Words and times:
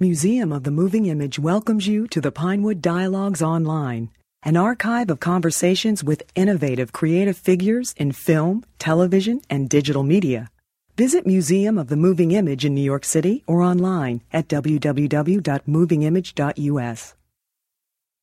Museum 0.00 0.52
of 0.52 0.62
the 0.62 0.70
Moving 0.70 1.06
Image 1.06 1.40
welcomes 1.40 1.88
you 1.88 2.06
to 2.06 2.20
the 2.20 2.30
Pinewood 2.30 2.80
Dialogues 2.80 3.42
Online, 3.42 4.10
an 4.44 4.56
archive 4.56 5.10
of 5.10 5.18
conversations 5.18 6.04
with 6.04 6.22
innovative 6.36 6.92
creative 6.92 7.36
figures 7.36 7.94
in 7.96 8.12
film, 8.12 8.64
television, 8.78 9.40
and 9.50 9.68
digital 9.68 10.04
media. 10.04 10.52
Visit 10.96 11.26
Museum 11.26 11.76
of 11.76 11.88
the 11.88 11.96
Moving 11.96 12.30
Image 12.30 12.64
in 12.64 12.76
New 12.76 12.80
York 12.80 13.04
City 13.04 13.42
or 13.48 13.60
online 13.60 14.22
at 14.32 14.46
www.movingimage.us. 14.46 17.14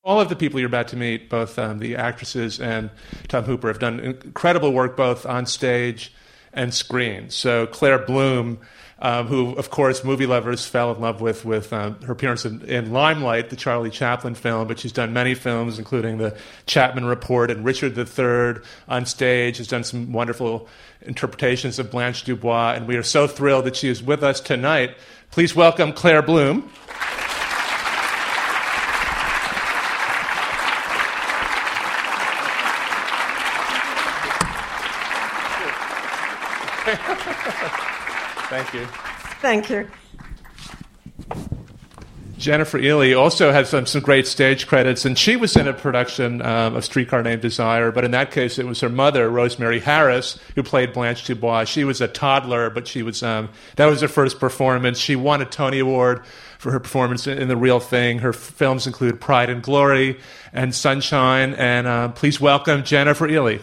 All 0.02 0.22
of 0.22 0.30
the 0.30 0.36
people 0.38 0.62
you're 0.62 0.68
about 0.68 0.88
to 0.88 0.96
meet, 0.96 1.30
both 1.30 1.60
um, 1.60 1.80
the 1.80 1.98
actresses 1.98 2.58
and 2.58 2.90
Tom 3.28 3.44
Hooper, 3.44 3.68
have 3.68 3.80
done 3.80 4.00
incredible 4.00 4.72
work 4.72 4.96
both 4.96 5.26
on 5.26 5.46
stage 5.46 6.14
and 6.54 6.74
screen. 6.74 7.30
So 7.30 7.68
Claire 7.68 8.00
Bloom 8.00 8.60
um, 9.00 9.28
who, 9.28 9.54
of 9.56 9.70
course, 9.70 10.04
movie 10.04 10.26
lovers 10.26 10.66
fell 10.66 10.94
in 10.94 11.02
love 11.02 11.20
with 11.20 11.44
with 11.44 11.74
um, 11.74 12.00
her 12.04 12.14
appearance 12.14 12.46
in, 12.46 12.62
in, 12.62 12.94
Limelight, 12.94 13.50
the 13.50 13.56
Charlie 13.56 13.90
Chaplin 13.90 14.36
film. 14.36 14.68
But 14.68 14.80
she's 14.80 14.94
done 14.94 15.12
many 15.12 15.36
films, 15.36 15.78
including 15.78 16.18
The 16.18 16.38
Chapman 16.66 17.06
Report 17.06 17.52
and 17.52 17.66
Richard 17.66 17.98
III 17.98 18.64
on 18.88 19.06
stage. 19.06 19.58
Has 19.58 19.68
done 19.68 19.84
some 19.84 20.14
wonderful 20.14 20.68
interpretations 21.02 21.78
of 21.78 21.92
Blanche 21.92 22.24
Dubois, 22.24 22.74
and 22.74 22.88
we 22.88 22.96
are 22.96 23.04
so 23.04 23.28
thrilled 23.28 23.66
that 23.66 23.76
she 23.76 23.90
is 23.90 24.02
with 24.02 24.24
us 24.24 24.40
tonight. 24.40 24.96
Please 25.32 25.56
welcome 25.56 25.92
Claire 25.92 26.22
Bloom. 26.22 26.72
Thank 38.50 38.74
you. 38.74 38.86
Thank 39.42 39.70
you. 39.70 39.88
Jennifer 42.38 42.78
Ehle 42.78 43.18
also 43.18 43.52
has 43.52 43.70
some, 43.70 43.86
some 43.86 44.02
great 44.02 44.28
stage 44.28 44.68
credits, 44.68 45.06
and 45.06 45.18
she 45.18 45.36
was 45.36 45.56
in 45.56 45.68
a 45.68 45.74
production 45.74 46.42
um, 46.42 46.76
of 46.76 46.84
Streetcar 46.84 47.24
Named 47.24 47.42
Desire, 47.42 47.92
but 47.92 48.04
in 48.04 48.12
that 48.12 48.30
case, 48.32 48.60
it 48.60 48.68
was 48.68 48.82
her 48.82 48.90
mother, 48.90 49.30
Rosemary 49.30 49.80
Harris, 49.80 50.38
who 50.54 50.62
played 50.62 50.94
Blanche 50.94 51.26
Dubois. 51.26 51.64
She 51.64 51.84
was 51.86 52.02
a 52.02 52.08
toddler, 52.08 52.70
but 52.70 52.88
she 52.88 53.04
was 53.04 53.24
um, 53.24 53.50
that 53.78 53.86
was 53.86 54.02
her 54.02 54.08
first 54.08 54.40
performance. 54.40 55.00
She 55.00 55.16
won 55.16 55.42
a 55.42 55.46
Tony 55.46 55.80
Award 55.80 56.24
for 56.60 56.72
her 56.72 56.80
performance 56.80 57.26
in, 57.26 57.38
in 57.38 57.48
The 57.48 57.58
Real 57.58 57.80
Thing. 57.80 58.20
Her 58.20 58.30
f- 58.30 58.36
films 58.36 58.86
include 58.86 59.22
Pride 59.22 59.50
and 59.50 59.64
Glory 59.64 60.20
and 60.52 60.76
Sunshine, 60.76 61.54
and 61.54 61.88
uh, 61.88 62.10
please 62.10 62.40
welcome 62.42 62.84
Jennifer 62.84 63.28
Ehle. 63.28 63.62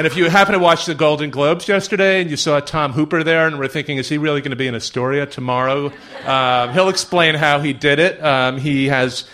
And 0.00 0.06
if 0.06 0.16
you 0.16 0.30
happen 0.30 0.54
to 0.54 0.58
watch 0.58 0.86
the 0.86 0.94
Golden 0.94 1.28
Globes 1.28 1.68
yesterday 1.68 2.22
and 2.22 2.30
you 2.30 2.38
saw 2.38 2.58
Tom 2.58 2.94
Hooper 2.94 3.22
there 3.22 3.46
and 3.46 3.58
were 3.58 3.68
thinking, 3.68 3.98
is 3.98 4.08
he 4.08 4.16
really 4.16 4.40
going 4.40 4.48
to 4.48 4.56
be 4.56 4.66
in 4.66 4.74
Astoria 4.74 5.26
tomorrow? 5.26 5.92
Um, 6.24 6.72
he'll 6.72 6.88
explain 6.88 7.34
how 7.34 7.60
he 7.60 7.74
did 7.74 7.98
it. 7.98 8.24
Um, 8.24 8.56
he 8.56 8.86
has 8.86 9.28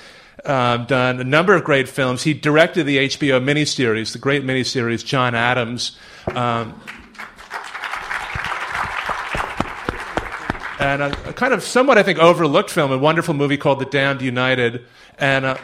um, 0.44 0.86
done 0.86 1.20
a 1.20 1.24
number 1.24 1.54
of 1.54 1.62
great 1.62 1.88
films. 1.88 2.24
He 2.24 2.34
directed 2.34 2.82
the 2.82 2.96
HBO 2.96 3.40
miniseries, 3.40 4.12
the 4.12 4.18
great 4.18 4.42
miniseries 4.42 5.04
John 5.04 5.36
Adams. 5.36 5.96
Um, 6.34 6.82
and 10.80 11.00
a, 11.00 11.28
a, 11.28 11.32
kind 11.32 11.54
of 11.54 11.62
somewhat, 11.62 11.96
I 11.96 12.02
think, 12.02 12.18
overlooked 12.18 12.70
film, 12.70 12.90
a 12.90 12.98
wonderful 12.98 13.34
movie 13.34 13.56
called 13.56 13.78
The 13.78 13.86
Damned 13.86 14.20
United. 14.20 14.84
And 15.16 15.44
uh, 15.44 15.58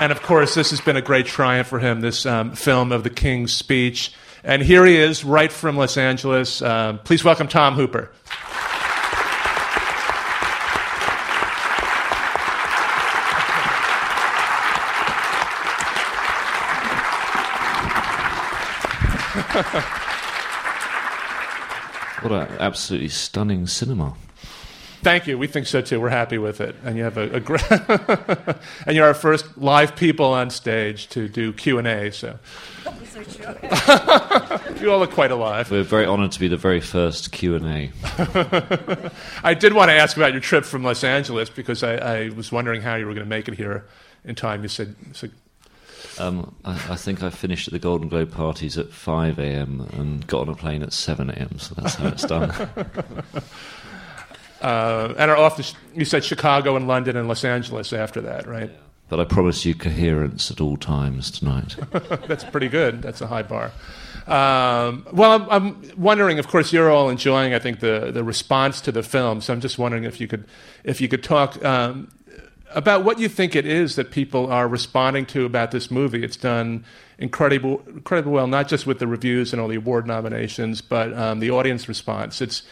and 0.00 0.10
of 0.10 0.22
course, 0.22 0.54
this 0.54 0.70
has 0.70 0.80
been 0.80 0.96
a 0.96 1.02
great 1.02 1.26
triumph 1.26 1.68
for 1.68 1.78
him, 1.78 2.00
this 2.00 2.24
um, 2.24 2.52
film 2.52 2.90
of 2.90 3.04
the 3.04 3.10
King's 3.10 3.52
Speech. 3.52 4.14
And 4.42 4.62
here 4.62 4.86
he 4.86 4.96
is, 4.96 5.24
right 5.24 5.52
from 5.52 5.76
Los 5.76 5.98
Angeles. 5.98 6.62
Uh, 6.62 6.98
please 7.04 7.22
welcome 7.22 7.48
Tom 7.48 7.74
Hooper. 7.74 8.10
what 22.22 22.32
an 22.32 22.56
absolutely 22.58 23.08
stunning 23.08 23.66
cinema. 23.66 24.14
Thank 25.02 25.26
you. 25.26 25.38
We 25.38 25.46
think 25.46 25.66
so 25.66 25.80
too. 25.80 25.98
We're 25.98 26.10
happy 26.10 26.36
with 26.36 26.60
it. 26.60 26.76
And 26.84 26.96
you 26.96 27.04
have 27.04 27.16
a, 27.16 27.30
a 27.30 27.40
great, 27.40 27.64
and 28.86 28.94
you're 28.94 29.06
our 29.06 29.14
first 29.14 29.56
live 29.56 29.96
people 29.96 30.26
on 30.26 30.50
stage 30.50 31.08
to 31.10 31.26
do 31.26 31.54
Q 31.54 31.78
and 31.78 31.86
A. 31.86 32.12
So, 32.12 32.38
you 34.80 34.92
all 34.92 34.98
look 34.98 35.12
quite 35.12 35.30
alive. 35.30 35.70
We're 35.70 35.84
very 35.84 36.04
honoured 36.04 36.32
to 36.32 36.40
be 36.40 36.48
the 36.48 36.58
very 36.58 36.82
first 36.82 37.32
Q 37.32 37.54
and 37.54 37.66
A. 37.66 37.90
I 39.42 39.54
did 39.54 39.72
want 39.72 39.88
to 39.88 39.94
ask 39.94 40.18
about 40.18 40.32
your 40.32 40.42
trip 40.42 40.66
from 40.66 40.82
Los 40.82 41.02
Angeles 41.02 41.48
because 41.48 41.82
I, 41.82 41.94
I 41.94 42.28
was 42.30 42.52
wondering 42.52 42.82
how 42.82 42.96
you 42.96 43.06
were 43.06 43.14
going 43.14 43.24
to 43.24 43.30
make 43.30 43.48
it 43.48 43.54
here 43.54 43.86
in 44.24 44.34
time. 44.34 44.62
You 44.62 44.68
said. 44.68 44.94
said 45.12 45.32
um, 46.18 46.54
I, 46.62 46.72
I, 46.72 46.96
think 46.96 47.22
I 47.22 47.30
finished 47.30 47.68
at 47.68 47.72
the 47.72 47.78
Golden 47.78 48.08
Globe 48.08 48.32
parties 48.32 48.76
at 48.76 48.92
5 48.92 49.38
a.m. 49.38 49.88
and 49.94 50.26
got 50.26 50.42
on 50.42 50.48
a 50.50 50.54
plane 50.54 50.82
at 50.82 50.92
7 50.92 51.30
a.m. 51.30 51.58
So 51.58 51.74
that's 51.74 51.94
how 51.94 52.08
it's 52.08 52.26
done. 52.26 52.52
Uh, 54.60 55.14
and 55.16 55.30
are 55.30 55.36
off 55.36 55.56
to, 55.56 55.76
you 55.94 56.04
said 56.04 56.24
Chicago 56.24 56.76
and 56.76 56.86
London 56.86 57.16
and 57.16 57.28
Los 57.28 57.44
Angeles 57.44 57.92
after 57.92 58.20
that, 58.22 58.46
right? 58.46 58.70
But 59.08 59.18
I 59.18 59.24
promise 59.24 59.64
you 59.64 59.74
coherence 59.74 60.50
at 60.50 60.60
all 60.60 60.76
times 60.76 61.32
tonight. 61.32 61.76
That's 62.28 62.44
pretty 62.44 62.68
good. 62.68 63.02
That's 63.02 63.20
a 63.20 63.26
high 63.26 63.42
bar. 63.42 63.72
Um, 64.26 65.04
well, 65.12 65.32
I'm, 65.32 65.50
I'm, 65.50 65.92
wondering. 65.96 66.38
Of 66.38 66.46
course, 66.46 66.72
you're 66.72 66.90
all 66.90 67.08
enjoying. 67.08 67.52
I 67.52 67.58
think 67.58 67.80
the 67.80 68.12
the 68.12 68.22
response 68.22 68.80
to 68.82 68.92
the 68.92 69.02
film. 69.02 69.40
So 69.40 69.52
I'm 69.52 69.60
just 69.60 69.78
wondering 69.78 70.04
if 70.04 70.20
you 70.20 70.28
could 70.28 70.44
if 70.84 71.00
you 71.00 71.08
could 71.08 71.24
talk 71.24 71.62
um, 71.64 72.08
about 72.72 73.04
what 73.04 73.18
you 73.18 73.28
think 73.28 73.56
it 73.56 73.66
is 73.66 73.96
that 73.96 74.12
people 74.12 74.46
are 74.52 74.68
responding 74.68 75.26
to 75.26 75.44
about 75.44 75.72
this 75.72 75.90
movie. 75.90 76.22
It's 76.22 76.36
done 76.36 76.84
incredible 77.18 77.82
incredible 77.88 78.30
well, 78.30 78.46
not 78.46 78.68
just 78.68 78.86
with 78.86 79.00
the 79.00 79.08
reviews 79.08 79.52
and 79.52 79.60
all 79.60 79.66
the 79.66 79.76
award 79.76 80.06
nominations, 80.06 80.80
but 80.80 81.12
um, 81.18 81.40
the 81.40 81.50
audience 81.50 81.88
response. 81.88 82.40
It's 82.40 82.62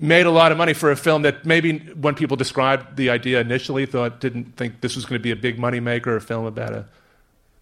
made 0.00 0.26
a 0.26 0.30
lot 0.30 0.52
of 0.52 0.58
money 0.58 0.74
for 0.74 0.90
a 0.90 0.96
film 0.96 1.22
that 1.22 1.44
maybe 1.44 1.78
when 1.78 2.14
people 2.14 2.36
described 2.36 2.96
the 2.96 3.10
idea 3.10 3.40
initially 3.40 3.86
thought 3.86 4.20
didn't 4.20 4.56
think 4.56 4.80
this 4.80 4.96
was 4.96 5.04
going 5.04 5.18
to 5.18 5.22
be 5.22 5.30
a 5.30 5.36
big 5.36 5.58
money 5.58 5.80
maker, 5.80 6.16
a 6.16 6.20
film 6.20 6.46
about 6.46 6.72
a 6.72 6.86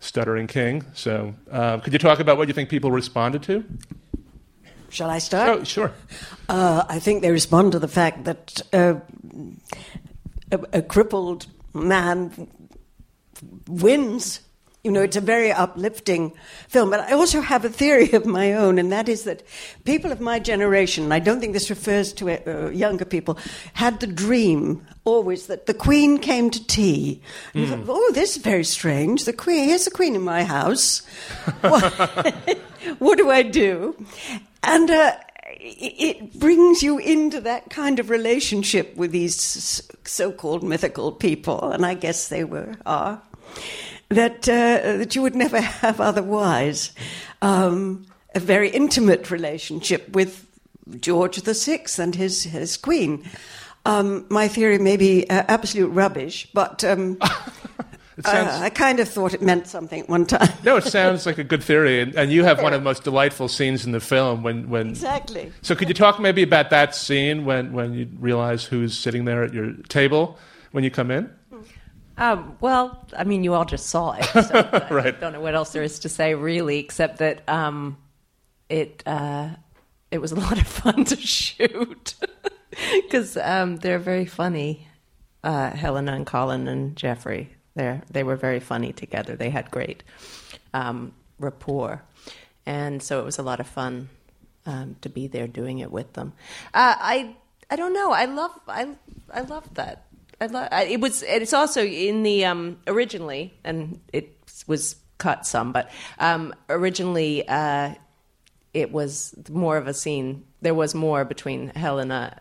stuttering 0.01 0.47
king. 0.47 0.85
So, 0.95 1.35
uh, 1.51 1.79
could 1.79 1.93
you 1.93 1.99
talk 1.99 2.21
about 2.21 2.37
what 2.37 2.49
you 2.49 2.55
think 2.55 2.69
people 2.69 2.91
responded 2.91 3.43
to? 3.45 3.65
Shall 4.89 5.11
I 5.11 5.19
start? 5.19 5.49
Oh, 5.49 5.65
sure. 5.65 5.93
Uh, 6.49 6.85
I 6.89 6.99
think 7.01 7.23
they 7.23 7.31
respond 7.31 7.73
to 7.73 7.79
the 7.79 7.89
fact 7.89 8.25
that 8.25 8.61
uh, 8.73 8.95
a, 10.53 10.61
a 10.75 10.83
crippled 10.83 11.47
man 11.75 12.49
wins 13.67 14.41
you 14.87 14.93
know, 14.93 15.03
it's 15.03 15.17
a 15.17 15.21
very 15.21 15.51
uplifting 15.51 16.33
film. 16.69 16.91
But 16.91 17.01
I 17.01 17.13
also 17.13 17.41
have 17.41 17.65
a 17.65 17.69
theory 17.69 18.13
of 18.13 18.25
my 18.25 18.53
own, 18.53 18.79
and 18.79 18.93
that 18.93 19.09
is 19.09 19.25
that 19.25 19.43
people 19.85 20.13
of 20.13 20.21
my 20.21 20.39
generation, 20.39 21.11
I 21.11 21.19
don't 21.19 21.41
think 21.41 21.55
this 21.55 21.71
refers 21.71 22.13
to 22.15 22.31
uh, 22.31 22.71
younger 22.71 23.05
people, 23.05 23.37
had 23.73 23.99
the 23.99 24.07
dream 24.07 24.87
always 25.05 25.49
that 25.49 25.67
the 25.67 25.75
Queen 25.75 26.19
came 26.19 26.51
to 26.51 26.65
tea. 26.69 27.21
Mm. 27.53 27.85
Thought, 27.85 27.85
oh, 27.89 28.13
this 28.15 28.37
is 28.37 28.43
very 28.45 28.63
strange. 28.63 29.25
The 29.25 29.33
Queen, 29.33 29.69
here's 29.69 29.87
the 29.87 29.91
Queen 29.91 30.15
in 30.15 30.23
my 30.23 30.45
house. 30.45 31.05
what, 31.63 31.83
what 33.01 33.19
do 33.19 33.29
I 33.29 33.43
do? 33.43 33.97
And 34.63 34.89
uh, 34.89 35.17
it 35.59 36.39
brings 36.39 36.85
you 36.85 36.99
into 36.99 37.41
that 37.41 37.71
kind 37.71 37.99
of 37.99 38.09
relationship 38.09 38.95
with 38.97 39.11
these 39.11 39.83
so-called 40.05 40.63
mythical 40.63 41.11
people, 41.11 41.73
and 41.73 41.85
I 41.85 41.95
guess 41.95 42.29
they 42.29 42.45
were 42.45 42.77
are 42.87 43.21
that 44.09 44.49
uh, 44.49 44.99
that 44.99 45.15
you 45.15 45.23
would 45.23 45.35
never 45.35 45.61
have 45.61 46.01
otherwise. 46.01 46.93
Um, 47.43 48.07
a 48.35 48.41
very 48.41 48.69
intimate 48.69 49.31
relationship 49.31 50.11
with 50.11 50.47
George 51.01 51.37
VI 51.43 51.87
and 51.99 52.15
his 52.15 52.45
his 52.45 52.77
queen. 52.77 53.25
Um, 53.87 54.27
my 54.29 54.49
theory 54.49 54.79
may 54.79 54.97
be 54.97 55.29
uh, 55.31 55.45
absolute 55.49 55.89
rubbish, 55.89 56.49
but 56.53 56.85
um, 56.85 57.19
sounds, 58.25 58.61
uh, 58.61 58.61
I 58.63 58.69
kind 58.69 59.01
of 59.01 59.09
thought 59.09 59.33
it 59.33 59.41
meant 59.41 59.69
something 59.69 60.01
at 60.01 60.09
one 60.09 60.27
time. 60.27 60.49
no, 60.65 60.77
it 60.77 60.85
sounds 60.85 61.25
like 61.25 61.39
a 61.39 61.45
good 61.45 61.63
theory, 61.63 62.01
and, 62.01 62.15
and 62.15 62.33
you 62.33 62.45
have 62.45 62.63
one 62.63 62.75
of 62.75 62.81
the 62.81 62.85
most 62.85 63.05
delightful 63.05 63.49
scenes 63.49 63.87
in 63.87 63.93
the 63.93 64.01
film 64.01 64.43
when, 64.43 64.69
when 64.69 64.89
exactly. 64.89 65.53
So, 65.63 65.75
could 65.75 65.89
you 65.89 65.95
talk 65.95 66.21
maybe 66.21 66.43
about 66.43 66.71
that 66.71 66.95
scene 66.95 67.45
when 67.45 67.73
when 67.73 67.95
you 67.95 68.09
realize 68.19 68.65
who's 68.65 68.99
sitting 68.99 69.25
there 69.25 69.43
at 69.45 69.55
your 69.55 69.73
table 69.89 70.37
when 70.73 70.85
you 70.85 70.91
come 70.91 71.11
in? 71.11 71.31
Um, 72.19 72.57
well, 72.61 73.05
I 73.17 73.25
mean, 73.25 73.45
you 73.45 73.55
all 73.55 73.65
just 73.65 73.87
saw 73.87 74.13
it. 74.13 74.25
So 74.25 74.55
right. 74.91 75.07
I 75.07 75.11
don't 75.13 75.33
know 75.33 75.41
what 75.41 75.55
else 75.55 75.73
there 75.73 75.83
is 75.83 75.99
to 76.01 76.09
say, 76.09 76.35
really, 76.35 76.79
except 76.79 77.19
that 77.19 77.47
um, 77.49 77.99
it 78.69 79.03
uh, 79.07 79.51
it 80.11 80.19
was 80.19 80.33
a 80.33 80.37
lot 80.37 80.59
of 80.59 80.67
fun 80.67 81.05
to 81.05 81.17
shoot 81.17 82.15
because 83.03 83.37
um, 83.37 83.77
they're 83.77 83.99
very 83.99 84.25
funny, 84.25 84.89
uh, 85.45 85.71
Helena 85.71 86.15
and 86.15 86.27
Colin 86.27 86.69
and 86.69 86.97
Geoffrey. 86.97 87.51
They 87.75 88.01
they 88.11 88.23
were 88.23 88.37
very 88.37 88.61
funny 88.61 88.93
together. 88.93 89.37
They 89.37 89.51
had 89.51 89.71
great 89.71 90.03
um, 90.73 91.13
rapport, 91.39 92.03
and 92.65 93.03
so 93.03 93.21
it 93.21 93.25
was 93.25 93.39
a 93.39 93.43
lot 93.43 93.61
of 93.61 93.67
fun 93.67 94.09
um, 94.65 94.97
to 95.03 95.09
be 95.11 95.27
there 95.27 95.47
doing 95.47 95.81
it 95.81 95.91
with 95.91 96.15
them. 96.15 96.33
Uh, 96.73 96.95
I 96.99 97.37
I 97.71 97.77
don't 97.77 97.93
know. 97.93 98.13
I 98.13 98.25
love 98.25 98.59
I 98.67 98.89
I 99.33 99.43
love 99.43 99.75
that. 99.75 100.06
I 100.41 100.47
love 100.47 100.69
it 100.73 101.01
was. 101.01 101.23
It's 101.23 101.53
also 101.53 101.83
in 101.83 102.23
the 102.23 102.45
um, 102.45 102.79
originally, 102.87 103.55
and 103.65 104.01
it 104.13 104.37
was 104.67 104.97
cut 105.19 105.47
some, 105.47 105.73
but 105.73 105.91
um, 106.19 106.55
originally 106.69 107.49
uh, 107.49 107.95
it 108.75 108.93
was 108.93 109.35
more 109.49 109.79
of 109.79 109.87
a 109.87 109.95
scene. 109.95 110.45
There 110.61 110.75
was 110.75 110.95
more 110.95 111.25
between 111.25 111.69
Helena, 111.71 112.39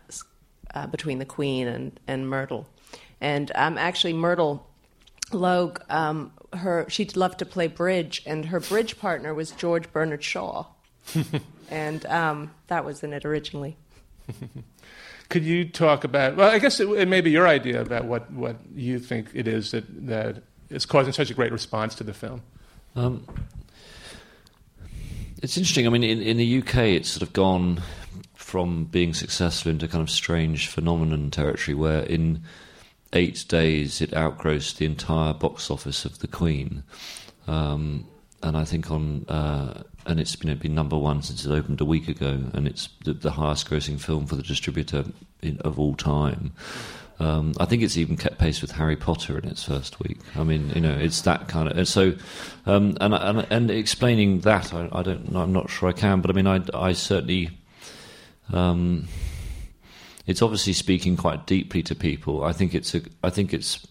uh, 0.74 0.86
between 0.88 1.18
the 1.18 1.24
Queen 1.24 1.66
and 1.66 1.98
and 2.06 2.28
Myrtle, 2.28 2.68
and 3.20 3.50
um, 3.54 3.78
actually 3.78 4.12
Myrtle 4.12 4.66
Logue, 5.32 5.80
um, 5.88 6.32
her 6.52 6.86
she 6.90 7.06
loved 7.06 7.38
to 7.38 7.46
play 7.46 7.66
bridge, 7.66 8.22
and 8.26 8.46
her 8.46 8.60
bridge 8.60 8.98
partner 8.98 9.32
was 9.32 9.52
George 9.52 9.90
Bernard 9.90 10.22
Shaw, 10.22 10.66
and 11.70 12.04
um, 12.06 12.50
that 12.66 12.84
was 12.84 13.02
in 13.02 13.14
it 13.14 13.24
originally. 13.24 13.76
Could 15.28 15.44
you 15.44 15.64
talk 15.64 16.04
about? 16.04 16.36
Well, 16.36 16.50
I 16.50 16.58
guess 16.58 16.78
it, 16.80 16.88
it 16.90 17.08
may 17.08 17.20
be 17.20 17.30
your 17.30 17.48
idea 17.48 17.80
about 17.80 18.04
what, 18.04 18.30
what 18.30 18.56
you 18.74 18.98
think 18.98 19.28
it 19.34 19.48
is 19.48 19.72
that 19.72 19.84
that 20.06 20.42
is 20.70 20.86
causing 20.86 21.12
such 21.12 21.30
a 21.30 21.34
great 21.34 21.52
response 21.52 21.94
to 21.96 22.04
the 22.04 22.14
film. 22.14 22.42
Um, 22.94 23.26
it's 25.42 25.56
interesting. 25.56 25.86
I 25.86 25.90
mean, 25.90 26.04
in, 26.04 26.22
in 26.22 26.36
the 26.36 26.58
UK, 26.58 26.76
it's 26.76 27.08
sort 27.08 27.22
of 27.22 27.32
gone 27.32 27.82
from 28.34 28.84
being 28.84 29.12
successful 29.12 29.70
into 29.70 29.88
kind 29.88 30.02
of 30.02 30.10
strange 30.10 30.68
phenomenon 30.68 31.30
territory, 31.30 31.74
where 31.74 32.02
in 32.04 32.42
eight 33.12 33.44
days 33.48 34.00
it 34.00 34.14
outgrossed 34.14 34.78
the 34.78 34.86
entire 34.86 35.34
box 35.34 35.70
office 35.70 36.04
of 36.04 36.20
The 36.20 36.28
Queen. 36.28 36.84
Um, 37.46 38.06
and 38.42 38.56
I 38.56 38.64
think 38.64 38.90
on 38.90 39.24
uh, 39.28 39.82
and 40.06 40.20
it's 40.20 40.36
been, 40.36 40.56
been 40.56 40.74
number 40.74 40.96
one 40.96 41.22
since 41.22 41.44
it 41.44 41.52
opened 41.52 41.80
a 41.80 41.84
week 41.84 42.08
ago, 42.08 42.40
and 42.54 42.66
it's 42.66 42.88
the, 43.04 43.12
the 43.12 43.32
highest 43.32 43.68
grossing 43.68 44.00
film 44.00 44.26
for 44.26 44.36
the 44.36 44.42
distributor 44.42 45.04
in, 45.42 45.58
of 45.60 45.78
all 45.78 45.94
time. 45.94 46.52
Um, 47.18 47.54
I 47.58 47.64
think 47.64 47.82
it's 47.82 47.96
even 47.96 48.16
kept 48.16 48.38
pace 48.38 48.60
with 48.60 48.72
Harry 48.72 48.96
Potter 48.96 49.38
in 49.38 49.48
its 49.48 49.64
first 49.64 49.98
week. 50.00 50.18
I 50.34 50.44
mean, 50.44 50.70
you 50.74 50.82
know, 50.82 50.92
it's 50.92 51.22
that 51.22 51.48
kind 51.48 51.68
of. 51.68 51.76
And 51.76 51.88
so, 51.88 52.14
um, 52.66 52.96
and, 53.00 53.14
and, 53.14 53.46
and 53.50 53.70
explaining 53.70 54.40
that, 54.40 54.72
I, 54.74 54.88
I, 54.92 55.02
don't. 55.02 55.34
I'm 55.34 55.52
not 55.52 55.70
sure 55.70 55.88
I 55.88 55.92
can, 55.92 56.20
but 56.20 56.30
I 56.30 56.34
mean, 56.34 56.46
I, 56.46 56.62
I 56.74 56.92
certainly. 56.92 57.50
Um, 58.52 59.08
it's 60.26 60.42
obviously 60.42 60.72
speaking 60.72 61.16
quite 61.16 61.46
deeply 61.46 61.82
to 61.84 61.94
people. 61.94 62.44
I 62.44 62.52
think 62.52 62.74
it's 62.74 62.94
a. 62.94 63.00
I 63.22 63.30
think 63.30 63.54
it's 63.54 63.86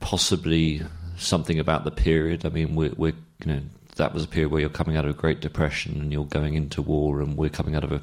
possibly 0.00 0.82
something 1.16 1.58
about 1.60 1.84
the 1.84 1.90
period. 1.90 2.44
I 2.44 2.48
mean, 2.48 2.74
we're, 2.74 2.92
we're 2.96 3.14
you 3.44 3.52
know 3.52 3.60
that 3.96 4.14
was 4.14 4.24
a 4.24 4.28
period 4.28 4.50
where 4.50 4.60
you're 4.60 4.70
coming 4.70 4.96
out 4.96 5.04
of 5.04 5.10
a 5.10 5.18
Great 5.18 5.40
Depression 5.40 6.00
and 6.00 6.12
you're 6.12 6.24
going 6.24 6.54
into 6.54 6.82
war, 6.82 7.20
and 7.20 7.36
we're 7.36 7.50
coming 7.50 7.74
out 7.74 7.84
of 7.84 7.92
a 7.92 8.02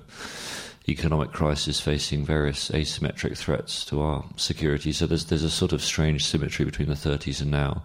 economic 0.90 1.32
crisis 1.32 1.80
facing 1.80 2.26
various 2.26 2.70
asymmetric 2.70 3.38
threats 3.38 3.86
to 3.86 4.02
our 4.02 4.26
security. 4.36 4.92
So 4.92 5.06
there's 5.06 5.26
there's 5.26 5.44
a 5.44 5.50
sort 5.50 5.72
of 5.72 5.82
strange 5.82 6.26
symmetry 6.26 6.66
between 6.66 6.90
the 6.90 6.96
30s 6.96 7.42
and 7.42 7.52
now. 7.52 7.84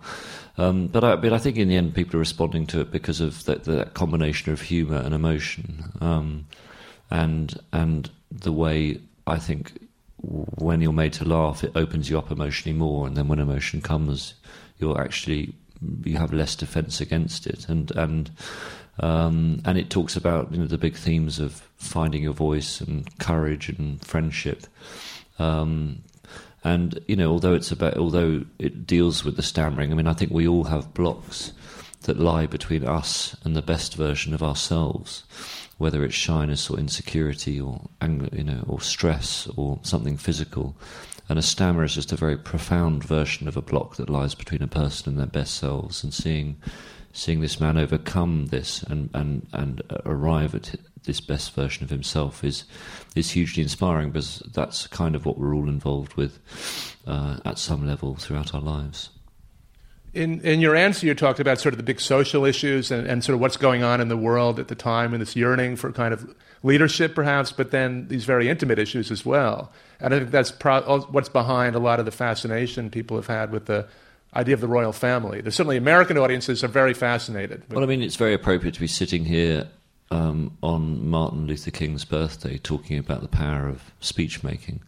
Um, 0.57 0.89
but 0.89 1.05
I, 1.05 1.15
but 1.15 1.33
I 1.33 1.39
think 1.39 1.57
in 1.57 1.69
the 1.69 1.77
end 1.77 1.95
people 1.95 2.17
are 2.17 2.19
responding 2.19 2.67
to 2.69 2.81
it 2.81 2.91
because 2.91 3.21
of 3.21 3.45
that, 3.45 3.65
that 3.65 3.95
combination 3.95 4.53
of 4.53 4.61
humour 4.61 4.97
and 4.97 5.15
emotion, 5.15 5.93
um, 6.01 6.47
and 7.11 7.59
and 7.73 8.11
the 8.33 8.53
way 8.53 9.01
I 9.27 9.39
think 9.39 9.79
when 10.21 10.81
you're 10.81 10.93
made 10.93 11.13
to 11.15 11.25
laugh, 11.25 11.63
it 11.63 11.73
opens 11.77 12.11
you 12.11 12.19
up 12.19 12.33
emotionally 12.33 12.77
more, 12.77 13.07
and 13.07 13.17
then 13.17 13.29
when 13.29 13.39
emotion 13.39 13.81
comes, 13.81 14.35
you're 14.79 15.01
actually 15.01 15.55
you 16.05 16.17
have 16.17 16.33
less 16.33 16.57
defence 16.57 17.01
against 17.01 17.47
it, 17.47 17.69
and 17.69 17.91
and 17.93 18.31
um, 19.01 19.61
and 19.65 19.79
it 19.79 19.91
talks 19.91 20.17
about 20.17 20.53
you 20.53 20.59
know 20.59 20.67
the 20.67 20.79
big 20.79 20.97
themes 20.97 21.39
of 21.39 21.63
finding 21.77 22.23
your 22.23 22.33
voice 22.33 22.81
and 22.81 23.19
courage 23.19 23.69
and 23.69 24.05
friendship. 24.05 24.67
Um, 25.39 26.03
and 26.65 26.99
you 27.07 27.17
know, 27.17 27.31
although 27.31 27.55
it's 27.55 27.71
about, 27.71 27.97
although 27.97 28.45
it 28.59 28.87
deals 28.87 29.25
with 29.25 29.37
the 29.37 29.43
stammering, 29.43 29.93
I 29.93 29.95
mean, 29.95 30.09
I 30.09 30.13
think 30.13 30.33
we 30.33 30.49
all 30.49 30.65
have 30.65 30.95
blocks 30.95 31.53
that 32.03 32.19
lie 32.19 32.47
between 32.47 32.85
us 32.85 33.37
and 33.45 33.55
the 33.55 33.63
best 33.63 33.95
version 33.95 34.35
of 34.35 34.43
ourselves, 34.43 35.25
whether 35.79 36.05
it's 36.05 36.15
shyness 36.15 36.69
or 36.71 36.79
insecurity 36.79 37.61
or 37.61 37.89
anger, 38.01 38.29
you 38.33 38.45
know, 38.45 38.65
or 38.67 38.81
stress 38.81 39.49
or 39.57 39.79
something 39.83 40.17
physical. 40.17 40.77
And 41.29 41.39
a 41.39 41.43
stammer 41.43 41.85
is 41.85 41.95
just 41.95 42.13
a 42.13 42.17
very 42.17 42.37
profound 42.37 43.05
version 43.05 43.49
of 43.49 43.57
a 43.57 43.63
block 43.63 43.97
that 43.97 44.09
lies 44.09 44.35
between 44.35 44.63
a 44.63 44.69
person 44.69 45.11
and 45.11 45.19
their 45.19 45.27
best 45.27 45.55
selves. 45.55 46.03
And 46.03 46.15
seeing, 46.15 46.57
seeing 47.13 47.41
this 47.41 47.61
man 47.61 47.77
overcome 47.77 48.47
this 48.47 48.83
and, 48.83 49.11
and, 49.13 49.47
and 49.53 49.83
arrive 50.07 50.55
at 50.55 50.75
this 51.05 51.21
best 51.21 51.55
version 51.55 51.85
of 51.85 51.91
himself 51.91 52.43
is, 52.43 52.65
is 53.15 53.33
hugely 53.33 53.63
inspiring 53.63 54.11
because 54.11 54.43
that's 54.53 54.87
kind 54.87 55.15
of 55.15 55.27
what 55.27 55.39
we're 55.39 55.55
all 55.55 55.69
involved 55.69 56.15
with 56.15 56.39
uh, 57.07 57.39
at 57.45 57.59
some 57.59 57.87
level 57.87 58.15
throughout 58.15 58.55
our 58.55 58.61
lives. 58.61 59.11
In, 60.15 60.41
in 60.41 60.61
your 60.61 60.75
answer, 60.75 61.07
you 61.07 61.15
talked 61.15 61.41
about 61.41 61.61
sort 61.61 61.75
of 61.75 61.77
the 61.77 61.85
big 61.85 62.01
social 62.01 62.47
issues 62.47 62.91
and, 62.91 63.07
and 63.07 63.23
sort 63.23 63.35
of 63.35 63.41
what's 63.41 63.59
going 63.59 63.83
on 63.83 64.01
in 64.01 64.09
the 64.09 64.17
world 64.17 64.59
at 64.59 64.69
the 64.69 64.75
time 64.75 65.13
and 65.13 65.21
this 65.21 65.37
yearning 65.37 65.77
for 65.77 65.93
kind 65.93 66.15
of 66.15 66.35
leadership, 66.63 67.15
perhaps, 67.15 67.53
but 67.53 67.71
then 67.71 68.09
these 68.09 68.25
very 68.25 68.49
intimate 68.49 68.79
issues 68.79 69.11
as 69.11 69.25
well. 69.25 69.73
And 70.01 70.15
I 70.15 70.19
think 70.19 70.31
that's 70.31 70.51
pro- 70.51 71.01
what's 71.11 71.29
behind 71.29 71.75
a 71.75 71.79
lot 71.79 71.99
of 71.99 72.05
the 72.05 72.13
fascination 72.13 72.91
people 72.91 73.17
have 73.17 73.27
had 73.27 73.51
with 73.51 73.67
the 73.67 73.87
idea 74.35 74.55
of 74.55 74.61
the 74.61 74.69
royal 74.69 74.93
family. 74.93 75.41
There's 75.41 75.55
certainly 75.55 75.77
American 75.77 76.19
audiences 76.19 76.63
are 76.63 76.69
very 76.69 76.95
fascinated. 76.95 77.63
Well, 77.71 77.83
I 77.83 77.87
mean, 77.87 78.03
it's 78.03 78.17
very 78.17 78.35
appropriate 78.35 78.75
to 78.75 78.81
be 78.81 78.87
sitting 78.87 79.25
here 79.25 79.69
um, 80.11 80.57
on 80.63 81.09
Martin 81.09 81.47
Luther 81.47 81.71
King's 81.71 82.05
birthday 82.05 82.59
talking 82.59 82.99
about 82.99 83.23
the 83.23 83.29
power 83.29 83.69
of 83.69 83.93
speech 84.01 84.43
making. 84.43 84.81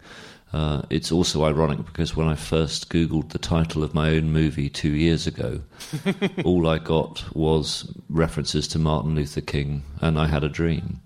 Uh, 0.52 0.82
it's 0.90 1.12
also 1.12 1.44
ironic 1.44 1.84
because 1.86 2.16
when 2.16 2.26
I 2.26 2.34
first 2.34 2.90
Googled 2.90 3.28
the 3.28 3.38
title 3.38 3.84
of 3.84 3.94
my 3.94 4.10
own 4.10 4.32
movie 4.32 4.68
two 4.68 4.90
years 4.90 5.26
ago, 5.26 5.60
all 6.44 6.66
I 6.66 6.78
got 6.78 7.24
was 7.36 7.94
references 8.08 8.66
to 8.68 8.78
Martin 8.78 9.14
Luther 9.14 9.42
King 9.42 9.84
and 10.00 10.18
I 10.18 10.26
Had 10.26 10.42
a 10.42 10.48
Dream 10.48 11.00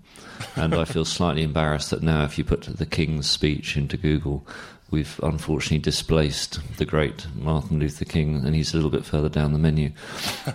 and 0.55 0.73
I 0.73 0.85
feel 0.85 1.05
slightly 1.05 1.43
embarrassed 1.43 1.89
that 1.91 2.03
now, 2.03 2.23
if 2.23 2.37
you 2.37 2.43
put 2.43 2.63
the 2.63 2.85
King's 2.85 3.29
speech 3.29 3.77
into 3.77 3.97
Google, 3.97 4.45
we've 4.91 5.19
unfortunately 5.23 5.79
displaced 5.79 6.59
the 6.77 6.85
great 6.85 7.27
Martin 7.35 7.79
Luther 7.79 8.05
King, 8.05 8.45
and 8.45 8.55
he's 8.55 8.73
a 8.73 8.77
little 8.77 8.91
bit 8.91 9.05
further 9.05 9.29
down 9.29 9.53
the 9.53 9.59
menu. 9.59 9.91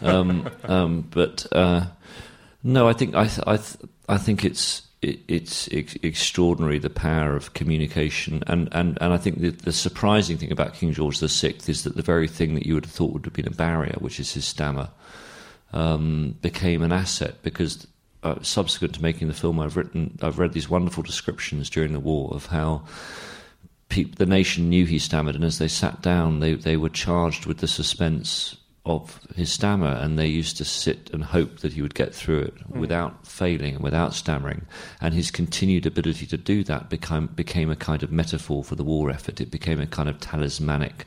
Um, 0.02 0.48
um, 0.64 1.08
but 1.10 1.46
uh, 1.52 1.87
no, 2.62 2.88
I 2.88 2.92
think 2.92 3.14
I, 3.14 3.26
th- 3.26 3.46
I, 3.46 3.56
th- 3.56 3.90
I 4.08 4.18
think 4.18 4.44
it's 4.44 4.82
it, 5.02 5.20
it's 5.28 5.68
ex- 5.72 5.96
extraordinary 6.02 6.78
the 6.78 6.90
power 6.90 7.34
of 7.34 7.54
communication, 7.54 8.42
and, 8.46 8.68
and, 8.72 8.99
and 9.00 9.12
I 9.12 9.16
think 9.16 9.40
the, 9.40 9.50
the 9.50 9.72
surprising 9.72 10.37
thing 10.37 10.52
about 10.52 10.75
King 10.75 10.92
George 10.92 11.18
VI 11.18 11.54
is 11.66 11.84
that 11.84 11.96
the 11.96 12.02
very 12.02 12.28
thing 12.28 12.54
that 12.54 12.66
you 12.66 12.75
would 12.75 12.84
have 12.84 12.92
thought 12.92 13.12
would 13.12 13.25
have 13.25 13.32
been 13.32 13.49
a 13.49 13.52
barrier, 13.52 13.96
which 13.99 14.20
is 14.20 14.32
his 14.34 14.44
stammer, 14.44 14.90
um, 15.72 16.37
became 16.42 16.82
an 16.82 16.92
asset 16.92 17.42
because 17.42 17.87
uh, 18.22 18.36
subsequent 18.42 18.94
to 18.94 19.02
making 19.02 19.28
the 19.28 19.34
film, 19.34 19.60
I've 19.60 19.76
written, 19.76 20.18
I've 20.22 20.38
read 20.38 20.52
these 20.52 20.68
wonderful 20.68 21.02
descriptions 21.02 21.70
during 21.70 21.92
the 21.92 22.00
war 22.00 22.30
of 22.32 22.46
how 22.46 22.84
the 23.90 24.26
nation 24.26 24.68
knew 24.68 24.86
he 24.86 24.98
stammered, 24.98 25.34
and 25.34 25.44
as 25.44 25.58
they 25.58 25.68
sat 25.68 26.00
down, 26.00 26.40
they 26.40 26.54
they 26.54 26.76
were 26.76 26.88
charged 26.88 27.46
with 27.46 27.58
the 27.58 27.68
suspense 27.68 28.56
of 28.86 29.20
his 29.34 29.52
stammer, 29.52 29.98
and 30.00 30.18
they 30.18 30.26
used 30.26 30.56
to 30.56 30.64
sit 30.64 31.10
and 31.12 31.24
hope 31.24 31.58
that 31.58 31.72
he 31.72 31.82
would 31.82 31.94
get 31.94 32.14
through 32.14 32.40
it 32.40 32.54
mm. 32.56 32.78
without 32.78 33.26
failing 33.26 33.74
and 33.74 33.84
without 33.84 34.14
stammering. 34.14 34.62
And 35.00 35.12
his 35.12 35.30
continued 35.30 35.86
ability 35.86 36.26
to 36.26 36.36
do 36.36 36.64
that 36.64 36.88
became 36.88 37.26
became 37.28 37.70
a 37.70 37.76
kind 37.76 38.02
of 38.02 38.12
metaphor 38.12 38.64
for 38.64 38.76
the 38.76 38.84
war 38.84 39.10
effort. 39.10 39.40
It 39.40 39.50
became 39.50 39.80
a 39.80 39.86
kind 39.86 40.08
of 40.08 40.20
talismanic. 40.20 41.06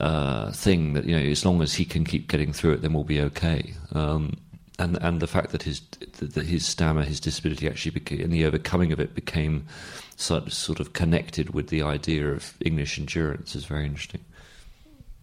Uh, 0.00 0.50
thing 0.50 0.94
that 0.94 1.04
you 1.04 1.16
know, 1.16 1.22
as 1.22 1.44
long 1.44 1.62
as 1.62 1.74
he 1.74 1.84
can 1.84 2.04
keep 2.04 2.26
getting 2.26 2.52
through 2.52 2.72
it, 2.72 2.82
then 2.82 2.92
we'll 2.92 3.04
be 3.04 3.20
okay. 3.20 3.74
Um, 3.92 4.36
and 4.78 4.98
and 5.02 5.20
the 5.20 5.26
fact 5.26 5.50
that 5.50 5.62
his 5.62 5.80
that 6.18 6.46
his 6.46 6.66
stammer, 6.66 7.02
his 7.02 7.20
disability, 7.20 7.68
actually 7.68 7.92
became, 7.92 8.20
and 8.20 8.32
the 8.32 8.44
overcoming 8.44 8.92
of 8.92 9.00
it 9.00 9.14
became 9.14 9.66
sort 10.16 10.46
of, 10.46 10.52
sort 10.52 10.80
of 10.80 10.92
connected 10.92 11.50
with 11.54 11.68
the 11.68 11.82
idea 11.82 12.28
of 12.30 12.54
English 12.64 12.98
endurance 12.98 13.54
is 13.54 13.64
very 13.64 13.84
interesting. 13.84 14.24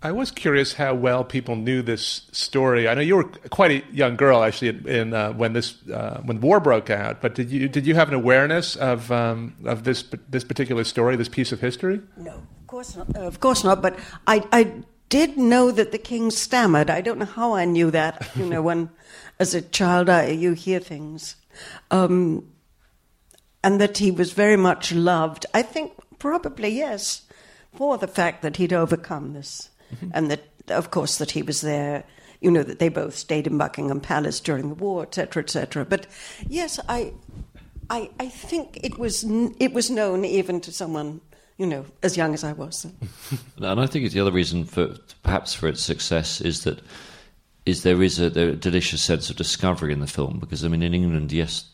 I 0.01 0.13
was 0.13 0.31
curious 0.31 0.73
how 0.73 0.93
well 0.93 1.25
people 1.25 1.57
knew 1.57 1.81
this 1.81 2.21
story. 2.31 2.87
I 2.87 2.93
know 2.93 3.01
you 3.01 3.17
were 3.17 3.25
quite 3.49 3.71
a 3.71 3.83
young 3.93 4.15
girl 4.15 4.43
actually 4.43 4.69
in, 4.69 4.87
in 4.87 5.13
uh, 5.13 5.33
when 5.33 5.51
this 5.51 5.75
uh, 5.89 6.21
when 6.23 6.39
war 6.39 6.61
broke 6.61 6.89
out. 6.89 7.21
But 7.21 7.35
did 7.35 7.51
you 7.51 7.67
did 7.67 7.85
you 7.85 7.95
have 7.95 8.07
an 8.07 8.13
awareness 8.13 8.77
of 8.77 9.11
um, 9.11 9.55
of 9.65 9.83
this 9.83 10.05
this 10.29 10.45
particular 10.45 10.85
story, 10.85 11.17
this 11.17 11.27
piece 11.27 11.51
of 11.51 11.59
history? 11.59 12.01
No, 12.15 12.31
of 12.31 12.67
course 12.67 12.95
not. 12.95 13.13
Of 13.17 13.41
course 13.41 13.65
not. 13.65 13.81
But 13.81 13.99
I 14.25 14.45
I 14.53 14.71
did 15.09 15.37
know 15.37 15.69
that 15.71 15.91
the 15.91 15.97
king 15.97 16.31
stammered. 16.31 16.89
I 16.89 17.01
don't 17.01 17.19
know 17.19 17.25
how 17.25 17.55
I 17.55 17.65
knew 17.65 17.91
that. 17.91 18.29
You 18.37 18.45
know 18.45 18.61
when 18.61 18.89
as 19.39 19.53
a 19.53 19.61
child, 19.61 20.09
I, 20.09 20.27
you 20.27 20.53
hear 20.53 20.79
things. 20.79 21.35
Um, 21.91 22.51
and 23.63 23.81
that 23.81 23.97
he 23.97 24.11
was 24.11 24.33
very 24.33 24.57
much 24.57 24.91
loved. 24.93 25.45
I 25.53 25.61
think 25.61 25.93
probably 26.17 26.69
yes, 26.69 27.23
for 27.75 27.97
the 27.97 28.07
fact 28.07 28.41
that 28.41 28.57
he'd 28.57 28.73
overcome 28.73 29.33
this, 29.33 29.69
mm-hmm. 29.93 30.11
and 30.13 30.31
that 30.31 30.43
of 30.69 30.91
course, 30.91 31.17
that 31.17 31.31
he 31.31 31.41
was 31.41 31.61
there. 31.61 32.03
You 32.41 32.51
know 32.51 32.63
that 32.63 32.79
they 32.79 32.89
both 32.89 33.15
stayed 33.15 33.47
in 33.47 33.57
Buckingham 33.57 33.99
Palace 33.99 34.39
during 34.39 34.69
the 34.69 34.75
war, 34.75 35.03
etc., 35.03 35.43
etc. 35.43 35.83
But 35.83 36.07
yes, 36.47 36.79
I, 36.87 37.13
I, 37.89 38.09
I 38.19 38.29
think 38.29 38.79
it 38.81 38.97
was 38.97 39.25
it 39.59 39.73
was 39.73 39.89
known 39.89 40.23
even 40.23 40.61
to 40.61 40.71
someone 40.71 41.19
you 41.57 41.65
know 41.65 41.85
as 42.01 42.15
young 42.15 42.33
as 42.33 42.45
I 42.45 42.53
was. 42.53 42.85
and 43.57 43.79
I 43.81 43.85
think 43.87 44.05
it's 44.05 44.13
the 44.13 44.21
other 44.21 44.31
reason 44.31 44.63
for 44.63 44.95
perhaps 45.23 45.53
for 45.53 45.67
its 45.67 45.81
success 45.81 46.39
is 46.39 46.63
that 46.63 46.79
is 47.69 47.83
there 47.83 48.01
is 48.01 48.19
a, 48.19 48.25
a 48.25 48.55
delicious 48.55 49.01
sense 49.01 49.29
of 49.29 49.35
discovery 49.35 49.93
in 49.93 49.99
the 49.99 50.07
film 50.07 50.39
because 50.39 50.63
I 50.65 50.67
mean 50.67 50.83
in 50.83 50.93
England, 50.93 51.31
yes, 51.31 51.65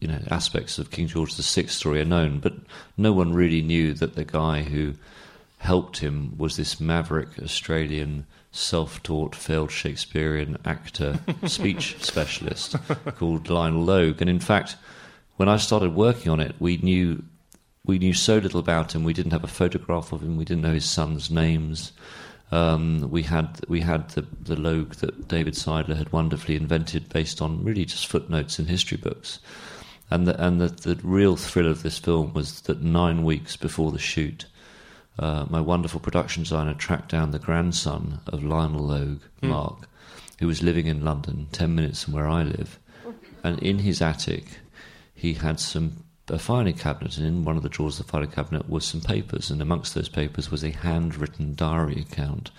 you 0.00 0.08
know 0.08 0.20
aspects 0.30 0.78
of 0.78 0.90
King 0.90 1.06
George 1.06 1.34
VI 1.34 1.66
story 1.66 2.00
are 2.00 2.04
known, 2.04 2.40
but 2.40 2.54
no 2.96 3.12
one 3.12 3.32
really 3.32 3.62
knew 3.62 3.94
that 3.94 4.14
the 4.14 4.24
guy 4.24 4.62
who 4.62 4.94
helped 5.58 5.98
him 5.98 6.34
was 6.36 6.56
this 6.56 6.80
maverick 6.80 7.28
Australian 7.42 8.26
self-taught 8.52 9.34
failed 9.34 9.70
Shakespearean 9.70 10.58
actor 10.64 11.18
speech 11.46 11.96
specialist 12.02 12.76
called 13.16 13.48
Lionel 13.48 13.82
Logue 13.82 14.20
and 14.20 14.30
in 14.30 14.38
fact 14.38 14.76
when 15.36 15.48
I 15.48 15.56
started 15.56 15.94
working 15.94 16.30
on 16.30 16.38
it 16.38 16.54
we 16.60 16.76
knew 16.76 17.24
we 17.84 17.98
knew 17.98 18.14
so 18.14 18.38
little 18.38 18.60
about 18.60 18.94
him. 18.94 19.04
We 19.04 19.12
didn't 19.12 19.32
have 19.32 19.44
a 19.44 19.48
photograph 19.48 20.12
of 20.12 20.22
him. 20.22 20.36
We 20.36 20.44
didn't 20.44 20.62
know 20.62 20.72
his 20.72 20.88
sons 20.88 21.30
names 21.30 21.92
um, 22.54 23.10
we 23.10 23.22
had 23.22 23.60
we 23.68 23.80
had 23.80 24.08
the 24.10 24.26
the 24.40 24.56
Logue 24.56 24.94
that 24.94 25.28
David 25.28 25.54
Seidler 25.54 25.96
had 25.96 26.12
wonderfully 26.12 26.56
invented 26.56 27.08
based 27.08 27.42
on 27.42 27.64
really 27.64 27.84
just 27.84 28.06
footnotes 28.06 28.58
in 28.58 28.66
history 28.66 28.98
books 28.98 29.40
and 30.10 30.26
the, 30.26 30.44
and 30.44 30.60
the, 30.60 30.68
the 30.68 31.00
real 31.02 31.36
thrill 31.36 31.70
of 31.70 31.82
this 31.82 31.98
film 31.98 32.32
was 32.34 32.60
that 32.62 32.82
nine 32.82 33.24
weeks 33.24 33.56
before 33.56 33.90
the 33.90 33.98
shoot 33.98 34.46
uh, 35.18 35.46
my 35.48 35.60
wonderful 35.60 36.00
production 36.00 36.42
designer 36.42 36.74
tracked 36.74 37.10
down 37.10 37.30
the 37.30 37.38
grandson 37.38 38.20
of 38.26 38.42
Lionel 38.42 38.84
Logue, 38.84 39.20
mm. 39.42 39.48
Mark, 39.48 39.88
who 40.40 40.46
was 40.46 40.62
living 40.62 40.86
in 40.86 41.04
London, 41.04 41.46
10 41.52 41.74
minutes 41.74 42.04
from 42.04 42.14
where 42.14 42.28
I 42.28 42.42
live. 42.42 42.78
And 43.44 43.58
in 43.60 43.78
his 43.78 44.02
attic, 44.02 44.44
he 45.14 45.34
had 45.34 45.60
some 45.60 46.03
a 46.28 46.38
filing 46.38 46.74
cabinet, 46.74 47.18
and 47.18 47.26
in 47.26 47.44
one 47.44 47.56
of 47.56 47.62
the 47.62 47.68
drawers 47.68 48.00
of 48.00 48.06
the 48.06 48.12
filing 48.12 48.30
cabinet 48.30 48.68
was 48.68 48.84
some 48.84 49.00
papers, 49.00 49.50
and 49.50 49.60
amongst 49.60 49.94
those 49.94 50.08
papers 50.08 50.50
was 50.50 50.64
a 50.64 50.70
handwritten 50.70 51.54
diary 51.54 52.00
account 52.00 52.50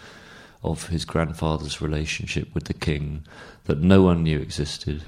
of 0.63 0.87
his 0.87 1.05
grandfather's 1.05 1.81
relationship 1.81 2.53
with 2.53 2.65
the 2.65 2.73
king 2.73 3.23
that 3.65 3.79
no 3.79 4.01
one 4.01 4.23
knew 4.23 4.39
existed, 4.39 5.03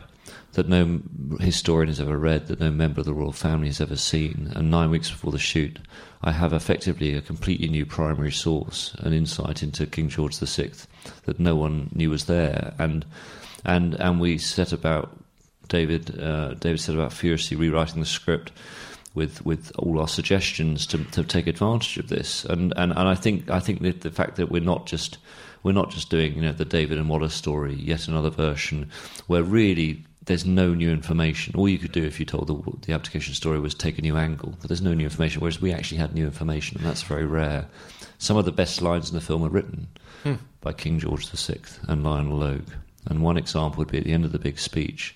that 0.53 0.67
no 0.67 1.01
historian 1.39 1.87
has 1.87 1.99
ever 1.99 2.17
read, 2.17 2.47
that 2.47 2.59
no 2.59 2.71
member 2.71 2.99
of 2.99 3.05
the 3.05 3.13
royal 3.13 3.31
family 3.31 3.67
has 3.67 3.81
ever 3.81 3.95
seen. 3.95 4.51
And 4.55 4.71
nine 4.71 4.89
weeks 4.89 5.09
before 5.09 5.31
the 5.31 5.39
shoot, 5.39 5.79
I 6.21 6.31
have 6.31 6.53
effectively 6.53 7.13
a 7.13 7.21
completely 7.21 7.67
new 7.67 7.85
primary 7.85 8.31
source, 8.31 8.95
an 8.99 9.13
insight 9.13 9.61
into 9.61 9.85
King 9.85 10.09
George 10.09 10.37
VI 10.37 10.71
that 11.25 11.39
no 11.39 11.55
one 11.55 11.91
knew 11.93 12.09
was 12.09 12.25
there. 12.25 12.73
And 12.79 13.05
and 13.65 13.95
and 13.95 14.19
we 14.19 14.37
set 14.37 14.71
about 14.71 15.15
David. 15.67 16.19
Uh, 16.19 16.53
David 16.55 16.79
set 16.79 16.95
about 16.95 17.13
furiously 17.13 17.57
rewriting 17.57 17.99
the 17.99 18.05
script 18.05 18.51
with 19.13 19.45
with 19.45 19.71
all 19.77 19.99
our 19.99 20.07
suggestions 20.07 20.85
to, 20.87 21.03
to 21.05 21.23
take 21.23 21.47
advantage 21.47 21.97
of 21.97 22.07
this. 22.07 22.45
And, 22.45 22.73
and 22.77 22.91
and 22.91 23.07
I 23.07 23.15
think 23.15 23.49
I 23.49 23.59
think 23.59 23.81
that 23.81 24.01
the 24.01 24.11
fact 24.11 24.37
that 24.37 24.49
we're 24.49 24.61
not 24.61 24.85
just 24.85 25.17
we're 25.63 25.71
not 25.73 25.89
just 25.89 26.09
doing 26.09 26.35
you 26.35 26.41
know 26.41 26.53
the 26.53 26.65
David 26.65 26.97
and 26.97 27.09
Wallis 27.09 27.33
story, 27.33 27.75
yet 27.75 28.07
another 28.07 28.29
version, 28.29 28.89
where 29.25 29.43
really 29.43 30.05
there's 30.27 30.45
no 30.45 30.73
new 30.73 30.91
information. 30.91 31.55
All 31.55 31.67
you 31.67 31.79
could 31.79 31.91
do 31.91 32.03
if 32.03 32.19
you 32.19 32.25
told 32.25 32.47
the, 32.47 32.85
the 32.85 32.93
abdication 32.93 33.33
story 33.33 33.59
was 33.59 33.73
take 33.73 33.97
a 33.97 34.01
new 34.01 34.17
angle, 34.17 34.55
but 34.59 34.69
there's 34.69 34.81
no 34.81 34.93
new 34.93 35.05
information, 35.05 35.41
whereas 35.41 35.61
we 35.61 35.73
actually 35.73 35.97
had 35.97 36.13
new 36.13 36.25
information, 36.25 36.77
and 36.77 36.85
that's 36.85 37.01
very 37.01 37.25
rare. 37.25 37.67
Some 38.19 38.37
of 38.37 38.45
the 38.45 38.51
best 38.51 38.81
lines 38.81 39.09
in 39.09 39.15
the 39.15 39.21
film 39.21 39.43
are 39.43 39.49
written 39.49 39.87
hmm. 40.23 40.35
by 40.61 40.73
King 40.73 40.99
George 40.99 41.27
VI 41.29 41.59
and 41.87 42.03
Lionel 42.03 42.37
Logue. 42.37 42.69
And 43.05 43.21
one 43.21 43.37
example 43.37 43.79
would 43.79 43.91
be 43.91 43.99
at 43.99 44.03
the 44.03 44.11
end 44.11 44.25
of 44.25 44.33
the 44.33 44.39
big 44.39 44.59
speech, 44.59 45.15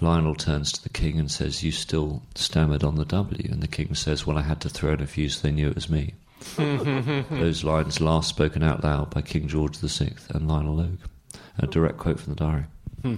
Lionel 0.00 0.34
turns 0.34 0.72
to 0.72 0.82
the 0.82 0.88
king 0.88 1.18
and 1.18 1.30
says, 1.30 1.62
You 1.62 1.70
still 1.70 2.22
stammered 2.34 2.82
on 2.82 2.96
the 2.96 3.04
W. 3.04 3.48
And 3.50 3.62
the 3.62 3.68
king 3.68 3.94
says, 3.94 4.26
Well, 4.26 4.38
I 4.38 4.42
had 4.42 4.60
to 4.62 4.68
throw 4.68 4.92
in 4.94 5.00
a 5.00 5.06
few 5.06 5.28
so 5.28 5.42
they 5.42 5.52
knew 5.52 5.68
it 5.68 5.74
was 5.74 5.90
me. 5.90 6.14
Those 6.56 7.62
lines 7.62 8.00
last 8.00 8.28
spoken 8.28 8.62
out 8.62 8.82
loud 8.82 9.10
by 9.10 9.22
King 9.22 9.46
George 9.46 9.76
VI 9.76 10.14
and 10.30 10.48
Lionel 10.48 10.74
Logue. 10.74 10.98
A 11.58 11.66
direct 11.66 11.98
quote 11.98 12.18
from 12.18 12.34
the 12.34 12.38
diary. 12.40 12.64
Hmm. 13.02 13.16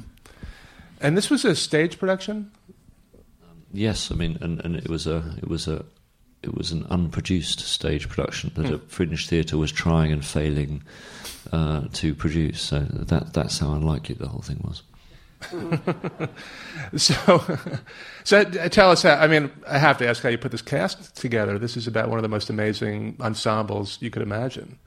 And 1.00 1.16
this 1.16 1.31
was 1.31 1.45
a 1.45 1.54
stage 1.54 1.99
production. 1.99 2.50
Yes, 3.73 4.11
I 4.11 4.14
mean, 4.14 4.38
and, 4.40 4.61
and 4.64 4.76
it 4.76 4.88
was 4.88 5.07
a 5.07 5.35
it 5.38 5.49
was 5.49 5.66
a 5.66 5.85
it 6.43 6.54
was 6.54 6.71
an 6.73 6.87
unproduced 6.90 7.61
stage 7.61 8.09
production 8.09 8.52
that 8.54 8.66
mm. 8.66 8.75
a 8.75 8.78
Fringe 8.78 9.26
Theatre 9.26 9.57
was 9.57 9.73
trying 9.73 10.12
and 10.12 10.25
failing 10.25 10.83
uh, 11.52 11.83
to 11.95 12.14
produce. 12.14 12.61
So 12.61 12.81
that 12.81 13.33
that's 13.33 13.59
how 13.59 13.73
unlikely 13.73 14.14
the 14.14 14.28
whole 14.28 14.43
thing 14.43 14.61
was. 14.62 14.83
so, 16.97 17.59
so 18.25 18.41
uh, 18.41 18.69
tell 18.69 18.91
us. 18.91 19.03
How, 19.03 19.15
I 19.15 19.27
mean, 19.27 19.51
I 19.69 19.79
have 19.79 19.99
to 19.99 20.09
ask 20.09 20.23
how 20.23 20.29
you 20.29 20.39
put 20.39 20.53
this 20.53 20.63
cast 20.63 21.17
together. 21.17 21.59
This 21.59 21.77
is 21.77 21.87
about 21.87 22.09
one 22.09 22.19
of 22.19 22.23
the 22.23 22.29
most 22.29 22.51
amazing 22.51 23.17
ensembles 23.21 23.99
you 24.01 24.11
could 24.11 24.23
imagine. 24.23 24.79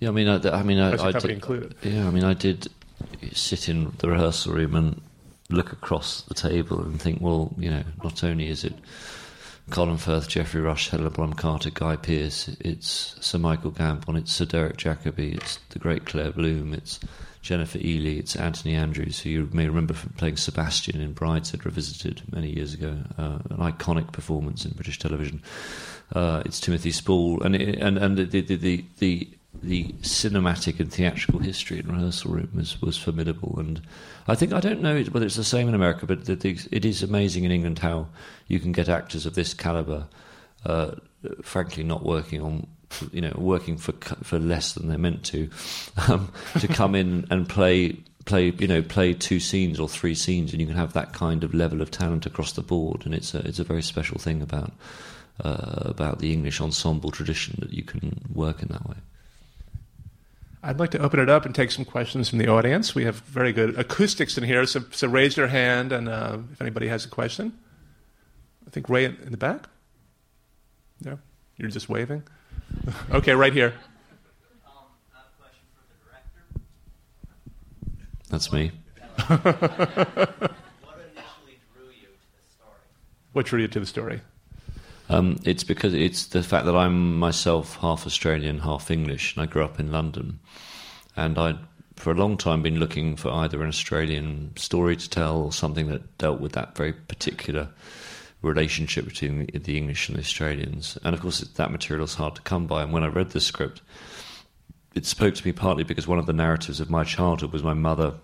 Yeah, 0.00 0.08
I 0.08 0.12
mean, 0.12 0.28
I, 0.28 0.36
I 0.50 0.62
mean, 0.62 0.78
I, 0.78 0.92
I 1.02 1.12
did, 1.12 1.30
included. 1.30 1.74
Yeah, 1.82 2.06
I 2.06 2.10
mean, 2.10 2.24
I 2.24 2.34
did 2.34 2.68
sit 3.32 3.68
in 3.68 3.92
the 3.98 4.08
rehearsal 4.08 4.54
room 4.54 4.74
and 4.74 5.00
look 5.50 5.72
across 5.72 6.22
the 6.22 6.34
table 6.34 6.82
and 6.82 7.00
think, 7.00 7.20
well, 7.20 7.54
you 7.58 7.70
know, 7.70 7.82
not 8.02 8.24
only 8.24 8.48
is 8.48 8.64
it 8.64 8.74
Colin 9.70 9.96
Firth, 9.96 10.28
Geoffrey 10.28 10.60
Rush, 10.60 10.90
Helena 10.90 11.10
Bonham 11.10 11.34
Carter, 11.34 11.70
Guy 11.70 11.96
Pearce, 11.96 12.48
it's 12.60 13.16
Sir 13.20 13.38
Michael 13.38 13.72
Gambon, 13.72 14.18
it's 14.18 14.32
Sir 14.32 14.44
Derek 14.44 14.76
Jacobi, 14.76 15.34
it's 15.34 15.58
the 15.70 15.78
great 15.78 16.04
Claire 16.04 16.32
Bloom, 16.32 16.74
it's 16.74 17.00
Jennifer 17.44 17.78
Ehle, 17.78 18.18
it's 18.18 18.36
Anthony 18.36 18.74
Andrews, 18.74 19.20
who 19.20 19.28
you 19.28 19.48
may 19.52 19.68
remember 19.68 19.92
from 19.92 20.14
playing 20.14 20.38
Sebastian 20.38 21.02
in 21.02 21.12
Brideshead 21.12 21.66
Revisited 21.66 22.22
many 22.32 22.48
years 22.48 22.72
ago, 22.72 22.96
uh, 23.18 23.38
an 23.50 23.58
iconic 23.58 24.12
performance 24.12 24.64
in 24.64 24.72
British 24.72 24.98
television. 24.98 25.42
Uh, 26.14 26.42
it's 26.46 26.58
Timothy 26.58 26.90
Spall, 26.90 27.42
and 27.42 27.54
and 27.54 27.98
and 27.98 28.16
the 28.16 28.24
the, 28.24 28.56
the, 28.56 28.84
the 28.98 29.28
the 29.62 29.84
cinematic 30.00 30.80
and 30.80 30.90
theatrical 30.90 31.38
history 31.38 31.80
in 31.80 31.86
rehearsal 31.86 32.32
room 32.32 32.48
was, 32.54 32.80
was 32.80 32.96
formidable. 32.96 33.56
And 33.58 33.82
I 34.26 34.34
think 34.34 34.54
I 34.54 34.60
don't 34.60 34.80
know 34.80 35.02
whether 35.02 35.26
it's 35.26 35.36
the 35.36 35.44
same 35.44 35.68
in 35.68 35.74
America, 35.74 36.06
but 36.06 36.24
the, 36.24 36.36
the, 36.36 36.58
it 36.72 36.86
is 36.86 37.02
amazing 37.02 37.44
in 37.44 37.50
England 37.50 37.80
how 37.80 38.08
you 38.48 38.58
can 38.58 38.72
get 38.72 38.88
actors 38.88 39.26
of 39.26 39.34
this 39.34 39.52
caliber, 39.52 40.08
uh, 40.64 40.92
frankly, 41.42 41.82
not 41.82 42.06
working 42.06 42.40
on. 42.40 42.66
You 43.12 43.20
know, 43.20 43.32
working 43.36 43.76
for 43.76 43.92
for 44.22 44.38
less 44.38 44.72
than 44.74 44.88
they're 44.88 44.98
meant 44.98 45.24
to, 45.26 45.50
um, 46.08 46.32
to 46.60 46.68
come 46.68 46.94
in 46.94 47.26
and 47.30 47.48
play 47.48 47.98
play 48.24 48.52
you 48.58 48.66
know 48.66 48.82
play 48.82 49.12
two 49.12 49.40
scenes 49.40 49.78
or 49.78 49.88
three 49.88 50.14
scenes, 50.14 50.52
and 50.52 50.60
you 50.60 50.66
can 50.66 50.76
have 50.76 50.92
that 50.92 51.12
kind 51.12 51.44
of 51.44 51.54
level 51.54 51.82
of 51.82 51.90
talent 51.90 52.26
across 52.26 52.52
the 52.52 52.62
board, 52.62 53.04
and 53.04 53.14
it's 53.14 53.34
a 53.34 53.38
it's 53.46 53.58
a 53.58 53.64
very 53.64 53.82
special 53.82 54.18
thing 54.18 54.42
about 54.42 54.72
uh, 55.44 55.82
about 55.84 56.18
the 56.18 56.32
English 56.32 56.60
ensemble 56.60 57.10
tradition 57.10 57.56
that 57.60 57.72
you 57.72 57.82
can 57.82 58.20
work 58.32 58.62
in 58.62 58.68
that 58.68 58.88
way. 58.88 58.96
I'd 60.62 60.80
like 60.80 60.92
to 60.92 60.98
open 60.98 61.20
it 61.20 61.28
up 61.28 61.44
and 61.44 61.54
take 61.54 61.70
some 61.70 61.84
questions 61.84 62.30
from 62.30 62.38
the 62.38 62.48
audience. 62.48 62.94
We 62.94 63.04
have 63.04 63.16
very 63.16 63.52
good 63.52 63.78
acoustics 63.78 64.38
in 64.38 64.44
here, 64.44 64.64
so, 64.64 64.82
so 64.92 65.06
raise 65.06 65.36
your 65.36 65.48
hand 65.48 65.92
and 65.92 66.08
uh, 66.08 66.38
if 66.52 66.60
anybody 66.60 66.88
has 66.88 67.04
a 67.04 67.08
question. 67.08 67.52
I 68.66 68.70
think 68.70 68.88
Ray 68.88 69.04
in, 69.04 69.16
in 69.26 69.30
the 69.30 69.36
back. 69.36 69.68
Yeah, 71.04 71.16
you're 71.58 71.68
just 71.68 71.90
waving. 71.90 72.22
okay, 73.12 73.32
right 73.32 73.52
here. 73.52 73.74
That's 78.30 78.52
me. 78.52 78.72
what 83.32 83.46
drew 83.46 83.60
you 83.60 83.68
to 83.68 83.80
the 83.80 83.86
story? 83.86 84.20
Um, 85.08 85.38
it's 85.44 85.62
because 85.64 85.94
it's 85.94 86.26
the 86.26 86.42
fact 86.42 86.66
that 86.66 86.74
I'm 86.74 87.18
myself 87.18 87.76
half 87.76 88.06
Australian, 88.06 88.58
half 88.60 88.90
English, 88.90 89.36
and 89.36 89.42
I 89.42 89.46
grew 89.46 89.62
up 89.62 89.78
in 89.78 89.92
London. 89.92 90.40
And 91.16 91.38
I'd, 91.38 91.58
for 91.96 92.10
a 92.10 92.14
long 92.14 92.36
time, 92.36 92.62
been 92.62 92.80
looking 92.80 93.14
for 93.16 93.30
either 93.30 93.62
an 93.62 93.68
Australian 93.68 94.56
story 94.56 94.96
to 94.96 95.08
tell 95.08 95.36
or 95.42 95.52
something 95.52 95.86
that 95.88 96.18
dealt 96.18 96.40
with 96.40 96.52
that 96.52 96.76
very 96.76 96.92
particular 96.92 97.68
relationship 98.44 99.04
between 99.04 99.46
the 99.52 99.76
English 99.76 100.08
and 100.08 100.16
the 100.16 100.22
Australians. 100.22 100.98
And 101.04 101.14
of 101.14 101.20
course, 101.20 101.40
that 101.40 101.70
material 101.70 102.04
is 102.04 102.14
hard 102.14 102.36
to 102.36 102.42
come 102.42 102.66
by. 102.66 102.82
And 102.82 102.92
when 102.92 103.02
I 103.02 103.08
read 103.08 103.30
the 103.30 103.40
script, 103.40 103.82
it 104.94 105.06
spoke 105.06 105.34
to 105.34 105.46
me 105.46 105.52
partly 105.52 105.84
because 105.84 106.06
one 106.06 106.18
of 106.18 106.26
the 106.26 106.32
narratives 106.32 106.80
of 106.80 106.90
my 106.90 107.04
childhood 107.04 107.52
was 107.52 107.62
my 107.62 107.74
mother, 107.74 108.14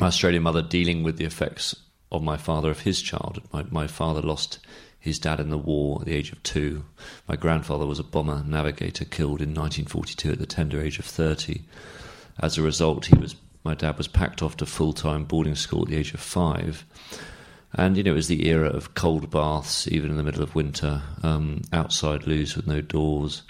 my 0.00 0.08
Australian 0.08 0.42
mother, 0.42 0.62
dealing 0.62 1.02
with 1.02 1.16
the 1.16 1.24
effects 1.24 1.76
of 2.10 2.22
my 2.22 2.36
father 2.36 2.70
of 2.70 2.80
his 2.80 3.00
childhood. 3.00 3.44
My, 3.52 3.64
my 3.70 3.86
father 3.86 4.20
lost 4.20 4.58
his 4.98 5.18
dad 5.18 5.40
in 5.40 5.50
the 5.50 5.58
war 5.58 5.98
at 6.00 6.06
the 6.06 6.14
age 6.14 6.32
of 6.32 6.42
two. 6.42 6.84
My 7.26 7.36
grandfather 7.36 7.86
was 7.86 7.98
a 7.98 8.04
bomber 8.04 8.44
navigator 8.46 9.04
killed 9.04 9.40
in 9.40 9.50
1942 9.50 10.32
at 10.32 10.38
the 10.38 10.46
tender 10.46 10.80
age 10.80 10.98
of 10.98 11.04
30. 11.04 11.62
As 12.38 12.56
a 12.56 12.62
result, 12.62 13.06
he 13.06 13.16
was 13.16 13.36
my 13.64 13.74
dad 13.74 13.96
was 13.96 14.08
packed 14.08 14.42
off 14.42 14.56
to 14.56 14.66
full 14.66 14.92
time 14.92 15.24
boarding 15.24 15.54
school 15.54 15.82
at 15.82 15.88
the 15.88 15.96
age 15.96 16.14
of 16.14 16.20
five. 16.20 16.84
And 17.74 17.96
you 17.96 18.02
know, 18.02 18.12
it 18.12 18.14
was 18.14 18.28
the 18.28 18.48
era 18.48 18.68
of 18.68 18.94
cold 18.94 19.30
baths, 19.30 19.88
even 19.88 20.10
in 20.10 20.16
the 20.16 20.22
middle 20.22 20.42
of 20.42 20.54
winter, 20.54 21.02
um, 21.22 21.62
outside 21.72 22.26
loos 22.26 22.54
with 22.54 22.66
no 22.66 22.80
doors, 22.80 23.42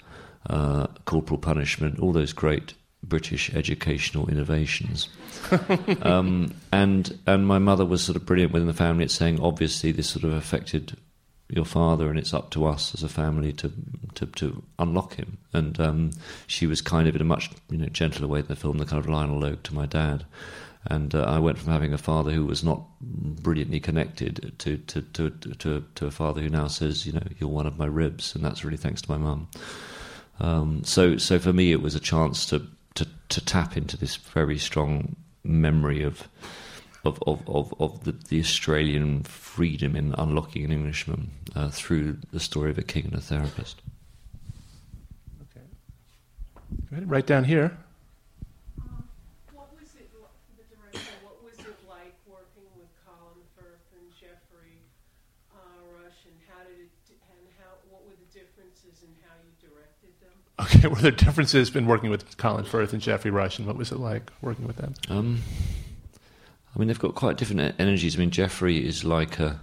uh, 0.49 0.87
corporal 1.05 1.39
punishment, 1.39 1.99
all 1.99 2.13
those 2.13 2.33
great 2.33 2.73
British 3.03 3.53
educational 3.53 4.29
innovations. 4.29 5.09
um, 6.01 6.53
and 6.71 7.19
and 7.27 7.45
my 7.45 7.59
mother 7.59 7.85
was 7.85 8.01
sort 8.01 8.15
of 8.15 8.25
brilliant 8.25 8.53
within 8.53 8.67
the 8.67 8.73
family 8.73 9.03
at 9.03 9.11
saying, 9.11 9.39
obviously, 9.41 9.91
this 9.91 10.09
sort 10.09 10.23
of 10.23 10.33
affected 10.33 10.97
your 11.49 11.65
father, 11.65 12.09
and 12.09 12.17
it's 12.17 12.33
up 12.33 12.49
to 12.51 12.65
us 12.65 12.93
as 12.95 13.03
a 13.03 13.09
family 13.09 13.51
to 13.53 13.71
to, 14.15 14.25
to 14.27 14.63
unlock 14.79 15.15
him. 15.15 15.37
And 15.51 15.79
um, 15.79 16.11
she 16.47 16.65
was 16.65 16.81
kind 16.81 17.07
of 17.07 17.15
in 17.15 17.21
a 17.21 17.25
much 17.25 17.49
you 17.69 17.77
know 17.77 17.87
gentler 17.87 18.27
way 18.27 18.39
than 18.39 18.47
the 18.47 18.55
film, 18.55 18.77
the 18.77 18.85
kind 18.85 19.03
of 19.03 19.09
Lionel 19.09 19.39
Logue 19.39 19.63
to 19.63 19.75
my 19.75 19.85
dad. 19.85 20.25
And 20.85 21.15
uh, 21.15 21.23
I 21.23 21.39
went 21.39 21.57
from 21.57 21.71
having 21.71 21.93
a 21.93 21.97
father 21.97 22.31
who 22.31 22.45
was 22.45 22.63
not 22.63 22.83
brilliantly 23.01 23.79
connected 23.79 24.53
to 24.59 24.77
to, 24.77 25.01
to 25.01 25.29
to 25.31 25.85
to 25.95 26.05
a 26.05 26.11
father 26.11 26.41
who 26.41 26.49
now 26.49 26.67
says, 26.67 27.05
you 27.05 27.13
know, 27.13 27.23
you're 27.39 27.49
one 27.49 27.67
of 27.67 27.77
my 27.77 27.85
ribs, 27.85 28.35
and 28.35 28.43
that's 28.43 28.65
really 28.65 28.77
thanks 28.77 29.01
to 29.01 29.11
my 29.11 29.17
mum. 29.17 29.47
Um, 30.39 30.83
so 30.83 31.17
so 31.17 31.39
for 31.39 31.53
me, 31.53 31.71
it 31.71 31.81
was 31.81 31.95
a 31.95 31.99
chance 31.99 32.45
to 32.47 32.67
to, 32.95 33.07
to 33.29 33.45
tap 33.45 33.77
into 33.77 33.97
this 33.97 34.15
very 34.15 34.57
strong 34.57 35.15
memory 35.43 36.03
of 36.03 36.27
of 37.05 37.21
of, 37.27 37.47
of, 37.47 37.73
of 37.79 38.03
the, 38.03 38.11
the 38.29 38.39
Australian 38.39 39.23
freedom 39.23 39.95
in 39.95 40.15
unlocking 40.17 40.65
an 40.65 40.71
Englishman 40.71 41.31
uh, 41.55 41.69
through 41.69 42.17
the 42.31 42.39
story 42.39 42.71
of 42.71 42.77
a 42.77 42.83
king 42.83 43.05
and 43.05 43.13
a 43.13 43.21
therapist. 43.21 43.81
Okay. 45.41 47.05
Right 47.05 47.25
down 47.27 47.43
here. 47.43 47.77
Um, 48.79 49.03
what 49.53 49.69
was 49.77 49.93
it, 49.95 50.09
the 50.57 50.63
director, 50.75 51.13
what 51.21 51.43
was 51.43 51.59
it 51.59 51.77
like 51.89 52.15
working 52.25 52.65
with 52.77 52.89
Colin 53.05 53.45
Firth 53.53 53.85
and 53.93 54.09
Geoffrey 54.17 54.81
uh, 55.53 55.59
Rush, 55.93 56.25
and 56.25 56.37
how 56.49 56.63
did 56.65 56.87
it, 56.87 56.93
and 57.09 57.45
how, 57.59 57.77
what 57.89 58.05
were 58.05 58.17
the 58.17 58.31
differences 58.33 59.03
in 59.03 59.11
how 59.21 59.35
you 59.43 59.51
directed 59.61 60.13
were 60.89 60.95
there 60.95 61.11
differences 61.11 61.75
in 61.75 61.85
working 61.85 62.09
with 62.09 62.37
Colin 62.37 62.65
Firth 62.65 62.93
and 62.93 63.01
Geoffrey 63.01 63.31
Rush, 63.31 63.57
and 63.57 63.67
what 63.67 63.77
was 63.77 63.91
it 63.91 63.99
like 63.99 64.31
working 64.41 64.65
with 64.67 64.77
them? 64.77 64.93
Um, 65.09 65.41
I 66.75 66.79
mean, 66.79 66.87
they've 66.87 66.99
got 66.99 67.15
quite 67.15 67.37
different 67.37 67.75
energies. 67.79 68.15
I 68.15 68.19
mean, 68.19 68.31
Geoffrey 68.31 68.85
is 68.85 69.03
like 69.03 69.39
a 69.39 69.59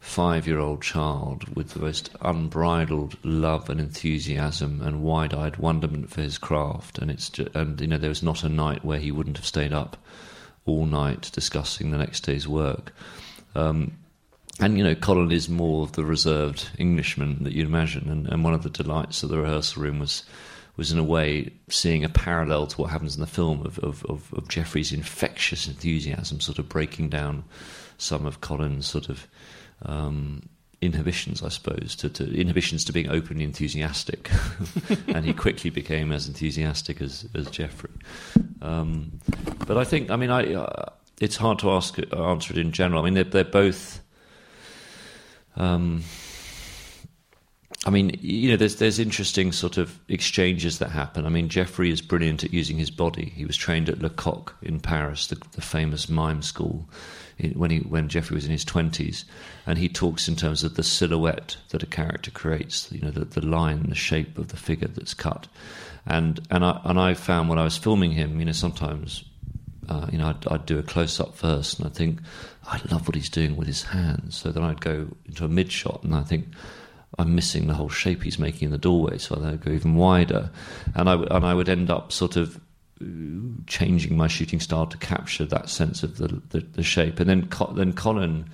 five-year-old 0.00 0.82
child 0.82 1.56
with 1.56 1.70
the 1.70 1.80
most 1.80 2.10
unbridled 2.20 3.16
love 3.24 3.70
and 3.70 3.80
enthusiasm 3.80 4.80
and 4.82 5.02
wide-eyed 5.02 5.56
wonderment 5.56 6.10
for 6.10 6.20
his 6.20 6.38
craft. 6.38 6.98
And 6.98 7.10
it's 7.10 7.30
ju- 7.30 7.48
and 7.54 7.80
you 7.80 7.86
know 7.86 7.98
there 7.98 8.10
was 8.10 8.22
not 8.22 8.44
a 8.44 8.48
night 8.48 8.84
where 8.84 8.98
he 8.98 9.10
wouldn't 9.10 9.38
have 9.38 9.46
stayed 9.46 9.72
up 9.72 9.96
all 10.66 10.84
night 10.84 11.30
discussing 11.32 11.90
the 11.90 11.98
next 11.98 12.20
day's 12.20 12.46
work. 12.46 12.92
Um, 13.54 13.92
and 14.60 14.78
you 14.78 14.84
know, 14.84 14.94
Colin 14.94 15.32
is 15.32 15.48
more 15.48 15.82
of 15.82 15.92
the 15.92 16.04
reserved 16.04 16.70
Englishman 16.78 17.44
that 17.44 17.52
you'd 17.52 17.66
imagine. 17.66 18.08
And, 18.08 18.26
and 18.28 18.44
one 18.44 18.54
of 18.54 18.62
the 18.62 18.70
delights 18.70 19.22
of 19.22 19.28
the 19.28 19.38
rehearsal 19.38 19.82
room 19.82 19.98
was 19.98 20.24
was 20.76 20.92
in 20.92 20.98
a 20.98 21.04
way 21.04 21.50
seeing 21.70 22.04
a 22.04 22.08
parallel 22.08 22.66
to 22.66 22.82
what 22.82 22.90
happens 22.90 23.14
in 23.14 23.22
the 23.22 23.26
film 23.26 23.64
of, 23.64 23.78
of, 23.78 24.04
of, 24.04 24.32
of 24.34 24.46
Geoffrey's 24.46 24.92
infectious 24.92 25.66
enthusiasm, 25.66 26.38
sort 26.38 26.58
of 26.58 26.68
breaking 26.68 27.08
down 27.08 27.44
some 27.96 28.26
of 28.26 28.42
Colin's 28.42 28.86
sort 28.86 29.08
of 29.08 29.26
um, 29.86 30.42
inhibitions, 30.82 31.42
I 31.42 31.48
suppose, 31.48 31.96
to, 31.96 32.10
to 32.10 32.30
inhibitions 32.38 32.84
to 32.84 32.92
being 32.92 33.08
openly 33.08 33.44
enthusiastic, 33.44 34.30
and 35.08 35.24
he 35.24 35.32
quickly 35.32 35.70
became 35.70 36.12
as 36.12 36.28
enthusiastic 36.28 37.00
as 37.00 37.26
as 37.34 37.48
Geoffrey. 37.50 37.90
Um, 38.62 39.20
but 39.66 39.76
I 39.76 39.84
think, 39.84 40.10
I 40.10 40.16
mean, 40.16 40.30
I 40.30 40.54
uh, 40.54 40.90
it's 41.20 41.36
hard 41.36 41.58
to 41.60 41.70
ask 41.70 41.98
answer 42.12 42.52
it 42.52 42.58
in 42.58 42.72
general. 42.72 43.00
I 43.00 43.04
mean, 43.04 43.14
they're 43.14 43.24
they're 43.24 43.44
both. 43.44 44.02
Um, 45.56 46.02
I 47.84 47.90
mean, 47.90 48.18
you 48.20 48.50
know, 48.50 48.56
there's 48.56 48.76
there's 48.76 48.98
interesting 48.98 49.52
sort 49.52 49.76
of 49.76 49.98
exchanges 50.08 50.78
that 50.78 50.90
happen. 50.90 51.24
I 51.24 51.28
mean, 51.28 51.48
Geoffrey 51.48 51.90
is 51.90 52.00
brilliant 52.00 52.42
at 52.42 52.52
using 52.52 52.78
his 52.78 52.90
body. 52.90 53.32
He 53.36 53.44
was 53.44 53.56
trained 53.56 53.88
at 53.88 54.00
Lecoq 54.00 54.54
in 54.60 54.80
Paris, 54.80 55.28
the, 55.28 55.36
the 55.52 55.60
famous 55.60 56.08
mime 56.08 56.42
school, 56.42 56.88
when 57.54 57.70
he 57.70 57.78
when 57.78 58.08
Geoffrey 58.08 58.34
was 58.34 58.44
in 58.44 58.50
his 58.50 58.64
twenties, 58.64 59.24
and 59.66 59.78
he 59.78 59.88
talks 59.88 60.26
in 60.26 60.34
terms 60.34 60.64
of 60.64 60.74
the 60.74 60.82
silhouette 60.82 61.58
that 61.70 61.82
a 61.84 61.86
character 61.86 62.32
creates. 62.32 62.90
You 62.90 63.02
know, 63.02 63.10
the, 63.10 63.24
the 63.24 63.46
line, 63.46 63.88
the 63.88 63.94
shape 63.94 64.36
of 64.36 64.48
the 64.48 64.56
figure 64.56 64.88
that's 64.88 65.14
cut, 65.14 65.46
and 66.06 66.40
and 66.50 66.64
I 66.64 66.80
and 66.84 66.98
I 66.98 67.14
found 67.14 67.48
when 67.48 67.58
I 67.58 67.64
was 67.64 67.76
filming 67.76 68.12
him, 68.12 68.40
you 68.40 68.46
know, 68.46 68.52
sometimes. 68.52 69.24
Uh, 69.88 70.06
you 70.10 70.18
know, 70.18 70.28
I'd, 70.28 70.46
I'd 70.48 70.66
do 70.66 70.78
a 70.78 70.82
close 70.82 71.20
up 71.20 71.34
first, 71.36 71.78
and 71.78 71.86
I 71.86 71.90
think 71.90 72.20
I 72.66 72.80
love 72.90 73.06
what 73.06 73.14
he's 73.14 73.30
doing 73.30 73.56
with 73.56 73.66
his 73.68 73.82
hands. 73.82 74.36
So 74.36 74.50
then 74.50 74.62
I'd 74.62 74.80
go 74.80 75.08
into 75.26 75.44
a 75.44 75.48
mid 75.48 75.70
shot, 75.70 76.02
and 76.02 76.14
I 76.14 76.22
think 76.22 76.46
I'm 77.18 77.34
missing 77.34 77.66
the 77.66 77.74
whole 77.74 77.88
shape 77.88 78.22
he's 78.22 78.38
making 78.38 78.66
in 78.66 78.72
the 78.72 78.78
doorway, 78.78 79.18
so 79.18 79.40
I'd 79.42 79.64
go 79.64 79.70
even 79.70 79.94
wider, 79.94 80.50
and 80.94 81.08
I 81.08 81.12
w- 81.12 81.28
and 81.30 81.44
I 81.44 81.54
would 81.54 81.68
end 81.68 81.90
up 81.90 82.12
sort 82.12 82.36
of 82.36 82.60
changing 83.66 84.16
my 84.16 84.26
shooting 84.26 84.58
style 84.58 84.86
to 84.86 84.96
capture 84.98 85.44
that 85.44 85.68
sense 85.68 86.02
of 86.02 86.16
the 86.16 86.28
the, 86.50 86.60
the 86.60 86.82
shape, 86.82 87.20
and 87.20 87.28
then 87.28 87.46
Co- 87.48 87.72
then 87.72 87.92
Colin. 87.92 88.48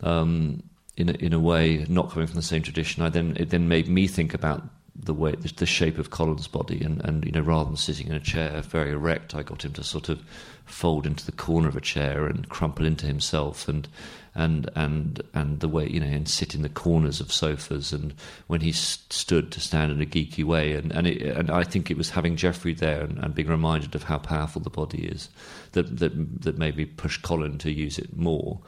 Um, 0.00 0.62
in 0.94 1.08
a, 1.08 1.12
in 1.12 1.32
a 1.32 1.40
way, 1.40 1.86
not 1.88 2.10
coming 2.10 2.26
from 2.26 2.36
the 2.36 2.42
same 2.42 2.60
tradition, 2.60 3.02
I 3.02 3.08
then 3.08 3.34
it 3.40 3.48
then 3.48 3.66
made 3.66 3.88
me 3.88 4.06
think 4.06 4.34
about 4.34 4.62
the 4.94 5.14
way 5.14 5.34
the, 5.34 5.66
shape 5.66 5.98
of 5.98 6.10
Colin's 6.10 6.46
body, 6.46 6.82
and, 6.82 7.02
and 7.04 7.24
you 7.24 7.32
know, 7.32 7.40
rather 7.40 7.64
than 7.64 7.76
sitting 7.76 8.08
in 8.08 8.14
a 8.14 8.20
chair 8.20 8.60
very 8.60 8.90
erect, 8.92 9.34
I 9.34 9.42
got 9.42 9.64
him 9.64 9.72
to 9.74 9.82
sort 9.84 10.08
of 10.08 10.22
fold 10.66 11.06
into 11.06 11.24
the 11.24 11.32
corner 11.32 11.68
of 11.68 11.76
a 11.76 11.80
chair 11.80 12.26
and 12.26 12.48
crumple 12.48 12.84
into 12.84 13.06
himself, 13.06 13.68
and 13.68 13.88
and 14.34 14.70
and 14.74 15.22
and 15.32 15.60
the 15.60 15.68
way 15.68 15.88
you 15.88 15.98
know, 15.98 16.06
and 16.06 16.28
sit 16.28 16.54
in 16.54 16.62
the 16.62 16.68
corners 16.68 17.20
of 17.20 17.32
sofas, 17.32 17.92
and 17.92 18.14
when 18.48 18.60
he 18.60 18.70
st- 18.70 19.12
stood 19.12 19.50
to 19.52 19.60
stand 19.60 19.92
in 19.92 20.02
a 20.02 20.06
geeky 20.06 20.44
way, 20.44 20.72
and 20.72 20.92
and 20.92 21.06
it, 21.06 21.22
and 21.22 21.50
I 21.50 21.64
think 21.64 21.90
it 21.90 21.96
was 21.96 22.10
having 22.10 22.36
Geoffrey 22.36 22.74
there 22.74 23.00
and, 23.00 23.18
and 23.18 23.34
being 23.34 23.48
reminded 23.48 23.94
of 23.94 24.04
how 24.04 24.18
powerful 24.18 24.60
the 24.60 24.70
body 24.70 25.06
is 25.06 25.30
that 25.72 25.98
that 26.00 26.42
that 26.42 26.58
made 26.58 26.76
me 26.76 26.84
push 26.84 27.16
Colin 27.16 27.56
to 27.58 27.72
use 27.72 27.98
it 27.98 28.16
more. 28.16 28.60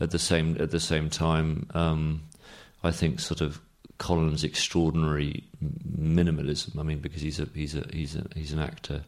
At 0.00 0.12
the 0.12 0.18
same 0.18 0.56
at 0.60 0.70
the 0.70 0.80
same 0.80 1.10
time, 1.10 1.68
um, 1.74 2.22
I 2.84 2.92
think 2.92 3.18
sort 3.18 3.40
of 3.40 3.60
Colin's 3.98 4.44
extraordinary 4.44 5.44
minimalism. 5.98 6.78
I 6.78 6.82
mean, 6.82 6.98
because 6.98 7.22
he's 7.22 7.40
a 7.40 7.48
he's 7.54 7.74
a 7.74 7.86
he's 7.92 8.16
a 8.16 8.26
he's 8.34 8.52
an 8.52 8.58
actor. 8.58 9.04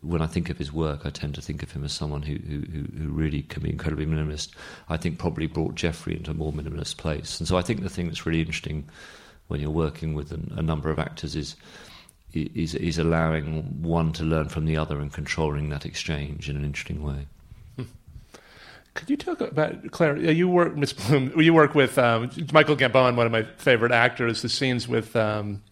When 0.00 0.22
I 0.22 0.26
think 0.26 0.48
of 0.48 0.58
his 0.58 0.72
work, 0.72 1.04
I 1.04 1.10
tend 1.10 1.34
to 1.34 1.42
think 1.42 1.62
of 1.62 1.72
him 1.72 1.84
as 1.84 1.92
someone 1.92 2.22
who 2.22 2.36
who 2.36 2.60
who 2.98 3.08
really 3.08 3.42
can 3.42 3.62
be 3.62 3.70
incredibly 3.70 4.06
minimalist. 4.06 4.50
I 4.88 4.96
think 4.96 5.18
probably 5.18 5.46
brought 5.46 5.74
Geoffrey 5.74 6.16
into 6.16 6.30
a 6.30 6.34
more 6.34 6.52
minimalist 6.52 6.96
place. 6.96 7.38
And 7.38 7.48
so 7.48 7.56
I 7.56 7.62
think 7.62 7.82
the 7.82 7.88
thing 7.88 8.06
that's 8.06 8.26
really 8.26 8.40
interesting 8.40 8.88
when 9.48 9.60
you're 9.60 9.70
working 9.70 10.14
with 10.14 10.32
a, 10.32 10.58
a 10.58 10.62
number 10.62 10.90
of 10.90 10.98
actors 10.98 11.36
is. 11.36 11.56
Is, 12.34 12.74
is 12.74 12.98
allowing 12.98 13.80
one 13.82 14.12
to 14.12 14.22
learn 14.22 14.50
from 14.50 14.66
the 14.66 14.76
other 14.76 15.00
and 15.00 15.10
controlling 15.10 15.70
that 15.70 15.86
exchange 15.86 16.50
in 16.50 16.58
an 16.58 16.64
interesting 16.64 17.02
way. 17.02 17.26
Could 18.98 19.10
you 19.10 19.16
talk 19.16 19.40
about 19.40 19.92
Claire? 19.92 20.16
You 20.16 20.48
work, 20.48 20.76
Miss 20.76 20.92
Bloom. 20.92 21.32
You 21.40 21.54
work 21.54 21.76
with 21.76 21.96
um, 21.98 22.32
Michael 22.52 22.74
Gambon, 22.74 23.14
one 23.14 23.26
of 23.26 23.30
my 23.30 23.44
favorite 23.56 23.92
actors. 23.92 24.42
The 24.42 24.48
scenes 24.48 24.88
with 24.88 25.14
um, 25.14 25.62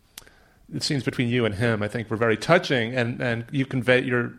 the 0.68 0.80
scenes 0.80 1.02
between 1.02 1.28
you 1.28 1.44
and 1.44 1.56
him, 1.56 1.82
I 1.82 1.88
think, 1.88 2.08
were 2.08 2.16
very 2.16 2.36
touching, 2.36 2.94
and 2.94 3.20
and 3.20 3.44
you 3.50 3.66
convey 3.66 4.02
your 4.02 4.34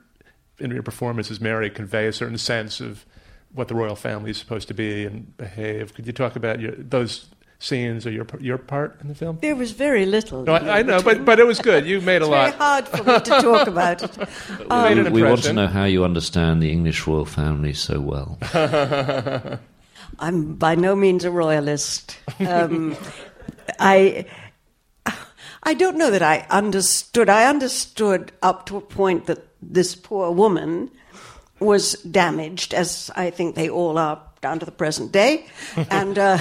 in 0.57 0.71
your 0.71 0.83
performance 0.83 1.29
as 1.29 1.41
Mary 1.41 1.69
convey 1.69 2.07
a 2.07 2.13
certain 2.13 2.37
sense 2.37 2.79
of 2.79 3.05
what 3.51 3.67
the 3.67 3.75
royal 3.75 3.97
family 3.97 4.31
is 4.31 4.37
supposed 4.37 4.69
to 4.69 4.73
be 4.73 5.03
and 5.03 5.35
behave. 5.35 5.93
Could 5.93 6.07
you 6.07 6.13
talk 6.13 6.37
about 6.37 6.61
your, 6.61 6.71
those 6.71 7.27
scenes 7.59 8.05
or 8.05 8.11
your 8.11 8.25
your 8.39 8.57
part 8.57 8.99
in 9.01 9.07
the 9.07 9.15
film? 9.15 9.39
There 9.41 9.55
was 9.55 9.71
very 9.71 10.05
little. 10.05 10.43
No, 10.43 10.53
I, 10.53 10.79
I 10.79 10.81
know, 10.83 11.01
but 11.01 11.25
but 11.25 11.39
it 11.39 11.45
was 11.47 11.59
good. 11.59 11.85
You 11.85 12.01
made 12.01 12.21
a 12.21 12.25
it's 12.25 12.29
lot. 12.29 12.49
very 12.49 12.57
hard 12.57 12.87
for 12.87 13.03
me 13.03 13.19
to 13.19 13.41
talk 13.41 13.67
about 13.67 14.03
it. 14.03 14.17
made 14.49 14.71
Um, 14.71 15.07
an 15.07 15.13
we 15.13 15.23
want 15.23 15.43
to 15.43 15.53
know 15.53 15.67
how 15.67 15.85
you 15.85 16.03
understand 16.03 16.61
the 16.61 16.71
English 16.71 17.07
royal 17.07 17.25
family 17.25 17.73
so 17.73 17.99
well. 17.99 18.37
I'm 20.19 20.55
by 20.55 20.75
no 20.75 20.95
means 20.95 21.25
a 21.25 21.31
royalist. 21.31 22.17
Um, 22.39 22.95
I 23.79 24.25
I 25.63 25.73
don't 25.73 25.97
know 25.97 26.11
that 26.11 26.21
I 26.21 26.45
understood. 26.49 27.29
I 27.29 27.49
understood 27.49 28.31
up 28.41 28.65
to 28.67 28.77
a 28.77 28.81
point 28.81 29.25
that 29.25 29.39
this 29.61 29.95
poor 29.95 30.31
woman 30.31 30.89
was 31.59 31.93
damaged, 32.03 32.73
as 32.73 33.11
I 33.15 33.31
think 33.31 33.55
they 33.55 33.69
all 33.69 33.97
are 33.97 34.21
down 34.41 34.59
to 34.59 34.65
the 34.65 34.71
present 34.71 35.11
day, 35.11 35.45
and 35.89 36.17
uh, 36.17 36.37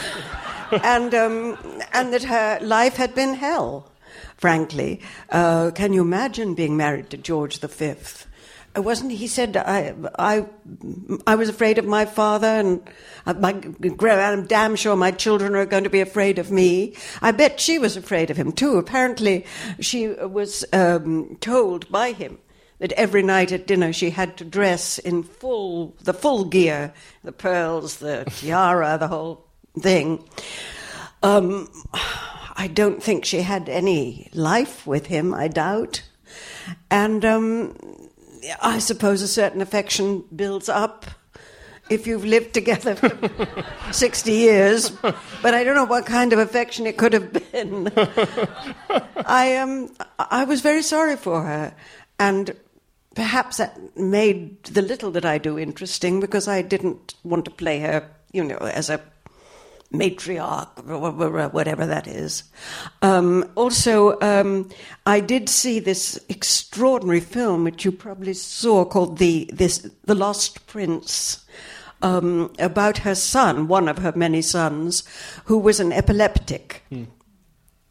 and 0.72 1.14
um, 1.14 1.58
and 1.92 2.12
that 2.12 2.24
her 2.24 2.58
life 2.60 2.96
had 2.96 3.14
been 3.14 3.34
hell. 3.34 3.90
Frankly, 4.36 5.00
uh, 5.30 5.70
can 5.74 5.92
you 5.92 6.02
imagine 6.02 6.54
being 6.54 6.76
married 6.76 7.10
to 7.10 7.16
George 7.16 7.58
Fifth? 7.58 8.26
Uh, 8.76 8.82
wasn't 8.82 9.12
he 9.12 9.26
said 9.26 9.56
I 9.56 9.94
I 10.18 10.46
I 11.26 11.34
was 11.34 11.48
afraid 11.48 11.78
of 11.78 11.86
my 11.86 12.04
father 12.04 12.46
and 12.46 12.82
uh, 13.24 13.34
my 13.34 13.52
I'm 13.52 14.46
damn 14.46 14.76
sure 14.76 14.96
my 14.96 15.10
children 15.10 15.54
are 15.54 15.66
going 15.66 15.84
to 15.84 15.90
be 15.90 16.00
afraid 16.00 16.38
of 16.38 16.50
me. 16.50 16.94
I 17.22 17.32
bet 17.32 17.60
she 17.60 17.78
was 17.78 17.96
afraid 17.96 18.30
of 18.30 18.36
him 18.36 18.52
too. 18.52 18.76
Apparently, 18.76 19.46
she 19.80 20.08
was 20.08 20.64
um, 20.72 21.36
told 21.40 21.90
by 21.90 22.12
him 22.12 22.38
that 22.78 22.92
every 22.92 23.22
night 23.22 23.52
at 23.52 23.66
dinner 23.66 23.92
she 23.92 24.10
had 24.10 24.36
to 24.36 24.44
dress 24.44 24.98
in 24.98 25.22
full 25.22 25.94
the 26.02 26.12
full 26.14 26.44
gear, 26.44 26.92
the 27.24 27.32
pearls, 27.32 27.96
the 27.98 28.24
tiara, 28.36 28.98
the 28.98 29.08
whole 29.08 29.45
thing. 29.80 30.24
Um, 31.22 31.70
I 32.56 32.68
don't 32.68 33.02
think 33.02 33.24
she 33.24 33.42
had 33.42 33.68
any 33.68 34.30
life 34.32 34.86
with 34.86 35.06
him. 35.06 35.34
I 35.34 35.48
doubt. 35.48 36.02
And 36.90 37.24
um, 37.24 37.76
I 38.62 38.78
suppose 38.78 39.22
a 39.22 39.28
certain 39.28 39.60
affection 39.60 40.24
builds 40.34 40.68
up 40.68 41.06
if 41.88 42.06
you've 42.06 42.24
lived 42.24 42.52
together 42.52 42.96
for 42.96 43.30
60 43.92 44.32
years, 44.32 44.90
but 44.90 45.54
I 45.54 45.62
don't 45.62 45.76
know 45.76 45.84
what 45.84 46.04
kind 46.06 46.32
of 46.32 46.38
affection 46.38 46.86
it 46.86 46.96
could 46.96 47.12
have 47.12 47.32
been. 47.32 47.92
I, 49.24 49.56
um, 49.56 49.90
I 50.18 50.44
was 50.44 50.60
very 50.62 50.82
sorry 50.82 51.16
for 51.16 51.42
her, 51.42 51.74
and 52.18 52.56
perhaps 53.14 53.58
that 53.58 53.96
made 53.96 54.64
the 54.64 54.82
little 54.82 55.10
that 55.12 55.24
I 55.24 55.38
do 55.38 55.58
interesting 55.58 56.18
because 56.18 56.48
I 56.48 56.62
didn't 56.62 57.14
want 57.22 57.44
to 57.44 57.50
play 57.52 57.80
her, 57.80 58.08
you 58.32 58.42
know, 58.42 58.58
as 58.58 58.90
a 58.90 59.00
matriarch 59.92 61.52
whatever 61.52 61.86
that 61.86 62.06
is. 62.06 62.44
Um, 63.02 63.50
also, 63.54 64.20
um, 64.20 64.68
I 65.04 65.20
did 65.20 65.48
see 65.48 65.78
this 65.78 66.18
extraordinary 66.28 67.20
film 67.20 67.64
which 67.64 67.84
you 67.84 67.92
probably 67.92 68.34
saw 68.34 68.84
called 68.84 69.18
the 69.18 69.48
this 69.52 69.88
the 70.04 70.14
Lost 70.14 70.66
Prince. 70.66 71.44
Um, 72.02 72.52
about 72.58 72.98
her 72.98 73.14
son, 73.14 73.68
one 73.68 73.88
of 73.88 73.98
her 73.98 74.12
many 74.14 74.42
sons, 74.42 75.02
who 75.46 75.56
was 75.56 75.80
an 75.80 75.92
epileptic. 75.92 76.84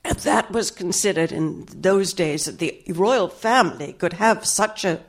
That 0.04 0.52
was 0.52 0.70
considered 0.70 1.32
in 1.32 1.66
those 1.76 2.14
days 2.14 2.46
that 2.46 2.60
the 2.60 2.84
royal 2.90 3.28
family 3.28 3.94
could 3.94 4.14
have 4.14 4.46
such 4.46 4.86
a 4.86 5.02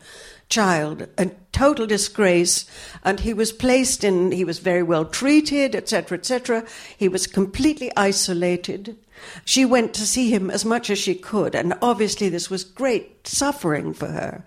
child, 0.48 1.08
a 1.18 1.30
total 1.52 1.86
disgrace, 1.86 2.66
and 3.04 3.20
he 3.20 3.32
was 3.32 3.52
placed 3.52 4.04
in, 4.04 4.32
he 4.32 4.44
was 4.44 4.58
very 4.58 4.82
well 4.82 5.04
treated, 5.04 5.74
etc., 5.74 6.18
etc. 6.18 6.64
He 6.96 7.08
was 7.08 7.26
completely 7.26 7.90
isolated. 7.96 8.96
She 9.44 9.64
went 9.64 9.94
to 9.94 10.06
see 10.06 10.30
him 10.30 10.50
as 10.50 10.64
much 10.64 10.90
as 10.90 10.98
she 10.98 11.14
could, 11.14 11.54
and 11.54 11.74
obviously 11.82 12.28
this 12.28 12.50
was 12.50 12.64
great 12.64 13.26
suffering 13.26 13.94
for 13.94 14.08
her. 14.08 14.44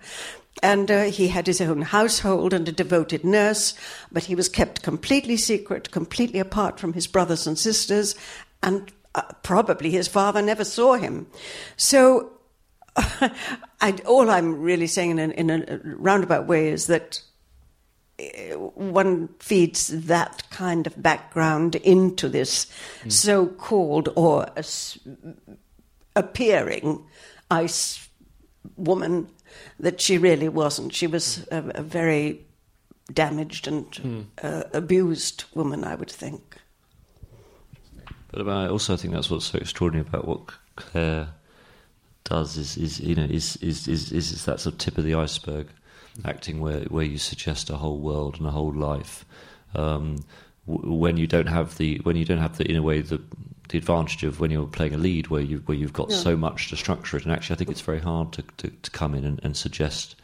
And 0.62 0.90
uh, 0.90 1.04
he 1.04 1.28
had 1.28 1.46
his 1.46 1.60
own 1.60 1.82
household 1.82 2.52
and 2.52 2.68
a 2.68 2.72
devoted 2.72 3.24
nurse, 3.24 3.74
but 4.12 4.24
he 4.24 4.34
was 4.34 4.48
kept 4.48 4.82
completely 4.82 5.36
secret, 5.36 5.90
completely 5.90 6.38
apart 6.38 6.78
from 6.78 6.92
his 6.92 7.06
brothers 7.06 7.46
and 7.46 7.58
sisters, 7.58 8.14
and 8.62 8.92
uh, 9.14 9.22
probably 9.42 9.90
his 9.90 10.06
father 10.06 10.42
never 10.42 10.64
saw 10.64 10.94
him. 10.94 11.26
So, 11.76 12.30
I, 13.80 13.92
all 14.06 14.30
I'm 14.30 14.60
really 14.60 14.86
saying 14.86 15.18
in 15.18 15.18
a, 15.18 15.34
in 15.34 15.50
a 15.50 15.80
roundabout 15.84 16.46
way 16.46 16.68
is 16.68 16.86
that 16.86 17.22
uh, 18.20 18.58
one 18.58 19.28
feeds 19.38 19.88
that 19.88 20.42
kind 20.50 20.86
of 20.86 21.00
background 21.02 21.76
into 21.76 22.28
this 22.28 22.66
mm. 23.02 23.12
so 23.12 23.46
called 23.46 24.08
or 24.16 24.46
appearing 26.16 27.04
ice 27.50 28.08
woman 28.76 29.28
that 29.78 30.00
she 30.00 30.18
really 30.18 30.48
wasn't. 30.48 30.94
She 30.94 31.06
was 31.06 31.46
a, 31.50 31.62
a 31.74 31.82
very 31.82 32.44
damaged 33.12 33.66
and 33.66 33.90
mm. 33.92 34.24
uh, 34.42 34.64
abused 34.72 35.44
woman, 35.54 35.84
I 35.84 35.94
would 35.94 36.10
think. 36.10 36.56
But 38.32 38.48
I 38.48 38.68
also 38.68 38.96
think 38.96 39.14
that's 39.14 39.30
what's 39.30 39.46
so 39.46 39.58
extraordinary 39.58 40.06
about 40.06 40.28
what 40.28 40.52
Claire 40.76 41.28
does 42.30 42.56
is, 42.56 42.76
is 42.76 43.00
you 43.00 43.14
know 43.14 43.24
is 43.24 43.56
is, 43.56 43.88
is 43.88 44.12
is 44.12 44.44
that 44.44 44.60
sort 44.60 44.74
of 44.74 44.78
tip 44.78 44.96
of 44.96 45.04
the 45.04 45.14
iceberg 45.14 45.66
acting 46.24 46.60
where 46.60 46.80
where 46.84 47.04
you 47.04 47.18
suggest 47.18 47.68
a 47.68 47.76
whole 47.76 47.98
world 47.98 48.36
and 48.38 48.46
a 48.46 48.50
whole 48.50 48.72
life 48.72 49.26
um, 49.74 50.16
w- 50.66 50.94
when 50.94 51.16
you 51.16 51.26
don't 51.26 51.48
have 51.48 51.76
the 51.76 51.98
when 52.04 52.16
you 52.16 52.24
don't 52.24 52.38
have 52.38 52.56
the 52.56 52.70
in 52.70 52.76
a 52.76 52.82
way 52.82 53.00
the 53.00 53.20
the 53.68 53.78
advantage 53.78 54.22
of 54.22 54.40
when 54.40 54.50
you're 54.50 54.66
playing 54.66 54.94
a 54.94 54.98
lead 54.98 55.26
where 55.28 55.42
you 55.42 55.58
where 55.66 55.76
you've 55.76 55.92
got 55.92 56.10
yeah. 56.10 56.16
so 56.16 56.36
much 56.36 56.68
to 56.70 56.76
structure 56.76 57.16
it 57.16 57.24
and 57.24 57.32
actually 57.32 57.54
I 57.54 57.58
think 57.58 57.70
it's 57.70 57.80
very 57.80 58.00
hard 58.00 58.32
to 58.34 58.42
to, 58.58 58.70
to 58.70 58.90
come 58.90 59.14
in 59.14 59.24
and, 59.24 59.40
and 59.42 59.56
suggest 59.56 60.14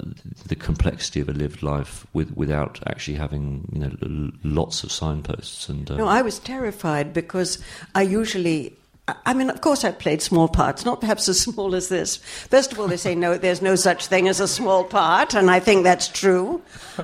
uh, 0.00 0.04
the 0.46 0.56
complexity 0.56 1.20
of 1.20 1.28
a 1.28 1.32
lived 1.32 1.62
life 1.62 2.06
with, 2.14 2.34
without 2.34 2.80
actually 2.86 3.18
having 3.18 3.68
you 3.72 3.80
know 3.80 4.30
lots 4.42 4.82
of 4.82 4.90
signposts 4.90 5.68
and 5.68 5.90
uh, 5.90 5.96
no 5.96 6.08
I 6.08 6.22
was 6.22 6.38
terrified 6.38 7.12
because 7.12 7.62
I 7.94 8.02
usually 8.02 8.76
I 9.08 9.34
mean, 9.34 9.50
of 9.50 9.60
course, 9.60 9.84
I 9.84 9.90
played 9.90 10.22
small 10.22 10.46
parts, 10.46 10.84
not 10.84 11.00
perhaps 11.00 11.28
as 11.28 11.40
small 11.40 11.74
as 11.74 11.88
this. 11.88 12.16
First 12.16 12.72
of 12.72 12.78
all, 12.78 12.86
they 12.86 12.96
say 12.96 13.16
no, 13.16 13.36
there's 13.36 13.60
no 13.60 13.74
such 13.74 14.06
thing 14.06 14.28
as 14.28 14.38
a 14.38 14.46
small 14.46 14.84
part, 14.84 15.34
and 15.34 15.50
I 15.50 15.58
think 15.58 15.82
that's 15.82 16.06
true. 16.06 16.62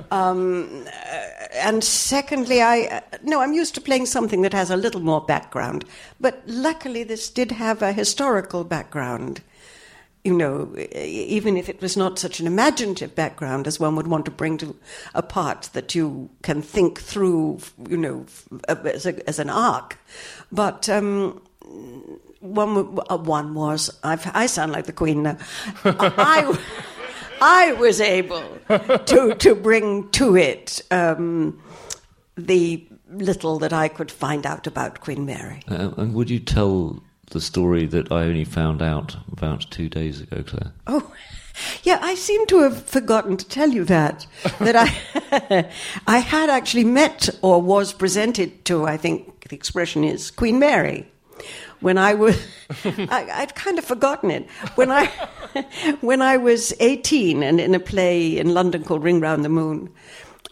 Um, 0.09 0.87
and 1.53 1.83
secondly, 1.83 2.61
I 2.61 3.03
no, 3.23 3.41
I'm 3.41 3.51
used 3.51 3.75
to 3.75 3.81
playing 3.81 4.05
something 4.05 4.43
that 4.43 4.53
has 4.53 4.71
a 4.71 4.77
little 4.77 5.01
more 5.01 5.19
background. 5.19 5.83
But 6.21 6.41
luckily, 6.47 7.03
this 7.03 7.29
did 7.29 7.51
have 7.51 7.81
a 7.81 7.91
historical 7.91 8.63
background. 8.63 9.41
You 10.23 10.33
know, 10.33 10.73
even 10.93 11.57
if 11.57 11.69
it 11.69 11.81
was 11.81 11.97
not 11.97 12.19
such 12.19 12.39
an 12.39 12.47
imaginative 12.47 13.15
background 13.15 13.67
as 13.67 13.79
one 13.79 13.95
would 13.95 14.07
want 14.07 14.25
to 14.25 14.31
bring 14.31 14.57
to 14.59 14.75
a 15.15 15.21
part 15.21 15.69
that 15.73 15.95
you 15.95 16.29
can 16.43 16.61
think 16.61 16.99
through, 16.99 17.59
you 17.89 17.97
know, 17.97 18.25
as, 18.67 19.05
a, 19.05 19.27
as 19.29 19.39
an 19.39 19.49
arc. 19.49 19.97
But 20.51 20.89
um, 20.89 21.41
one, 22.39 22.99
uh, 23.09 23.17
one 23.17 23.53
was, 23.53 23.89
I've, 24.03 24.29
i 24.33 24.45
sound 24.45 24.71
like 24.71 24.85
the 24.85 24.93
Queen 24.93 25.23
now. 25.23 25.37
I, 25.85 26.57
I 27.41 27.73
was 27.73 28.01
able 28.01 28.43
to, 28.67 29.35
to 29.35 29.55
bring 29.55 30.09
to 30.11 30.35
it 30.35 30.81
um, 30.91 31.61
the 32.35 32.85
little 33.11 33.59
that 33.59 33.73
I 33.73 33.87
could 33.87 34.11
find 34.11 34.45
out 34.45 34.67
about 34.67 35.01
Queen 35.01 35.25
Mary. 35.25 35.61
Uh, 35.69 35.91
and 35.97 36.13
would 36.13 36.29
you 36.29 36.39
tell 36.39 37.01
the 37.31 37.41
story 37.41 37.85
that 37.87 38.11
I 38.11 38.23
only 38.23 38.45
found 38.45 38.81
out 38.81 39.15
about 39.31 39.69
two 39.69 39.89
days 39.89 40.21
ago, 40.21 40.43
Claire? 40.43 40.71
Oh, 40.87 41.13
yeah, 41.83 41.99
I 42.01 42.15
seem 42.15 42.45
to 42.47 42.59
have 42.61 42.85
forgotten 42.85 43.35
to 43.37 43.47
tell 43.47 43.69
you 43.69 43.83
that. 43.85 44.25
that 44.59 44.75
I, 44.75 45.69
I 46.07 46.19
had 46.19 46.49
actually 46.49 46.85
met 46.85 47.29
or 47.41 47.61
was 47.61 47.93
presented 47.93 48.63
to, 48.65 48.85
I 48.85 48.97
think 48.97 49.49
the 49.49 49.55
expression 49.55 50.03
is, 50.03 50.31
Queen 50.31 50.59
Mary 50.59 51.07
when 51.79 51.97
I 51.97 52.13
was, 52.13 52.37
I, 52.83 53.37
would 53.39 53.55
kind 53.55 53.77
of 53.77 53.85
forgotten 53.85 54.31
it. 54.31 54.49
When 54.75 54.91
I, 54.91 55.05
when 56.01 56.21
I 56.21 56.37
was 56.37 56.73
18 56.79 57.43
and 57.43 57.59
in 57.59 57.75
a 57.75 57.79
play 57.79 58.37
in 58.37 58.53
London 58.53 58.83
called 58.83 59.03
Ring 59.03 59.19
Round 59.19 59.43
the 59.43 59.49
Moon, 59.49 59.89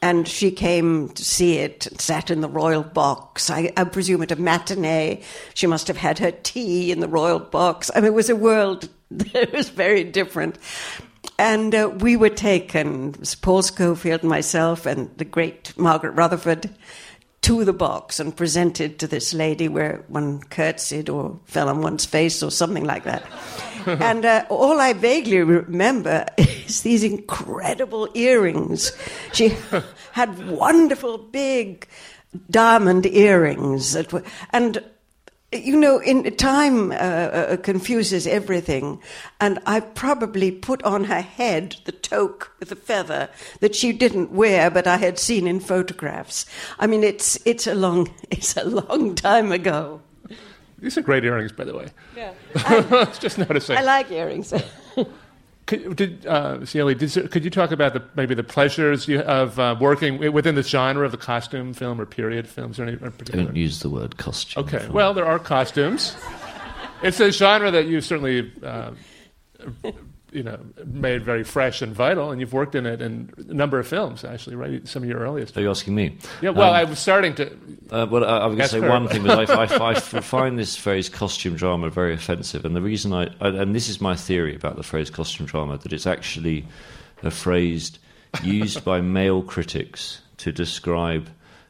and 0.02 0.28
she 0.28 0.52
came 0.52 1.10
to 1.10 1.24
see 1.24 1.58
it 1.58 1.88
and 1.88 2.00
sat 2.00 2.30
in 2.30 2.42
the 2.42 2.50
royal 2.50 2.84
box. 2.84 3.50
I, 3.50 3.74
I, 3.76 3.84
presume 3.84 4.22
at 4.22 4.32
a 4.32 4.36
matinee. 4.36 5.24
She 5.56 5.66
must 5.66 5.88
have 5.88 5.98
had 5.98 6.20
her 6.20 6.32
tea 6.32 6.92
in 6.92 7.00
the 7.00 7.08
royal 7.08 7.40
box. 7.40 7.90
I 7.96 8.00
mean, 8.00 8.12
it 8.12 8.14
was 8.14 8.30
a 8.30 8.36
world 8.36 8.90
that 9.12 9.52
was 9.52 9.70
very 9.70 10.04
different. 10.04 10.58
And 11.40 11.74
uh, 11.74 11.92
we 12.00 12.16
were 12.16 12.30
taken, 12.30 13.14
Paul 13.42 13.62
Scofield 13.62 14.22
and 14.22 14.30
myself 14.30 14.86
and 14.86 15.16
the 15.18 15.26
great 15.26 15.78
Margaret 15.78 16.12
Rutherford, 16.12 16.70
to 17.48 17.64
the 17.64 17.72
box 17.72 18.20
and 18.20 18.36
presented 18.36 19.00
to 19.00 19.08
this 19.08 19.34
lady 19.34 19.70
where 19.70 20.04
one 20.10 20.42
curtsied 20.50 21.08
or 21.08 21.40
fell 21.46 21.70
on 21.70 21.82
one's 21.82 22.06
face 22.06 22.44
or 22.44 22.52
something 22.52 22.84
like 22.84 23.06
that. 23.06 23.24
and 23.86 24.26
uh, 24.26 24.46
all 24.50 24.82
I 24.82 24.92
vaguely 24.92 25.38
remember 25.38 26.26
is 26.38 26.82
these 26.82 27.06
incredible 27.06 28.10
earrings. 28.14 28.92
She 29.32 29.56
had 30.12 30.50
wonderful 30.50 31.18
big 31.18 31.88
diamond 32.50 33.06
earrings. 33.06 33.94
That 33.94 34.12
were, 34.12 34.24
and 34.52 34.84
you 35.52 35.78
know, 35.78 36.00
in 36.00 36.36
time 36.36 36.92
uh, 36.92 36.96
uh, 36.96 37.58
confuses 37.58 38.28
everything, 38.28 39.02
and 39.40 39.60
I 39.66 39.80
probably 39.80 40.52
put 40.52 40.84
on 40.84 41.06
her 41.06 41.22
head 41.22 41.78
the 41.86 41.94
toque 41.94 42.52
with 42.60 42.70
the 42.70 42.76
feather 42.76 43.30
that 43.62 43.74
she 43.74 43.94
didn't 43.94 44.32
wear, 44.32 44.70
but 44.70 44.88
I 44.88 44.98
had 44.98 45.18
seen 45.18 45.48
in 45.48 45.62
photographs. 45.62 46.46
I 46.80 46.88
mean, 46.88 47.04
it's 47.04 47.40
it's 47.46 47.66
a 47.66 47.76
long 47.76 48.14
it's 48.32 48.58
a 48.58 48.66
long 48.66 49.16
time 49.16 49.52
ago. 49.52 50.02
These 50.80 50.98
are 50.98 51.02
great 51.02 51.24
earrings, 51.24 51.54
by 51.54 51.64
the 51.64 51.76
way. 51.76 51.88
Yeah, 52.16 52.34
I, 52.56 53.06
just 53.20 53.38
noticing. 53.38 53.78
I 53.78 53.82
like 53.82 54.12
earrings. 54.12 54.54
Could, 55.68 55.98
did, 55.98 56.26
uh, 56.26 56.58
did, 56.58 57.32
could 57.32 57.44
you 57.44 57.50
talk 57.50 57.72
about 57.72 57.94
the, 57.94 58.02
maybe 58.16 58.34
the 58.34 58.44
pleasures 58.44 59.08
you, 59.08 59.20
of 59.20 59.60
uh, 59.60 59.76
working 59.80 60.18
within 60.32 60.56
the 60.56 60.64
genre 60.64 61.06
of 61.06 61.12
the 61.12 61.18
costume 61.18 61.74
film 61.74 62.00
or 62.00 62.06
period 62.06 62.48
films? 62.48 62.80
Or 62.80 62.84
any 62.84 62.96
particular? 62.96 63.44
Don't 63.44 63.56
use 63.56 63.82
the 63.82 63.90
word 63.90 64.18
costume. 64.18 64.64
Okay, 64.64 64.80
film. 64.80 64.94
well, 64.94 65.14
there 65.14 65.26
are 65.26 65.40
costumes. 65.40 66.16
it's 67.04 67.20
a 67.20 67.32
genre 67.32 67.70
that 67.70 67.86
you 67.86 68.00
certainly 68.00 68.52
uh, 68.64 68.92
you 70.38 70.44
know 70.44 70.60
made 70.86 71.26
very 71.26 71.44
fresh 71.44 71.82
and 71.82 71.94
vital, 71.96 72.30
and 72.30 72.40
you've 72.40 72.54
worked 72.54 72.76
in 72.76 72.86
it 72.86 73.02
in 73.02 73.34
a 73.50 73.54
number 73.54 73.80
of 73.80 73.88
films, 73.88 74.24
actually, 74.24 74.56
right? 74.56 74.88
Some 74.88 75.02
of 75.02 75.10
your 75.10 75.20
earliest. 75.20 75.58
Are 75.58 75.62
you 75.62 75.70
asking 75.70 75.96
me? 75.96 76.16
Yeah. 76.44 76.52
Well, 76.52 76.70
um, 76.70 76.76
I 76.76 76.84
was 76.84 77.00
starting 77.00 77.34
to. 77.36 77.52
Uh, 77.90 78.06
well, 78.10 78.24
I, 78.24 78.38
I 78.38 78.46
was 78.46 78.56
going 78.56 78.70
to 78.70 78.76
say 78.76 78.82
her. 78.82 78.90
one 78.90 79.08
thing, 79.08 79.24
but 79.24 79.50
I, 79.50 79.64
I, 79.64 79.90
I, 79.90 79.94
find 79.96 80.60
this 80.60 80.76
phrase 80.76 81.10
"costume 81.10 81.56
drama" 81.56 81.90
very 81.90 82.14
offensive, 82.14 82.66
and 82.66 82.76
the 82.76 82.82
reason 82.82 83.14
I, 83.14 83.34
and 83.40 83.74
this 83.74 83.90
is 83.90 84.00
my 84.00 84.16
theory 84.16 84.56
about 84.56 84.76
the 84.76 84.84
phrase 84.84 85.10
"costume 85.10 85.48
drama" 85.48 85.80
that 85.80 85.92
it's 85.92 86.06
actually 86.06 86.68
a 87.24 87.32
phrase 87.32 87.98
used 88.44 88.86
by 88.86 89.02
male 89.02 89.42
critics 89.42 90.22
to 90.38 90.52
describe. 90.52 91.30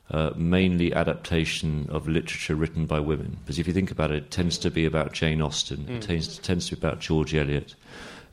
Uh, 0.09 0.31
mainly 0.37 0.93
adaptation 0.93 1.85
of 1.89 2.07
literature 2.07 2.55
written 2.55 2.85
by 2.85 2.97
women. 2.97 3.35
Because 3.41 3.59
if 3.59 3.67
you 3.67 3.73
think 3.73 3.91
about 3.91 4.09
it, 4.09 4.23
it 4.23 4.31
tends 4.31 4.57
to 4.59 4.71
be 4.71 4.85
about 4.85 5.11
Jane 5.11 5.41
Austen, 5.41 5.79
mm. 5.79 5.97
it 5.97 6.01
tends, 6.01 6.37
tends 6.37 6.69
to 6.69 6.77
be 6.77 6.79
about 6.79 7.01
George 7.01 7.35
Eliot, 7.35 7.75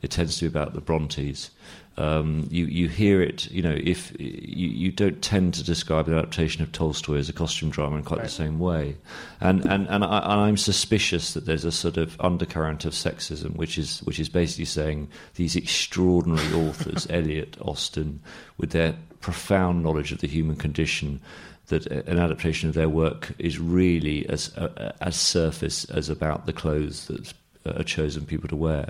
it 0.05 0.11
tends 0.11 0.37
to 0.37 0.43
be 0.45 0.47
about 0.47 0.73
the 0.75 0.81
Brontes. 0.81 1.49
Um, 1.97 2.47
you 2.51 2.65
you 2.65 2.89
hear 2.89 3.21
it, 3.21 3.49
you 3.49 3.63
know, 3.63 3.75
if 3.81 4.11
you, 4.19 4.67
you 4.67 4.91
don't 4.91 5.19
tend 5.21 5.53
to 5.55 5.63
describe 5.63 6.07
an 6.07 6.13
adaptation 6.13 6.61
of 6.61 6.71
Tolstoy 6.71 7.17
as 7.17 7.27
a 7.29 7.33
costume 7.33 7.69
drama 7.71 7.95
in 7.95 8.03
quite 8.03 8.17
Right. 8.19 8.27
the 8.27 8.31
same 8.33 8.59
way, 8.59 8.97
and 9.41 9.65
and 9.65 9.87
and, 9.87 10.03
I, 10.03 10.17
and 10.19 10.41
I'm 10.41 10.57
suspicious 10.57 11.33
that 11.33 11.45
there's 11.45 11.65
a 11.65 11.71
sort 11.71 11.97
of 11.97 12.19
undercurrent 12.19 12.85
of 12.85 12.93
sexism, 12.93 13.55
which 13.55 13.77
is 13.77 14.01
which 14.03 14.19
is 14.19 14.29
basically 14.29 14.65
saying 14.65 15.07
these 15.35 15.55
extraordinary 15.55 16.53
authors, 16.53 17.07
Eliot, 17.09 17.57
Austen, 17.61 18.19
with 18.57 18.71
their 18.71 18.95
profound 19.21 19.81
knowledge 19.81 20.11
of 20.11 20.19
the 20.19 20.27
human 20.27 20.57
condition, 20.57 21.19
that 21.67 21.87
an 21.87 22.19
adaptation 22.19 22.69
of 22.69 22.75
their 22.75 22.89
work 22.89 23.31
is 23.39 23.57
really 23.57 24.27
as 24.29 24.55
uh, 24.57 24.91
as 25.01 25.15
surface 25.15 25.85
as 25.85 26.09
about 26.09 26.45
the 26.45 26.53
clothes 26.53 27.07
that 27.07 27.33
are 27.65 27.83
chosen 27.83 28.25
people 28.25 28.49
to 28.49 28.55
wear. 28.55 28.89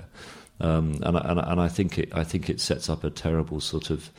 Um, 0.60 0.98
and, 1.02 1.16
I- 1.18 1.30
and, 1.30 1.38
and 1.40 1.60
I 1.60 1.68
think 1.68 1.98
it 1.98 2.08
I 2.14 2.24
think 2.24 2.48
it 2.48 2.60
sets 2.60 2.88
up 2.88 3.04
a 3.04 3.10
terrible 3.10 3.60
sort 3.60 3.90
of. 3.90 4.10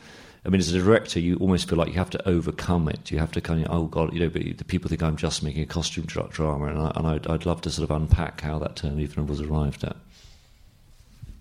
I 0.46 0.50
mean, 0.50 0.60
as 0.60 0.72
a 0.72 0.78
director, 0.78 1.18
you 1.18 1.36
almost 1.38 1.68
feel 1.68 1.76
like 1.76 1.88
you 1.88 1.94
have 1.94 2.10
to 2.10 2.28
overcome 2.28 2.88
it. 2.88 3.10
You 3.10 3.18
have 3.18 3.32
to 3.32 3.40
kind 3.40 3.66
of, 3.66 3.70
oh 3.72 3.86
God, 3.86 4.14
you 4.14 4.20
know, 4.20 4.28
but 4.30 4.42
the 4.56 4.64
people 4.64 4.88
think 4.88 5.02
I'm 5.02 5.16
just 5.16 5.42
making 5.42 5.62
a 5.62 5.66
costume 5.66 6.04
dra- 6.06 6.28
drama, 6.30 6.66
and, 6.66 6.78
I, 6.78 6.92
and 6.94 7.06
I'd, 7.06 7.26
I'd 7.26 7.44
love 7.44 7.60
to 7.62 7.70
sort 7.70 7.90
of 7.90 7.94
unpack 7.94 8.40
how 8.40 8.58
that 8.60 8.76
term 8.76 9.00
even 9.00 9.26
was 9.26 9.40
arrived 9.40 9.82
at. 9.84 9.96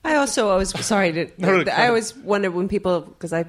I 0.04 0.16
also 0.16 0.50
always 0.50 0.78
sorry 0.86 1.12
to 1.14 1.32
No, 1.38 1.62
no, 1.62 1.72
I 1.72 1.88
always 1.88 2.16
wonder 2.18 2.50
when 2.50 2.68
people 2.68 3.02
because 3.02 3.34
I 3.34 3.46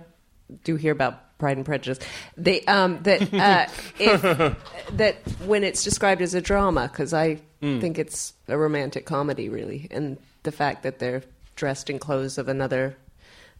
do 0.64 0.76
hear 0.76 0.92
about 0.92 1.38
Pride 1.38 1.56
and 1.56 1.64
Prejudice 1.66 1.98
they 2.36 2.62
um, 2.62 3.00
that 3.04 3.22
uh, 3.34 3.66
if 3.98 4.22
that 4.96 5.16
when 5.46 5.62
it's 5.64 5.82
described 5.84 6.20
as 6.20 6.34
a 6.34 6.40
drama 6.40 6.88
because 6.92 7.14
I 7.14 7.38
Hmm. 7.60 7.80
think 7.80 7.98
it's 7.98 8.34
a 8.46 8.56
romantic 8.56 9.04
comedy 9.04 9.48
really 9.48 9.88
and 9.90 10.16
the 10.44 10.52
fact 10.52 10.84
that 10.84 11.00
they're 11.00 11.24
dressed 11.58 11.90
in 11.90 11.98
clothes 11.98 12.38
of 12.38 12.48
another 12.48 12.96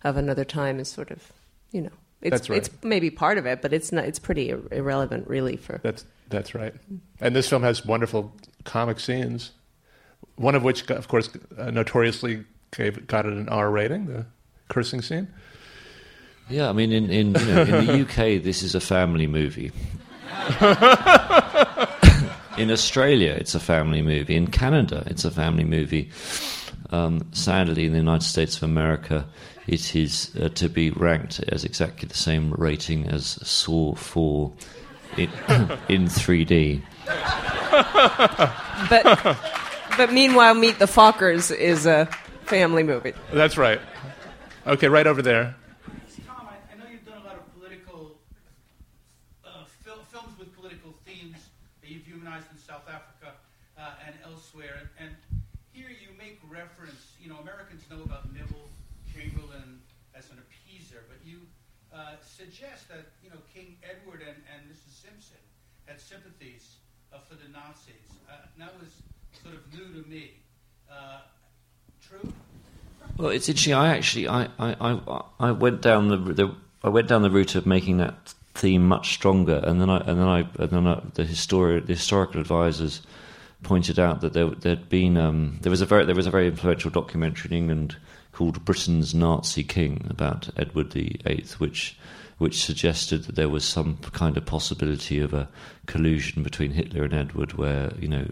of 0.05 0.17
another 0.17 0.45
time 0.45 0.79
is 0.79 0.89
sort 0.89 1.11
of 1.11 1.33
you 1.73 1.81
know 1.83 1.91
it's 2.23 2.31
That's 2.31 2.49
right. 2.51 2.59
it's 2.59 2.71
maybe 2.83 3.11
part 3.11 3.37
of 3.39 3.45
it 3.47 3.61
but 3.61 3.73
it's 3.73 3.91
not 3.93 4.05
it's 4.05 4.19
pretty 4.21 4.51
ir- 4.51 4.63
irrelevant 4.71 5.27
really 5.29 5.57
for 5.57 5.81
That's 5.83 6.05
that's 6.31 6.55
right. 6.55 6.75
And 7.21 7.35
this 7.35 7.49
film 7.49 7.63
has 7.63 7.85
wonderful 7.87 8.33
comic 8.65 9.01
scenes. 9.01 9.53
One 10.37 10.55
of 10.55 10.63
which, 10.63 10.91
of 10.91 11.09
course, 11.09 11.31
uh, 11.57 11.71
notoriously 11.71 12.45
gave, 12.77 13.07
got 13.07 13.25
it 13.25 13.33
an 13.33 13.49
R 13.49 13.71
rating. 13.71 14.07
The 14.07 14.27
cursing 14.69 15.01
scene. 15.01 15.29
Yeah, 16.51 16.69
I 16.69 16.73
mean, 16.75 16.93
in 16.93 17.11
in, 17.11 17.35
you 17.35 17.47
know, 17.47 17.63
in 17.63 17.87
the 17.87 18.01
UK, 18.03 18.43
this 18.43 18.63
is 18.63 18.75
a 18.75 18.81
family 18.81 19.27
movie. 19.27 19.73
in 22.59 22.71
Australia, 22.71 23.33
it's 23.33 23.55
a 23.55 23.61
family 23.61 24.03
movie. 24.03 24.37
In 24.37 24.49
Canada, 24.49 25.05
it's 25.07 25.25
a 25.25 25.31
family 25.31 25.65
movie. 25.65 26.11
Um, 26.91 27.29
sadly, 27.33 27.87
in 27.87 27.93
the 27.93 27.99
United 27.99 28.25
States 28.25 28.57
of 28.57 28.63
America, 28.63 29.27
it 29.67 29.95
is 29.95 30.35
uh, 30.41 30.49
to 30.51 30.69
be 30.69 30.91
ranked 30.91 31.41
as 31.49 31.65
exactly 31.65 32.09
the 32.09 32.17
same 32.17 32.53
rating 32.53 33.07
as 33.09 33.27
Saw 33.27 33.95
4 33.95 34.53
in, 35.19 35.23
in 35.89 36.07
3D. 36.07 36.83
but 38.89 39.37
but 39.97 40.13
meanwhile 40.13 40.55
Meet 40.55 40.79
the 40.79 40.87
Fockers 40.87 41.55
is 41.55 41.87
a 41.87 42.07
family 42.45 42.83
movie 42.83 43.13
That's 43.33 43.59
right. 43.59 43.81
Okay, 44.67 44.89
right 44.89 45.07
over 45.07 45.23
there. 45.23 45.55
Tom, 46.27 46.49
I, 46.49 46.75
I 46.75 46.79
know 46.79 46.85
you've 46.91 47.05
done 47.05 47.21
a 47.23 47.25
lot 47.25 47.37
of 47.37 47.55
political 47.59 48.19
uh, 49.45 49.65
films 49.85 50.39
with 50.39 50.55
political 50.55 50.95
themes 51.07 51.37
that 51.81 51.91
you've 51.91 52.05
humanized 52.05 52.47
in 52.53 52.59
South 52.59 52.85
Africa 52.89 53.37
uh, 53.79 54.07
and 54.07 54.15
elsewhere, 54.25 54.91
and, 54.99 55.09
and 55.09 55.17
here 55.79 55.95
you 55.95 56.11
make 56.19 56.43
reference. 56.51 57.15
You 57.23 57.31
know, 57.31 57.39
Americans 57.39 57.87
know 57.87 58.03
about 58.03 58.27
Neville 58.35 58.69
Chamberlain 59.15 59.79
as 60.15 60.27
an 60.31 60.43
appeaser, 60.43 61.07
but 61.07 61.23
you 61.23 61.47
uh, 61.95 62.19
suggest 62.27 62.89
that 62.89 63.07
you 63.23 63.31
know 63.31 63.39
King 63.55 63.77
Edward 63.87 64.21
and, 64.27 64.37
and 64.51 64.67
Mrs. 64.67 65.07
Simpson 65.07 65.39
had 65.87 66.01
sympathies 66.01 66.83
uh, 67.13 67.19
for 67.19 67.35
the 67.35 67.49
Nazis. 67.53 68.11
Uh, 68.29 68.35
that 68.59 68.75
was 68.81 68.91
sort 69.41 69.55
of 69.55 69.63
new 69.73 70.03
to 70.03 70.09
me. 70.09 70.33
Uh, 70.91 71.21
true. 72.03 72.33
Well, 73.17 73.31
it's 73.31 73.49
interesting. 73.49 73.75
I 73.75 73.97
actually, 73.97 74.29
I, 74.29 74.49
I, 74.59 74.75
I, 74.81 75.23
I 75.41 75.51
went 75.53 75.81
down 75.81 76.09
the, 76.09 76.17
the, 76.17 76.55
I 76.83 76.89
went 76.89 77.09
down 77.09 77.23
the 77.23 77.31
route 77.31 77.55
of 77.55 77.67
making 77.67 77.99
that 77.99 78.35
theme 78.55 78.87
much 78.87 79.13
stronger, 79.15 79.61
and 79.65 79.81
then 79.81 79.91
I, 79.91 79.99
and 79.99 80.21
then 80.21 80.29
I, 80.29 80.39
and 80.59 80.71
then 80.71 80.87
I, 80.87 81.03
the 81.15 81.25
histori- 81.25 81.85
the 81.85 81.95
historical 81.95 82.41
advisors 82.41 83.03
pointed 83.63 83.99
out 83.99 84.21
that 84.21 84.33
there, 84.33 84.51
there'd 84.51 84.89
been, 84.89 85.17
um, 85.17 85.59
there 85.63 85.71
was 85.71 85.81
a 85.81 85.87
very, 85.87 86.05
there 86.05 86.15
was 86.15 86.27
a 86.27 86.31
very 86.31 86.47
influential 86.47 86.91
documentary 86.91 87.51
in 87.51 87.57
England 87.57 87.97
called 88.33 88.65
Britain's 88.65 89.15
Nazi 89.15 89.65
King 89.65 90.07
about 90.09 90.49
Edward 90.57 90.93
VIII, 90.93 91.45
which, 91.59 91.99
which 92.39 92.65
suggested 92.65 93.25
that 93.25 93.35
there 93.35 93.49
was 93.49 93.65
some 93.65 93.97
kind 94.13 94.37
of 94.37 94.47
possibility 94.47 95.19
of 95.19 95.35
a 95.35 95.49
collusion 95.87 96.45
between 96.45 96.71
Hitler 96.71 97.03
and 97.03 97.15
Edward, 97.15 97.55
where 97.55 97.93
you 97.99 98.07
know 98.07 98.27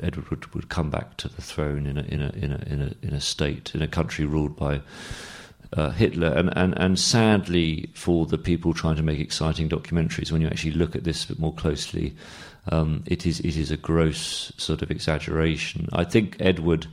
Edward 0.00 0.28
would, 0.28 0.54
would 0.54 0.68
come 0.68 0.90
back 0.90 1.16
to 1.18 1.28
the 1.28 1.40
throne 1.40 1.86
in 1.86 1.96
a 1.96 2.02
in 2.02 2.20
a 2.20 2.30
in 2.30 2.52
a 2.52 2.62
in 2.66 2.82
a 2.82 3.06
in 3.06 3.14
a 3.14 3.20
state 3.20 3.74
in 3.74 3.80
a 3.80 3.88
country 3.88 4.26
ruled 4.26 4.54
by 4.54 4.82
uh, 5.72 5.90
Hitler, 5.90 6.28
and, 6.28 6.54
and 6.56 6.76
and 6.78 6.98
sadly 6.98 7.90
for 7.94 8.26
the 8.26 8.38
people 8.38 8.74
trying 8.74 8.96
to 8.96 9.02
make 9.02 9.18
exciting 9.18 9.68
documentaries, 9.68 10.30
when 10.30 10.40
you 10.42 10.48
actually 10.48 10.72
look 10.72 10.94
at 10.94 11.04
this 11.04 11.24
a 11.24 11.28
bit 11.28 11.38
more 11.38 11.54
closely, 11.54 12.14
um, 12.70 13.02
it 13.06 13.26
is 13.26 13.40
it 13.40 13.56
is 13.56 13.70
a 13.70 13.76
gross 13.76 14.52
sort 14.56 14.82
of 14.82 14.90
exaggeration. 14.90 15.88
I 15.92 16.04
think 16.04 16.36
Edward, 16.40 16.86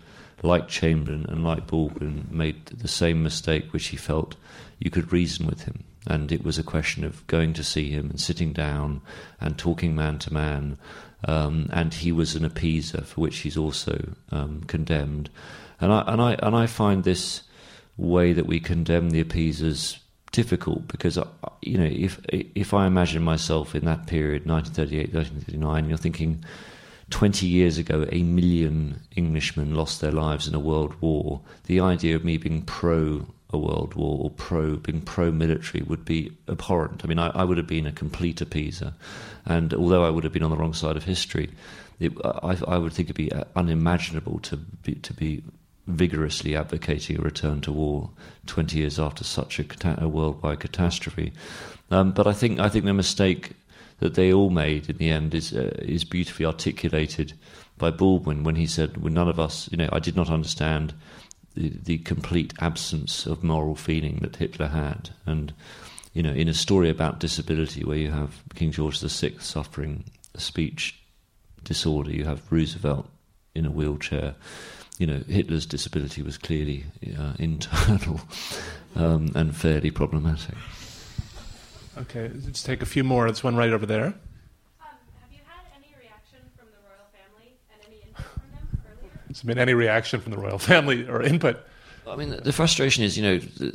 like 0.44 0.68
Chamberlain 0.68 1.26
and 1.28 1.44
like 1.44 1.68
Baldwin, 1.68 2.28
made 2.32 2.66
the 2.68 2.88
same 2.88 3.24
mistake, 3.24 3.72
which 3.72 3.88
he 3.88 3.98
felt 3.98 4.36
you 4.80 4.90
could 4.90 5.12
reason 5.12 5.46
with 5.46 5.64
him, 5.64 5.84
and 6.08 6.32
it 6.32 6.44
was 6.44 6.58
a 6.58 6.64
question 6.64 7.04
of 7.04 7.26
going 7.28 7.54
to 7.54 7.64
see 7.64 7.90
him 7.90 8.10
and 8.10 8.20
sitting 8.20 8.54
down 8.54 9.02
and 9.40 9.58
talking 9.58 9.96
man 9.96 10.20
to 10.20 10.34
man. 10.34 10.78
Um, 11.28 11.70
and 11.72 11.94
he 11.94 12.12
was 12.12 12.36
an 12.36 12.48
appeaser, 12.48 13.04
for 13.04 13.22
which 13.22 13.40
he's 13.40 13.58
also 13.58 14.14
um, 14.32 14.62
condemned. 14.68 15.30
And 15.82 15.92
I 15.92 16.04
and 16.08 16.22
I 16.22 16.34
and 16.42 16.56
I 16.56 16.68
find 16.68 17.04
this 17.04 17.42
way 17.98 18.34
that 18.34 18.46
we 18.46 18.60
condemn 18.60 19.10
the 19.10 19.22
appeasers 19.22 20.00
difficult 20.36 20.86
because 20.90 21.18
uh, 21.18 21.26
you 21.62 21.78
know 21.78 21.90
if 21.90 22.20
if 22.30 22.74
I 22.74 22.88
imagine 22.88 23.24
myself 23.24 23.74
in 23.74 23.86
that 23.86 24.06
period 24.06 24.46
1938 24.46 25.14
1939 25.14 25.88
you're 25.88 25.98
thinking 25.98 26.44
20 27.10 27.48
years 27.48 27.78
ago 27.78 28.06
a 28.12 28.22
million 28.24 29.00
Englishmen 29.16 29.76
lost 29.76 30.02
their 30.02 30.12
lives 30.12 30.48
in 30.48 30.54
a 30.54 30.60
world 30.60 30.94
war. 31.00 31.40
The 31.68 31.80
idea 31.80 32.18
of 32.18 32.26
me 32.26 32.38
being 32.38 32.64
pro 32.64 33.26
a 33.52 33.58
world 33.58 33.94
war 33.94 34.20
or 34.24 34.30
pro 34.32 34.76
being 34.76 35.02
pro 35.02 35.32
military 35.32 35.84
would 35.84 36.04
be 36.04 36.32
abhorrent. 36.50 37.06
I 37.06 37.08
mean 37.08 37.20
I, 37.20 37.28
I 37.28 37.46
would 37.46 37.58
have 37.58 37.68
been 37.68 37.88
a 37.88 37.94
complete 37.94 38.40
appeaser. 38.40 38.94
And 39.46 39.74
although 39.74 40.04
I 40.04 40.10
would 40.10 40.26
have 40.26 40.34
been 40.34 40.44
on 40.44 40.52
the 40.52 40.58
wrong 40.58 40.74
side 40.74 40.98
of 40.98 41.06
history 41.06 41.50
it, 42.00 42.12
I, 42.24 42.58
I 42.68 42.78
would 42.78 42.92
think 42.92 43.08
it'd 43.08 43.16
be 43.16 43.32
uh, 43.32 43.46
unimaginable 43.56 44.40
to 44.40 44.58
be, 44.58 44.96
to 44.96 45.14
be 45.14 45.44
vigorously 45.88 46.56
advocating 46.56 47.18
a 47.18 47.22
return 47.22 47.62
to 47.62 47.72
war 47.72 48.10
20 48.48 48.78
years 48.78 49.00
after 49.00 49.24
such 49.24 49.60
a, 49.60 49.66
a 50.04 50.08
worldwide 50.08 50.60
catastrophe. 50.60 51.32
Um, 51.92 52.12
but 52.12 52.28
I 52.28 52.34
think 52.34 52.60
I 52.60 52.70
think 52.70 52.86
the 52.86 52.94
mistake 52.94 53.52
that 54.00 54.16
they 54.16 54.34
all 54.34 54.50
made 54.50 54.90
in 54.90 54.98
the 54.98 55.10
end 55.10 55.34
is 55.34 55.54
uh, 55.54 55.76
is 55.80 56.04
beautifully 56.04 56.46
articulated 56.46 57.34
by 57.78 57.92
Baldwin 57.92 58.44
when 58.44 58.56
he 58.56 58.66
said, 58.66 58.98
"When 58.98 59.14
none 59.14 59.30
of 59.30 59.40
us, 59.40 59.70
you 59.72 59.78
know, 59.78 59.90
I 59.92 60.00
did 60.00 60.16
not 60.16 60.30
understand 60.30 60.94
the, 61.54 61.70
the 61.70 61.98
complete 62.00 62.54
absence 62.60 63.26
of 63.26 63.44
moral 63.44 63.76
feeling 63.76 64.20
that 64.22 64.38
Hitler 64.38 64.68
had." 64.68 65.12
And 65.26 65.54
you 66.14 66.24
know, 66.24 66.34
in 66.34 66.48
a 66.48 66.54
story 66.54 66.90
about 66.90 67.20
disability, 67.20 67.84
where 67.84 67.98
you 67.98 68.12
have 68.12 68.42
King 68.56 68.72
George 68.72 69.00
VI 69.00 69.34
suffering 69.40 70.06
a 70.34 70.40
speech 70.40 71.00
disorder, 71.64 72.12
you 72.12 72.26
have 72.26 72.52
Roosevelt 72.52 73.08
in 73.54 73.66
a 73.66 73.72
wheelchair 73.72 74.36
you 74.98 75.08
know, 75.08 75.22
Hitler's 75.28 75.66
disability 75.66 76.22
was 76.22 76.38
clearly 76.38 76.86
uh, 77.18 77.34
internal 77.40 78.22
um, 78.96 79.32
and 79.36 79.56
fairly 79.56 79.92
problematic. 79.92 80.56
Okay, 81.98 82.30
let's 82.46 82.64
take 82.64 82.82
a 82.82 82.86
few 82.86 83.04
more. 83.04 83.26
There's 83.26 83.44
one 83.44 83.56
right 83.56 83.72
over 83.72 83.86
there. 83.86 84.08
Um, 84.08 84.14
have 84.82 85.32
you 85.32 85.40
had 85.46 85.64
any 85.76 85.94
reaction 86.00 86.40
from 86.58 86.68
the 86.68 86.78
royal 86.84 87.08
family 87.14 87.54
and 87.72 87.82
any 87.88 88.02
input 88.04 88.26
from 88.26 88.52
them 88.52 88.82
earlier? 88.86 89.12
Has 89.28 89.42
there 89.42 89.56
been 89.56 89.62
any 89.62 89.74
reaction 89.74 90.20
from 90.20 90.32
the 90.34 90.38
royal 90.38 90.60
family 90.60 91.08
or 91.08 91.22
input? 91.24 91.58
I 92.08 92.16
mean, 92.16 92.30
the, 92.30 92.38
the 92.38 92.54
frustration 92.54 93.04
is, 93.04 93.18
you 93.18 93.24
know, 93.24 93.72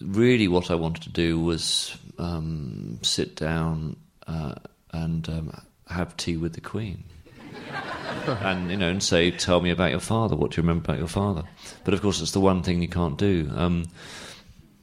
really 0.00 0.48
what 0.48 0.70
I 0.70 0.74
wanted 0.74 1.02
to 1.04 1.10
do 1.10 1.40
was 1.40 1.96
um, 2.18 2.98
sit 3.02 3.36
down 3.36 3.96
uh, 4.26 4.54
and 4.92 5.28
um, 5.28 5.62
have 5.88 6.16
tea 6.16 6.36
with 6.36 6.52
the 6.52 6.60
Queen. 6.60 7.04
and 8.42 8.70
you 8.70 8.76
know, 8.76 8.88
and 8.88 9.02
say, 9.02 9.30
"Tell 9.30 9.60
me 9.60 9.70
about 9.70 9.90
your 9.90 10.00
father. 10.00 10.36
What 10.36 10.52
do 10.52 10.56
you 10.56 10.62
remember 10.62 10.84
about 10.84 10.98
your 10.98 11.08
father?" 11.08 11.44
But 11.84 11.94
of 11.94 12.02
course, 12.02 12.20
it's 12.20 12.32
the 12.32 12.40
one 12.40 12.62
thing 12.62 12.82
you 12.82 12.88
can't 12.88 13.16
do, 13.18 13.50
um, 13.54 13.86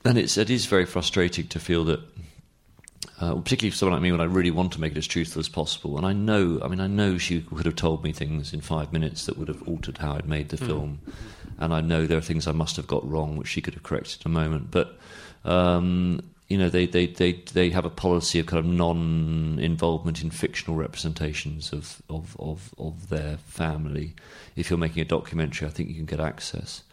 and 0.05 0.17
it's 0.17 0.37
it 0.37 0.49
is 0.49 0.65
very 0.65 0.85
frustrating 0.85 1.47
to 1.47 1.59
feel 1.59 1.85
that 1.85 1.99
uh, 3.19 3.35
particularly 3.35 3.71
for 3.71 3.77
someone 3.77 3.93
like 3.93 4.03
me, 4.03 4.11
when 4.11 4.21
I 4.21 4.25
really 4.25 4.51
want 4.51 4.73
to 4.73 4.81
make 4.81 4.93
it 4.93 4.97
as 4.97 5.07
truthful 5.07 5.39
as 5.39 5.47
possible. 5.47 5.97
And 5.97 6.05
I 6.05 6.13
know, 6.13 6.59
I 6.63 6.67
mean, 6.67 6.81
I 6.81 6.87
know 6.87 7.17
she 7.17 7.41
could 7.41 7.65
have 7.65 7.75
told 7.75 8.03
me 8.03 8.11
things 8.11 8.53
in 8.53 8.61
five 8.61 8.91
minutes 8.91 9.25
that 9.25 9.37
would 9.37 9.47
have 9.47 9.65
altered 9.67 9.99
how 9.99 10.15
I'd 10.15 10.27
made 10.27 10.49
the 10.49 10.57
film. 10.57 10.99
and 11.59 11.73
I 11.73 11.81
know 11.81 12.05
there 12.05 12.17
are 12.17 12.21
things 12.21 12.47
I 12.47 12.51
must 12.51 12.75
have 12.75 12.87
got 12.87 13.07
wrong, 13.07 13.37
which 13.37 13.47
she 13.47 13.61
could 13.61 13.75
have 13.75 13.83
corrected 13.83 14.25
in 14.25 14.31
a 14.31 14.33
moment. 14.33 14.71
But 14.71 14.97
um, 15.45 16.21
you 16.53 16.59
know, 16.59 16.69
they, 16.69 16.85
they, 16.85 17.07
they, 17.07 17.31
they 17.31 17.71
have 17.71 17.83
a 17.83 17.89
policy 17.89 18.37
of 18.37 18.45
kind 18.45 18.59
of 18.59 18.65
non-involvement 18.71 20.21
in 20.21 20.29
fictional 20.29 20.77
representations 20.77 21.73
of, 21.73 21.99
of, 22.11 22.37
of, 22.39 22.75
of 22.77 23.09
their 23.09 23.37
family. 23.37 24.13
If 24.55 24.69
you're 24.69 24.77
making 24.77 25.01
a 25.01 25.05
documentary, 25.05 25.67
I 25.67 25.71
think 25.71 25.89
you 25.89 25.95
can 25.95 26.05
get 26.05 26.19
access. 26.19 26.83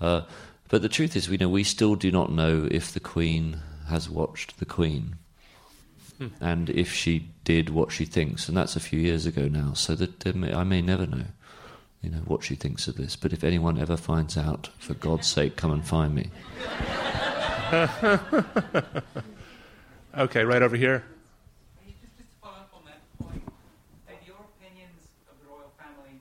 Uh, 0.00 0.22
but 0.68 0.82
the 0.82 0.88
truth 0.88 1.14
is, 1.14 1.28
we 1.28 1.36
know 1.36 1.48
we 1.48 1.62
still 1.62 1.94
do 1.94 2.10
not 2.10 2.32
know 2.32 2.66
if 2.72 2.90
the 2.90 2.98
Queen 2.98 3.60
has 3.86 4.10
watched 4.10 4.58
the 4.58 4.64
Queen, 4.64 5.14
and 6.40 6.68
if 6.70 6.92
she 6.92 7.28
did 7.44 7.70
what 7.70 7.92
she 7.92 8.04
thinks, 8.04 8.48
and 8.48 8.56
that's 8.56 8.74
a 8.74 8.80
few 8.80 8.98
years 8.98 9.26
ago 9.26 9.46
now. 9.46 9.74
So 9.74 9.94
that 9.94 10.34
may, 10.34 10.52
I 10.52 10.64
may 10.64 10.82
never 10.82 11.06
know, 11.06 11.26
you 12.02 12.10
know, 12.10 12.22
what 12.26 12.42
she 12.42 12.56
thinks 12.56 12.88
of 12.88 12.96
this. 12.96 13.14
But 13.14 13.32
if 13.32 13.44
anyone 13.44 13.78
ever 13.78 13.96
finds 13.96 14.36
out, 14.36 14.70
for 14.80 14.94
God's 14.94 15.28
sake, 15.28 15.54
come 15.54 15.70
and 15.70 15.86
find 15.86 16.16
me. 16.16 16.30
Okay, 20.16 20.44
right 20.44 20.62
over 20.62 20.76
here. 20.76 21.02
Your 24.24 24.36
opinions 24.36 25.08
of 25.28 25.34
the 25.42 25.48
royal 25.50 25.72
family 25.76 26.20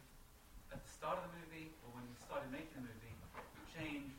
at 0.71 0.83
the 0.83 0.91
start 0.91 1.19
of 1.19 1.25
the 1.29 1.37
movie 1.37 1.69
or 1.85 1.93
when 1.93 2.03
you 2.09 2.15
started 2.25 2.51
making 2.51 2.73
the 2.73 2.81
movie 2.81 3.13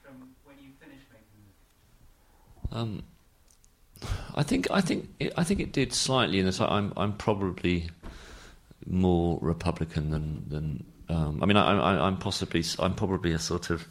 from 0.01 0.31
when 0.44 0.57
you 0.62 0.70
finished 0.79 1.07
making? 1.11 1.42
Um, 2.70 3.03
I 4.37 4.44
think 4.44 4.70
I 4.70 4.81
think 4.81 5.09
it, 5.18 5.33
I 5.37 5.42
think 5.42 5.59
it 5.59 5.73
did 5.73 5.92
slightly 5.92 6.38
in 6.38 6.47
that 6.47 6.61
I'm 6.61 6.92
I'm 6.97 7.14
probably 7.14 7.90
more 8.87 9.38
Republican 9.42 10.11
than 10.11 10.44
than 10.49 10.85
um, 11.09 11.42
I 11.42 11.47
mean 11.47 11.57
I, 11.57 11.77
I, 11.77 12.07
I'm 12.07 12.16
possibly 12.16 12.62
I'm 12.79 12.94
probably 12.94 13.33
a 13.33 13.40
sort 13.40 13.70
of 13.70 13.88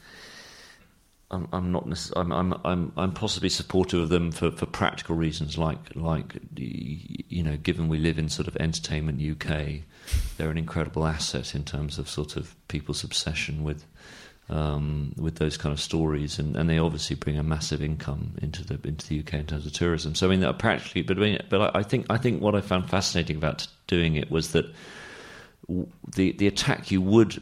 I'm, 1.33 1.47
I'm 1.51 1.71
not 1.71 1.87
necess- 1.87 2.13
I'm, 2.15 2.31
I'm 2.31 2.53
I'm 2.63 2.91
I'm 2.95 3.11
possibly 3.11 3.49
supportive 3.49 4.01
of 4.01 4.09
them 4.09 4.31
for, 4.31 4.51
for 4.51 4.65
practical 4.65 5.15
reasons 5.15 5.57
like 5.57 5.95
like 5.95 6.35
you 6.55 7.43
know 7.43 7.57
given 7.57 7.87
we 7.87 7.97
live 7.97 8.19
in 8.19 8.29
sort 8.29 8.47
of 8.47 8.55
entertainment 8.57 9.19
UK 9.21 9.81
they're 10.37 10.51
an 10.51 10.57
incredible 10.57 11.07
asset 11.07 11.55
in 11.55 11.63
terms 11.63 11.97
of 11.97 12.07
sort 12.09 12.35
of 12.35 12.55
people's 12.67 13.03
obsession 13.03 13.63
with 13.63 13.85
um, 14.49 15.13
with 15.17 15.35
those 15.35 15.57
kind 15.57 15.71
of 15.71 15.79
stories, 15.79 16.37
and, 16.37 16.55
and 16.55 16.69
they 16.69 16.77
obviously 16.77 17.15
bring 17.15 17.37
a 17.37 17.43
massive 17.43 17.81
income 17.81 18.35
into 18.41 18.63
the 18.63 18.79
into 18.87 19.07
the 19.07 19.19
UK 19.19 19.35
in 19.35 19.45
terms 19.45 19.65
of 19.65 19.73
tourism. 19.73 20.15
So 20.15 20.29
I 20.29 20.35
mean, 20.35 20.53
practically, 20.55 21.01
but 21.01 21.17
I 21.17 21.21
mean, 21.21 21.39
but 21.49 21.75
I 21.75 21.83
think 21.83 22.05
I 22.09 22.17
think 22.17 22.41
what 22.41 22.55
I 22.55 22.61
found 22.61 22.89
fascinating 22.89 23.37
about 23.37 23.67
doing 23.87 24.15
it 24.15 24.29
was 24.29 24.51
that 24.51 24.65
the 26.15 26.33
the 26.33 26.47
attack 26.47 26.91
you 26.91 27.01
would 27.01 27.41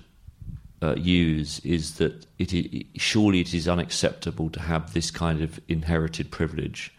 uh, 0.82 0.96
use 0.96 1.60
is 1.60 1.96
that 1.96 2.26
it, 2.39 2.86
surely 2.96 3.39
it 3.39 3.54
is 3.54 3.67
unacceptable 3.67 4.50
to 4.50 4.60
have 4.60 4.94
this 4.94 5.12
kind 5.12 5.41
of 5.41 5.60
inherited 5.67 6.32
privilege 6.32 6.94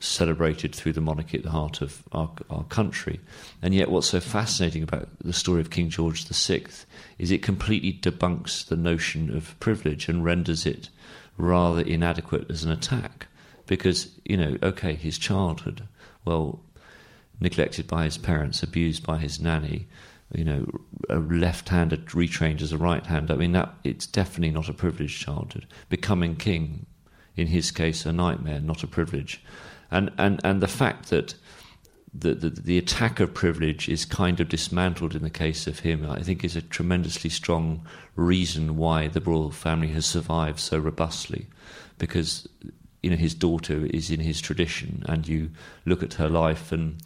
celebrated 0.00 0.74
through 0.74 0.92
the 0.92 1.00
monarchy 1.00 1.38
at 1.38 1.44
the 1.44 1.50
heart 1.50 1.80
of 1.80 2.02
our, 2.12 2.30
our 2.50 2.64
country. 2.64 3.20
And 3.62 3.74
yet, 3.74 3.90
what's 3.90 4.08
so 4.08 4.20
fascinating 4.20 4.82
about 4.82 5.08
the 5.22 5.32
story 5.32 5.60
of 5.60 5.70
King 5.70 5.88
George 5.88 6.24
VI 6.26 6.66
is 7.18 7.30
it 7.30 7.42
completely 7.42 7.94
debunks 7.94 8.66
the 8.66 8.76
notion 8.76 9.36
of 9.36 9.58
privilege 9.58 10.08
and 10.08 10.24
renders 10.24 10.66
it 10.66 10.88
rather 11.36 11.82
inadequate 11.82 12.48
as 12.50 12.64
an 12.64 12.70
attack. 12.70 13.26
Because, 13.66 14.10
you 14.24 14.36
know, 14.36 14.56
okay, 14.62 14.94
his 14.94 15.18
childhood, 15.18 15.82
well, 16.24 16.60
neglected 17.40 17.86
by 17.86 18.04
his 18.04 18.18
parents, 18.18 18.62
abused 18.62 19.04
by 19.04 19.18
his 19.18 19.40
nanny, 19.40 19.86
you 20.34 20.44
know, 20.44 20.66
a 21.08 21.16
left-hander 21.16 21.96
retrained 21.96 22.60
as 22.60 22.72
a 22.72 22.78
right-hander. 22.78 23.32
I 23.32 23.36
mean, 23.36 23.52
that 23.52 23.74
it's 23.82 24.06
definitely 24.06 24.50
not 24.50 24.68
a 24.68 24.74
privileged 24.74 25.22
childhood. 25.22 25.66
Becoming 25.88 26.36
king, 26.36 26.86
in 27.34 27.46
his 27.46 27.70
case, 27.70 28.04
a 28.04 28.12
nightmare, 28.12 28.60
not 28.60 28.82
a 28.82 28.86
privilege. 28.86 29.42
And 29.90 30.10
and 30.18 30.38
and 30.44 30.60
the 30.60 30.68
fact 30.68 31.08
that 31.08 31.34
the, 32.12 32.34
the 32.34 32.50
the 32.50 32.78
attack 32.78 33.20
of 33.20 33.32
privilege 33.32 33.88
is 33.88 34.04
kind 34.04 34.38
of 34.40 34.50
dismantled 34.50 35.14
in 35.14 35.22
the 35.22 35.30
case 35.30 35.66
of 35.66 35.78
him, 35.78 36.04
I 36.08 36.22
think, 36.22 36.44
is 36.44 36.56
a 36.56 36.62
tremendously 36.62 37.30
strong 37.30 37.86
reason 38.14 38.76
why 38.76 39.08
the 39.08 39.20
royal 39.20 39.50
family 39.50 39.88
has 39.88 40.04
survived 40.04 40.58
so 40.58 40.78
robustly, 40.78 41.46
because 41.96 42.46
you 43.02 43.08
know 43.08 43.16
his 43.16 43.34
daughter 43.34 43.86
is 43.86 44.10
in 44.10 44.20
his 44.20 44.42
tradition, 44.42 45.04
and 45.08 45.26
you 45.26 45.50
look 45.86 46.02
at 46.02 46.14
her 46.14 46.28
life 46.28 46.70
and. 46.70 47.02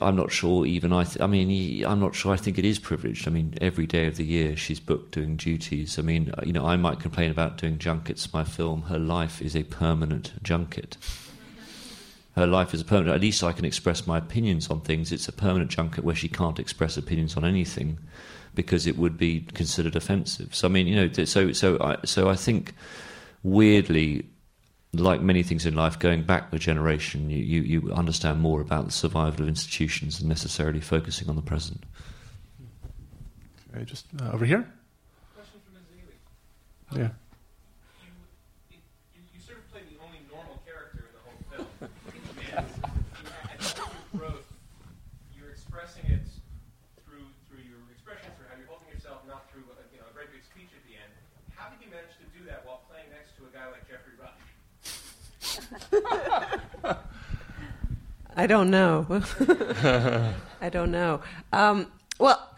I'm 0.00 0.16
not 0.16 0.32
sure. 0.32 0.64
Even 0.66 0.92
I, 0.92 1.04
th- 1.04 1.20
I 1.20 1.26
mean, 1.26 1.84
I'm 1.84 2.00
not 2.00 2.14
sure. 2.14 2.32
I 2.32 2.36
think 2.36 2.58
it 2.58 2.64
is 2.64 2.78
privileged. 2.78 3.28
I 3.28 3.30
mean, 3.30 3.54
every 3.60 3.86
day 3.86 4.06
of 4.06 4.16
the 4.16 4.24
year 4.24 4.56
she's 4.56 4.80
booked 4.80 5.12
doing 5.12 5.36
duties. 5.36 5.98
I 5.98 6.02
mean, 6.02 6.32
uh, 6.36 6.42
you 6.44 6.52
know, 6.52 6.66
I 6.66 6.76
might 6.76 7.00
complain 7.00 7.30
about 7.30 7.58
doing 7.58 7.78
junkets. 7.78 8.32
My 8.32 8.44
film, 8.44 8.82
her 8.82 8.98
life 8.98 9.42
is 9.42 9.54
a 9.54 9.62
permanent 9.64 10.32
junket. 10.42 10.96
Her 12.34 12.46
life 12.46 12.74
is 12.74 12.80
a 12.80 12.84
permanent. 12.84 13.14
At 13.14 13.20
least 13.20 13.44
I 13.44 13.52
can 13.52 13.64
express 13.64 14.06
my 14.06 14.18
opinions 14.18 14.68
on 14.68 14.80
things. 14.80 15.12
It's 15.12 15.28
a 15.28 15.32
permanent 15.32 15.70
junket 15.70 16.02
where 16.02 16.16
she 16.16 16.28
can't 16.28 16.58
express 16.58 16.96
opinions 16.96 17.36
on 17.36 17.44
anything 17.44 17.98
because 18.54 18.86
it 18.86 18.96
would 18.96 19.18
be 19.18 19.40
considered 19.54 19.96
offensive. 19.96 20.54
So 20.54 20.66
I 20.66 20.70
mean, 20.70 20.86
you 20.86 20.96
know, 20.96 21.24
so 21.24 21.52
so 21.52 21.78
I, 21.80 21.98
so 22.04 22.28
I 22.28 22.36
think 22.36 22.74
weirdly 23.42 24.26
like 25.00 25.20
many 25.20 25.42
things 25.42 25.66
in 25.66 25.74
life, 25.74 25.98
going 25.98 26.22
back 26.22 26.52
a 26.52 26.58
generation, 26.58 27.30
you, 27.30 27.38
you, 27.38 27.62
you 27.62 27.92
understand 27.92 28.40
more 28.40 28.60
about 28.60 28.86
the 28.86 28.92
survival 28.92 29.42
of 29.42 29.48
institutions 29.48 30.18
than 30.18 30.28
necessarily 30.28 30.80
focusing 30.80 31.28
on 31.28 31.36
the 31.36 31.42
present. 31.42 31.84
Okay, 33.74 33.84
just 33.84 34.06
uh, 34.22 34.30
over 34.30 34.44
here. 34.44 34.62
Question 35.34 35.58
for 35.66 35.72
Ms. 35.74 35.82
Yeah. 36.94 37.10
You, 38.70 38.78
you, 39.18 39.22
you 39.34 39.40
sort 39.42 39.58
of 39.58 39.66
play 39.72 39.82
the 39.90 39.98
only 39.98 40.22
normal 40.30 40.62
character 40.62 41.10
in 41.10 41.14
the 41.14 41.22
whole 41.26 41.40
film. 41.50 41.66
and 41.82 42.14
you, 42.38 42.54
at 42.54 42.70
the 42.70 43.82
point 43.82 43.98
of 43.98 44.14
growth, 44.14 44.46
you're 45.34 45.50
expressing 45.50 46.06
it 46.06 46.22
through 47.02 47.26
through 47.50 47.66
your 47.66 47.82
expressions, 47.90 48.30
through 48.38 48.46
how 48.46 48.54
you're 48.54 48.70
holding 48.70 48.86
yourself, 48.94 49.26
not 49.26 49.50
through 49.50 49.66
a, 49.74 49.82
you 49.90 49.98
know, 49.98 50.06
a 50.06 50.14
very 50.14 50.30
big 50.30 50.46
speech 50.46 50.70
at 50.70 50.86
the 50.86 50.94
end. 50.94 51.10
How 51.58 51.66
did 51.66 51.82
you 51.82 51.90
manage 51.90 52.14
to 52.22 52.26
do 52.30 52.46
that 52.46 52.62
while 52.62 52.86
playing 52.86 53.10
next 53.10 53.34
to 53.42 53.42
a 53.42 53.50
guy 53.50 53.66
like 53.74 53.82
Geoffrey 53.90 54.14
Rush? 54.22 54.38
I 58.36 58.46
don't 58.46 58.70
know. 58.70 59.06
I 60.60 60.68
don't 60.68 60.90
know. 60.90 61.20
Um, 61.52 61.90
well, 62.18 62.50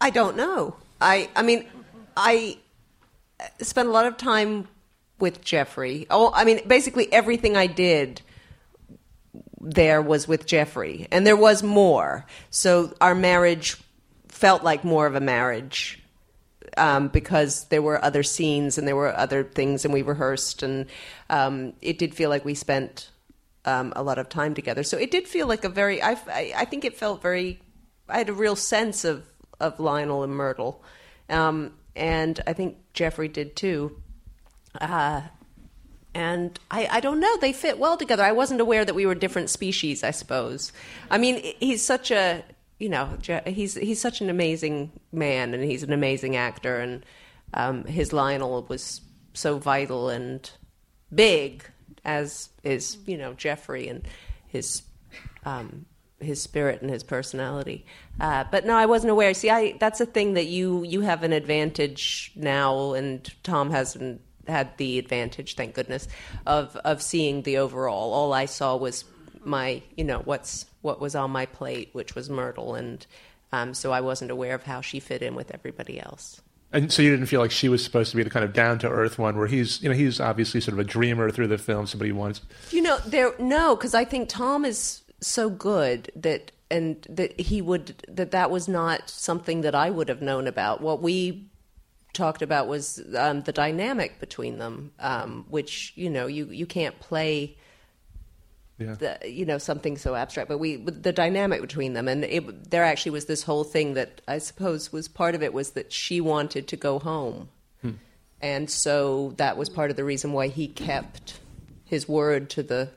I 0.00 0.10
don't 0.10 0.36
know. 0.36 0.76
I 1.00 1.28
I 1.36 1.42
mean, 1.42 1.66
I 2.16 2.58
spent 3.60 3.88
a 3.88 3.92
lot 3.92 4.06
of 4.06 4.16
time 4.16 4.68
with 5.18 5.42
Geoffrey. 5.42 6.06
Oh, 6.10 6.32
I 6.34 6.44
mean, 6.44 6.60
basically 6.66 7.12
everything 7.12 7.56
I 7.56 7.66
did 7.66 8.22
there 9.60 10.02
was 10.02 10.26
with 10.26 10.46
Geoffrey, 10.46 11.06
and 11.12 11.26
there 11.26 11.36
was 11.36 11.62
more. 11.62 12.26
So 12.50 12.92
our 13.00 13.14
marriage 13.14 13.76
felt 14.28 14.64
like 14.64 14.82
more 14.82 15.06
of 15.06 15.14
a 15.14 15.20
marriage 15.20 16.02
um, 16.76 17.08
because 17.08 17.64
there 17.66 17.82
were 17.82 18.04
other 18.04 18.22
scenes 18.24 18.76
and 18.78 18.88
there 18.88 18.96
were 18.96 19.16
other 19.16 19.44
things, 19.44 19.84
and 19.84 19.94
we 19.94 20.02
rehearsed, 20.02 20.62
and 20.62 20.86
um, 21.30 21.74
it 21.80 21.98
did 21.98 22.14
feel 22.14 22.28
like 22.30 22.44
we 22.44 22.54
spent 22.54 23.10
um, 23.64 23.92
a 23.94 24.02
lot 24.02 24.18
of 24.18 24.28
time 24.28 24.54
together. 24.54 24.82
So 24.82 24.96
it 24.98 25.10
did 25.10 25.28
feel 25.28 25.46
like 25.46 25.64
a 25.64 25.68
very. 25.68 26.02
I, 26.02 26.12
I, 26.56 26.64
think 26.64 26.84
it 26.84 26.96
felt 26.96 27.22
very. 27.22 27.60
I 28.08 28.18
had 28.18 28.28
a 28.28 28.32
real 28.32 28.56
sense 28.56 29.04
of 29.04 29.24
of 29.60 29.78
Lionel 29.78 30.24
and 30.24 30.34
Myrtle, 30.34 30.82
um, 31.28 31.74
and 31.94 32.40
I 32.46 32.52
think 32.52 32.78
Geoffrey 32.92 33.28
did 33.28 33.54
too. 33.56 34.00
Uh, 34.80 35.22
and 36.14 36.58
I, 36.70 36.88
I 36.90 37.00
don't 37.00 37.20
know 37.20 37.36
they 37.38 37.52
fit 37.52 37.78
well 37.78 37.96
together 37.96 38.22
i 38.22 38.32
wasn't 38.32 38.60
aware 38.60 38.84
that 38.84 38.94
we 38.94 39.06
were 39.06 39.14
different 39.14 39.50
species 39.50 40.04
i 40.04 40.10
suppose 40.10 40.72
i 41.10 41.18
mean 41.18 41.54
he's 41.58 41.82
such 41.82 42.10
a 42.10 42.44
you 42.78 42.88
know 42.88 43.16
he's 43.46 43.74
he's 43.74 44.00
such 44.00 44.20
an 44.20 44.28
amazing 44.28 44.92
man 45.12 45.54
and 45.54 45.62
he's 45.64 45.82
an 45.82 45.92
amazing 45.92 46.36
actor 46.36 46.78
and 46.78 47.06
um, 47.54 47.84
his 47.84 48.12
lionel 48.12 48.64
was 48.68 49.00
so 49.34 49.58
vital 49.58 50.08
and 50.08 50.50
big 51.14 51.64
as 52.04 52.50
is 52.62 52.98
you 53.06 53.16
know 53.16 53.32
geoffrey 53.34 53.88
and 53.88 54.06
his 54.46 54.82
um, 55.44 55.86
his 56.20 56.40
spirit 56.40 56.80
and 56.82 56.90
his 56.90 57.02
personality 57.02 57.84
uh, 58.20 58.44
but 58.50 58.64
no 58.64 58.74
i 58.74 58.86
wasn't 58.86 59.10
aware 59.10 59.34
see 59.34 59.50
i 59.50 59.76
that's 59.78 60.00
a 60.00 60.06
thing 60.06 60.34
that 60.34 60.46
you 60.46 60.84
you 60.84 61.00
have 61.00 61.22
an 61.22 61.32
advantage 61.32 62.32
now 62.36 62.92
and 62.92 63.32
tom 63.42 63.70
hasn't 63.70 64.20
had 64.46 64.76
the 64.76 64.98
advantage, 64.98 65.54
thank 65.54 65.74
goodness, 65.74 66.08
of 66.46 66.76
of 66.76 67.02
seeing 67.02 67.42
the 67.42 67.58
overall. 67.58 68.12
All 68.12 68.32
I 68.32 68.46
saw 68.46 68.76
was 68.76 69.04
my, 69.44 69.82
you 69.96 70.04
know, 70.04 70.20
what's 70.20 70.66
what 70.82 71.00
was 71.00 71.14
on 71.14 71.30
my 71.30 71.46
plate, 71.46 71.90
which 71.92 72.14
was 72.14 72.28
Myrtle, 72.28 72.74
and 72.74 73.06
um, 73.52 73.74
so 73.74 73.92
I 73.92 74.00
wasn't 74.00 74.30
aware 74.30 74.54
of 74.54 74.64
how 74.64 74.80
she 74.80 75.00
fit 75.00 75.22
in 75.22 75.34
with 75.34 75.52
everybody 75.52 76.00
else. 76.00 76.40
And 76.72 76.92
so 76.92 77.02
you 77.02 77.10
didn't 77.10 77.26
feel 77.26 77.40
like 77.40 77.50
she 77.50 77.68
was 77.68 77.84
supposed 77.84 78.10
to 78.12 78.16
be 78.16 78.22
the 78.22 78.30
kind 78.30 78.44
of 78.44 78.52
down 78.52 78.78
to 78.80 78.88
earth 78.88 79.18
one, 79.18 79.36
where 79.36 79.46
he's, 79.46 79.82
you 79.82 79.88
know, 79.88 79.94
he's 79.94 80.20
obviously 80.20 80.60
sort 80.60 80.72
of 80.72 80.78
a 80.78 80.84
dreamer 80.84 81.30
through 81.30 81.48
the 81.48 81.58
film. 81.58 81.86
Somebody 81.86 82.10
who 82.10 82.16
wants. 82.16 82.40
You 82.70 82.82
know, 82.82 82.98
there 83.06 83.34
no, 83.38 83.76
because 83.76 83.94
I 83.94 84.04
think 84.04 84.28
Tom 84.28 84.64
is 84.64 85.02
so 85.20 85.50
good 85.50 86.10
that 86.16 86.50
and 86.70 87.06
that 87.08 87.38
he 87.38 87.60
would 87.60 88.02
that 88.08 88.30
that 88.30 88.50
was 88.50 88.66
not 88.66 89.10
something 89.10 89.60
that 89.60 89.74
I 89.74 89.90
would 89.90 90.08
have 90.08 90.22
known 90.22 90.46
about. 90.46 90.80
What 90.80 91.02
we 91.02 91.46
talked 92.14 92.42
about 92.42 92.66
was 92.66 93.02
um, 93.16 93.42
the 93.42 93.52
dynamic 93.52 94.18
between 94.18 94.58
them, 94.58 94.92
um, 94.98 95.44
which 95.48 95.92
you 95.94 96.08
know 96.08 96.26
you 96.26 96.46
you 96.46 96.66
can't 96.66 96.98
play. 96.98 97.56
Yeah. 98.78 98.94
The, 98.94 99.30
you 99.30 99.44
know 99.44 99.58
something 99.58 99.96
so 99.96 100.14
abstract, 100.14 100.48
but 100.48 100.58
we 100.58 100.76
the 100.76 101.12
dynamic 101.12 101.60
between 101.60 101.92
them, 101.92 102.08
and 102.08 102.24
it, 102.24 102.70
there 102.70 102.84
actually 102.84 103.12
was 103.12 103.26
this 103.26 103.42
whole 103.42 103.64
thing 103.64 103.94
that 103.94 104.20
I 104.26 104.38
suppose 104.38 104.92
was 104.92 105.08
part 105.08 105.34
of 105.34 105.42
it 105.42 105.52
was 105.52 105.70
that 105.72 105.92
she 105.92 106.20
wanted 106.20 106.68
to 106.68 106.76
go 106.76 106.98
home, 106.98 107.48
hmm. 107.80 107.92
and 108.40 108.68
so 108.68 109.34
that 109.36 109.56
was 109.56 109.68
part 109.68 109.90
of 109.90 109.96
the 109.96 110.04
reason 110.04 110.32
why 110.32 110.48
he 110.48 110.66
kept 110.66 111.38
his 111.84 112.08
word 112.08 112.50
to 112.50 112.62
the 112.62 112.90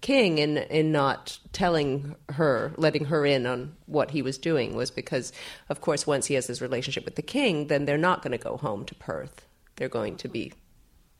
king 0.00 0.38
in 0.38 0.56
in 0.56 0.92
not 0.92 1.38
telling 1.52 2.14
her, 2.30 2.72
letting 2.76 3.06
her 3.06 3.26
in 3.26 3.46
on 3.46 3.74
what 3.86 4.10
he 4.10 4.22
was 4.22 4.38
doing 4.38 4.76
was 4.76 4.90
because, 4.90 5.32
of 5.68 5.80
course, 5.80 6.06
once 6.06 6.26
he 6.26 6.34
has 6.34 6.46
his 6.46 6.62
relationship 6.62 7.04
with 7.04 7.16
the 7.16 7.22
king, 7.22 7.66
then 7.66 7.84
they're 7.84 7.98
not 7.98 8.22
going 8.22 8.32
to 8.32 8.38
go 8.38 8.56
home 8.56 8.84
to 8.84 8.94
Perth. 8.94 9.46
They're 9.76 9.88
going 9.88 10.16
to 10.18 10.28
be 10.28 10.52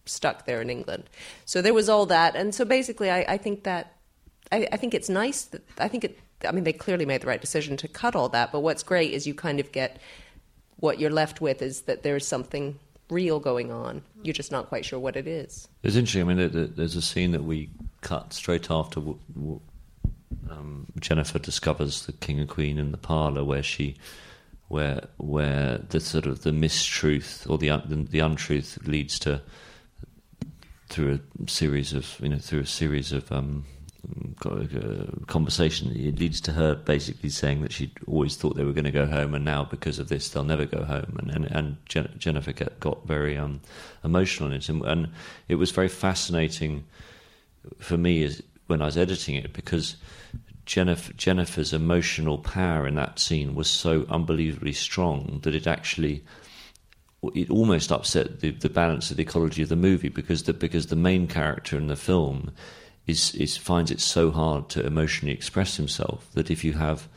stuck 0.05 0.47
there 0.47 0.63
in 0.63 0.71
England. 0.71 1.05
So 1.45 1.61
there 1.61 1.75
was 1.75 1.89
all 1.89 2.07
that, 2.07 2.37
and 2.37 2.55
so 2.55 2.65
basically, 2.65 3.11
I, 3.11 3.25
I 3.29 3.37
think 3.39 3.65
that 3.65 3.96
I, 4.53 4.69
I 4.73 4.77
think 4.77 4.95
it's 4.95 5.09
nice 5.09 5.45
that 5.47 5.63
I 5.79 5.89
think 5.89 6.05
it. 6.05 6.19
I 6.47 6.53
mean, 6.53 6.65
they 6.65 6.73
clearly 6.73 7.07
made 7.07 7.23
the 7.23 7.27
right 7.27 7.41
decision 7.41 7.77
to 7.79 7.89
cut 7.89 8.15
all 8.15 8.29
that. 8.31 8.53
But 8.53 8.61
what's 8.61 8.83
great 8.83 9.13
is 9.13 9.27
you 9.27 9.35
kind 9.35 9.59
of 9.59 9.73
get 9.73 9.99
what 10.77 11.01
you're 11.01 11.11
left 11.11 11.41
with 11.41 11.63
is 11.63 11.83
that 11.83 12.03
there's 12.03 12.27
something 12.27 12.79
real 13.09 13.41
going 13.41 13.73
on. 13.73 14.03
You're 14.23 14.35
just 14.35 14.53
not 14.53 14.69
quite 14.69 14.85
sure 14.85 14.99
what 14.99 15.17
it 15.17 15.27
is. 15.27 15.69
It's 15.83 15.97
interesting. 15.97 16.23
I 16.23 16.25
mean, 16.25 16.37
there- 16.37 16.49
there- 16.49 16.67
there's 16.67 16.97
a 16.97 17.01
scene 17.03 17.33
that 17.33 17.45
we 17.45 17.71
cut 18.03 18.33
straight 18.35 18.71
after 18.71 19.01
um, 20.51 20.87
Jennifer 21.01 21.39
discovers 21.39 22.07
the 22.07 22.13
king 22.13 22.39
and 22.39 22.49
queen 22.49 22.79
in 22.79 22.91
the 22.93 22.99
parlor, 22.99 23.45
where 23.45 23.63
she, 23.63 23.97
where 24.69 25.07
where 25.17 25.79
the 25.89 26.01
sort 26.01 26.27
of 26.27 26.43
the 26.43 26.51
mistruth 26.51 27.49
or 27.49 27.59
the 27.59 27.71
the, 28.11 28.19
untruth 28.21 28.79
leads 28.87 29.19
to 29.21 29.41
through 30.89 31.19
a 31.45 31.51
series 31.51 31.93
of 31.93 32.17
you 32.21 32.29
know 32.29 32.39
through 32.39 32.61
a 32.61 32.67
series 32.67 33.13
of 33.13 33.31
um, 33.33 33.65
conversation. 35.27 35.93
It 35.95 36.19
leads 36.19 36.41
to 36.43 36.53
her 36.53 36.75
basically 36.75 37.31
saying 37.31 37.63
that 37.63 37.73
she 37.73 37.93
always 38.07 38.37
thought 38.37 38.57
they 38.57 38.65
were 38.65 38.73
going 38.73 38.85
to 38.85 38.91
go 38.91 39.07
home, 39.07 39.35
and 39.35 39.45
now 39.45 39.65
because 39.65 39.99
of 39.99 40.09
this, 40.09 40.29
they'll 40.29 40.45
never 40.45 40.67
go 40.67 40.85
home. 40.85 41.17
And 41.19 41.31
and, 41.31 41.45
and 41.47 41.77
Jen- 41.87 42.15
Jennifer 42.19 42.53
get, 42.53 42.79
got 42.81 43.07
very 43.07 43.37
um, 43.37 43.61
emotional 44.05 44.51
in 44.51 44.57
it, 44.57 44.69
and, 44.69 44.85
and 44.85 45.09
it 45.49 45.57
was 45.57 45.71
very 45.71 45.89
fascinating 45.89 46.85
for 47.79 47.97
me 47.97 48.23
is 48.23 48.43
when 48.67 48.83
I 48.83 48.87
was 48.87 48.97
editing 48.97 49.37
it 49.37 49.53
because 49.53 49.97
Jennifer, 50.65 51.13
Jennifer's 51.13 51.73
emotional 51.73 52.39
power 52.39 52.87
in 52.87 52.97
that 52.97 53.19
scene 53.19 53.55
was 53.55 53.71
so 53.71 54.05
unbelievably 54.09 54.73
strong 54.73 55.41
that 55.43 55.55
it 55.55 55.67
actually 55.67 56.25
it 57.35 57.51
almost 57.51 57.91
upset 57.91 58.41
the, 58.41 58.51
the 58.51 58.69
balance 58.69 59.11
of 59.11 59.17
the 59.17 59.23
ecology 59.23 59.63
of 59.63 59.69
the 59.69 59.77
movie 59.77 60.09
because 60.09 60.45
the 60.45 60.53
because 60.53 60.87
the 60.87 60.97
main 60.97 61.27
character 61.27 61.77
in 61.77 61.87
the 61.89 61.97
film 61.97 62.53
is 63.07 63.35
is 63.35 63.57
finds 63.57 63.91
it 63.91 64.01
so 64.01 64.31
hard 64.31 64.69
to 64.71 64.85
emotionally 64.85 65.33
express 65.33 65.77
himself 65.77 66.29
that 66.35 66.51
if 66.51 66.65
you 66.65 66.75
have 66.75 67.09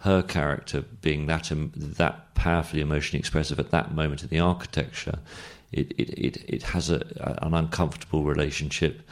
her 0.00 0.22
character 0.22 0.82
being 1.00 1.26
that 1.26 1.50
um, 1.50 1.72
that 1.74 2.34
powerfully 2.34 2.80
emotionally 2.80 3.18
expressive 3.18 3.58
at 3.58 3.70
that 3.70 3.94
moment 3.94 4.22
in 4.22 4.28
the 4.28 4.40
architecture, 4.40 5.18
it 5.72 5.92
it 5.98 6.10
it, 6.10 6.44
it 6.46 6.62
has 6.62 6.90
a, 6.90 7.02
an 7.42 7.54
uncomfortable 7.54 8.24
relationship 8.24 9.02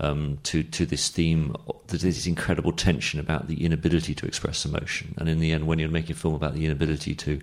um, 0.00 0.38
to 0.42 0.62
to 0.62 0.84
this 0.84 1.08
theme. 1.08 1.54
There's 1.86 2.02
this 2.02 2.26
incredible 2.26 2.72
tension 2.72 3.20
about 3.20 3.46
the 3.48 3.64
inability 3.64 4.14
to 4.16 4.26
express 4.26 4.64
emotion, 4.64 5.14
and 5.16 5.28
in 5.28 5.38
the 5.38 5.52
end, 5.52 5.66
when 5.66 5.78
you're 5.78 5.88
making 5.88 6.12
a 6.12 6.18
film 6.18 6.34
about 6.34 6.54
the 6.54 6.66
inability 6.66 7.14
to 7.14 7.40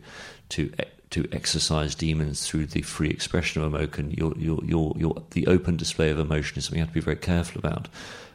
to 0.49 0.71
to 1.11 1.27
exercise 1.31 1.93
demons 1.93 2.47
through 2.47 2.65
the 2.65 2.81
free 2.81 3.09
expression 3.09 3.61
of 3.61 3.73
emotion, 3.73 4.11
your 4.11 4.33
your 4.37 4.59
your 4.63 4.93
your 4.97 5.23
the 5.31 5.47
open 5.47 5.77
display 5.77 6.09
of 6.09 6.19
emotion 6.19 6.57
is 6.57 6.65
something 6.65 6.79
you 6.79 6.83
have 6.83 6.89
to 6.89 6.93
be 6.93 7.01
very 7.01 7.17
careful 7.17 7.59
about, 7.59 7.87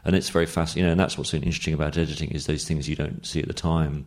and 0.05 0.15
it's 0.15 0.29
very 0.29 0.45
fascinating. 0.45 0.81
You 0.81 0.85
know, 0.87 0.91
and 0.91 0.99
that's 0.99 1.17
what's 1.17 1.33
interesting 1.33 1.73
about 1.73 1.97
editing 1.97 2.31
is 2.31 2.45
those 2.45 2.65
things 2.65 2.87
you 2.87 2.95
don't 2.95 3.25
see 3.25 3.41
at 3.41 3.47
the 3.47 3.53
time 3.53 4.05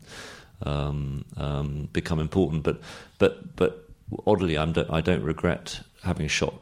um, 0.62 1.25
um, 1.37 1.89
become 1.93 2.18
important. 2.21 2.62
But 2.62 2.81
but 3.18 3.57
but 3.57 3.89
oddly, 4.27 4.57
I'm 4.57 4.73
don't, 4.73 4.91
I 4.91 5.01
don't 5.01 5.23
regret 5.23 5.81
having 6.03 6.29
shot 6.29 6.55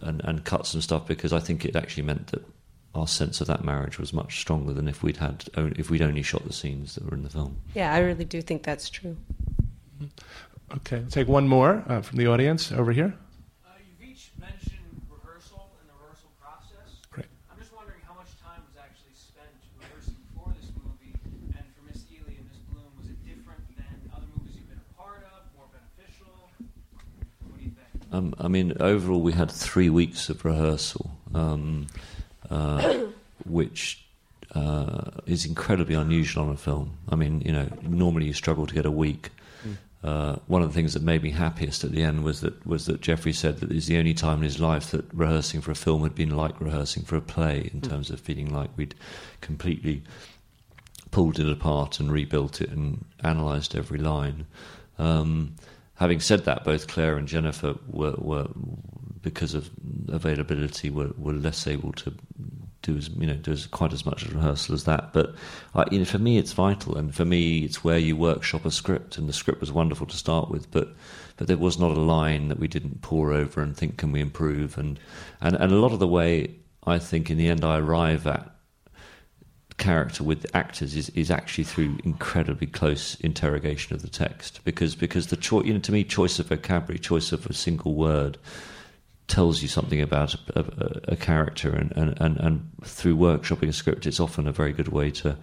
and, 0.00 0.22
and 0.24 0.44
cut 0.44 0.66
some 0.66 0.80
stuff 0.80 1.06
because 1.06 1.32
I 1.32 1.40
think 1.40 1.64
it 1.64 1.76
actually 1.76 2.04
meant 2.04 2.28
that 2.28 2.44
our 2.94 3.08
sense 3.08 3.40
of 3.40 3.46
that 3.46 3.64
marriage 3.64 3.98
was 3.98 4.12
much 4.12 4.40
stronger 4.40 4.72
than 4.72 4.88
if 4.88 5.02
we'd 5.02 5.16
had 5.18 5.44
on- 5.56 5.74
if 5.78 5.90
we'd 5.90 6.02
only 6.02 6.22
shot 6.22 6.44
the 6.44 6.52
scenes 6.52 6.94
that 6.94 7.04
were 7.04 7.16
in 7.16 7.22
the 7.22 7.30
film. 7.30 7.56
Yeah, 7.74 7.92
I 7.92 7.98
really 7.98 8.24
do 8.24 8.42
think 8.42 8.62
that's 8.62 8.90
true. 8.90 9.16
Okay, 10.74 10.96
I'll 10.98 11.10
take 11.10 11.28
one 11.28 11.46
more 11.48 11.84
uh, 11.88 12.00
from 12.02 12.18
the 12.18 12.26
audience 12.26 12.72
over 12.72 12.92
here. 12.92 13.14
Uh, 13.64 13.70
you've 13.78 14.10
each 14.10 14.30
mentioned 14.38 15.00
rehearsal 15.08 15.70
and 15.80 15.88
the 15.88 15.94
rehearsal 16.02 16.30
process. 16.40 16.98
Great. 17.10 17.26
I'm 17.50 17.58
just 17.58 17.72
wondering 17.72 18.00
how 18.06 18.14
much 18.14 18.34
time 18.42 18.60
was 18.66 18.74
actually 18.76 19.14
spent 19.14 19.46
rehearsing 19.78 20.18
for 20.34 20.50
this 20.58 20.70
movie, 20.74 21.14
and 21.54 21.64
for 21.78 21.86
Miss 21.86 22.02
Ehle 22.10 22.34
and 22.34 22.46
Miss 22.50 22.58
Bloom, 22.66 22.90
was 22.98 23.06
it 23.06 23.18
different 23.22 23.62
than 23.78 24.10
other 24.10 24.26
movies 24.34 24.58
you've 24.58 24.68
been 24.68 24.82
a 24.82 24.94
part 25.00 25.22
of, 25.22 25.46
more 25.54 25.70
beneficial? 25.70 26.34
What 27.46 27.58
do 27.58 27.62
you 27.62 27.70
think? 27.70 28.12
Um, 28.12 28.34
I 28.38 28.48
mean, 28.48 28.74
overall, 28.80 29.22
we 29.22 29.32
had 29.32 29.50
three 29.50 29.88
weeks 29.88 30.28
of 30.28 30.44
rehearsal, 30.44 31.10
um, 31.32 31.86
uh, 32.50 33.06
which 33.46 34.04
uh, 34.54 35.10
is 35.26 35.46
incredibly 35.46 35.94
unusual 35.94 36.44
on 36.44 36.50
a 36.50 36.56
film. 36.56 36.98
I 37.08 37.14
mean, 37.14 37.40
you 37.42 37.52
know, 37.52 37.68
normally 37.82 38.26
you 38.26 38.32
struggle 38.32 38.66
to 38.66 38.74
get 38.74 38.84
a 38.84 38.90
week. 38.90 39.30
Uh, 40.04 40.36
one 40.46 40.62
of 40.62 40.68
the 40.68 40.74
things 40.74 40.94
that 40.94 41.02
made 41.02 41.22
me 41.22 41.30
happiest 41.30 41.82
at 41.82 41.90
the 41.90 42.02
end 42.02 42.22
was 42.22 42.40
that 42.40 42.64
was 42.66 42.86
that 42.86 43.00
Geoffrey 43.00 43.32
said 43.32 43.58
that 43.58 43.72
it's 43.72 43.86
the 43.86 43.98
only 43.98 44.14
time 44.14 44.38
in 44.38 44.44
his 44.44 44.60
life 44.60 44.90
that 44.90 45.04
rehearsing 45.12 45.60
for 45.60 45.72
a 45.72 45.76
film 45.76 46.02
had 46.02 46.14
been 46.14 46.36
like 46.36 46.60
rehearsing 46.60 47.02
for 47.02 47.16
a 47.16 47.20
play 47.20 47.70
in 47.72 47.80
terms 47.80 48.10
of 48.10 48.20
feeling 48.20 48.52
like 48.52 48.70
we'd 48.76 48.94
completely 49.40 50.02
pulled 51.10 51.38
it 51.38 51.50
apart 51.50 51.98
and 51.98 52.12
rebuilt 52.12 52.60
it 52.60 52.70
and 52.70 53.04
analysed 53.20 53.74
every 53.74 53.98
line. 53.98 54.46
Um, 54.98 55.54
having 55.94 56.20
said 56.20 56.44
that, 56.44 56.64
both 56.64 56.88
Claire 56.88 57.16
and 57.16 57.26
Jennifer 57.26 57.74
were, 57.88 58.14
were 58.18 58.48
because 59.22 59.54
of 59.54 59.70
availability, 60.08 60.90
were, 60.90 61.12
were 61.16 61.32
less 61.32 61.66
able 61.66 61.92
to 61.92 62.12
do 62.86 62.96
as 62.96 63.08
you 63.08 63.26
know 63.26 63.34
do 63.34 63.52
as, 63.52 63.66
quite 63.66 63.92
as 63.92 64.06
much 64.06 64.26
rehearsal 64.26 64.74
as 64.74 64.84
that. 64.84 65.12
But 65.12 65.34
you 65.90 65.98
know, 65.98 66.04
for 66.04 66.18
me, 66.18 66.38
it's 66.38 66.52
vital, 66.52 66.96
and 66.96 67.14
for 67.14 67.24
me, 67.24 67.60
it's 67.60 67.82
where 67.82 67.98
you 67.98 68.16
workshop 68.16 68.64
a 68.64 68.70
script. 68.70 69.18
And 69.18 69.28
the 69.28 69.32
script 69.32 69.60
was 69.60 69.72
wonderful 69.72 70.06
to 70.06 70.16
start 70.16 70.50
with, 70.50 70.70
but 70.70 70.94
but 71.36 71.48
there 71.48 71.56
was 71.56 71.78
not 71.78 71.90
a 71.90 72.00
line 72.00 72.48
that 72.48 72.58
we 72.58 72.68
didn't 72.68 73.02
pore 73.02 73.32
over 73.32 73.60
and 73.60 73.76
think, 73.76 73.98
can 73.98 74.12
we 74.12 74.20
improve? 74.20 74.78
And 74.78 74.98
and 75.40 75.56
and 75.56 75.72
a 75.72 75.76
lot 75.76 75.92
of 75.92 75.98
the 75.98 76.08
way 76.08 76.54
I 76.86 76.98
think 76.98 77.30
in 77.30 77.38
the 77.38 77.48
end 77.48 77.64
I 77.64 77.78
arrive 77.78 78.26
at 78.26 78.52
character 79.78 80.24
with 80.24 80.46
actors 80.54 80.96
is, 80.96 81.10
is 81.10 81.30
actually 81.30 81.64
through 81.64 81.98
incredibly 82.02 82.66
close 82.66 83.14
interrogation 83.16 83.94
of 83.94 84.00
the 84.00 84.08
text 84.08 84.60
because 84.64 84.94
because 84.94 85.26
the 85.26 85.36
choice 85.36 85.66
you 85.66 85.74
know 85.74 85.80
to 85.80 85.92
me 85.92 86.02
choice 86.02 86.38
of 86.38 86.46
vocabulary 86.46 86.98
choice 86.98 87.30
of 87.30 87.44
a 87.46 87.52
single 87.52 87.94
word 87.94 88.38
tells 89.28 89.60
you 89.60 89.68
something 89.68 90.00
about 90.00 90.34
a, 90.34 90.60
a, 90.60 91.12
a 91.12 91.16
character 91.16 91.70
and, 91.70 91.92
and, 91.96 92.16
and, 92.20 92.36
and 92.38 92.70
through 92.84 93.16
workshopping 93.16 93.68
a 93.68 93.72
script 93.72 94.06
it's 94.06 94.20
often 94.20 94.46
a 94.46 94.52
very 94.52 94.72
good 94.72 94.88
way 94.88 95.10
to 95.10 95.36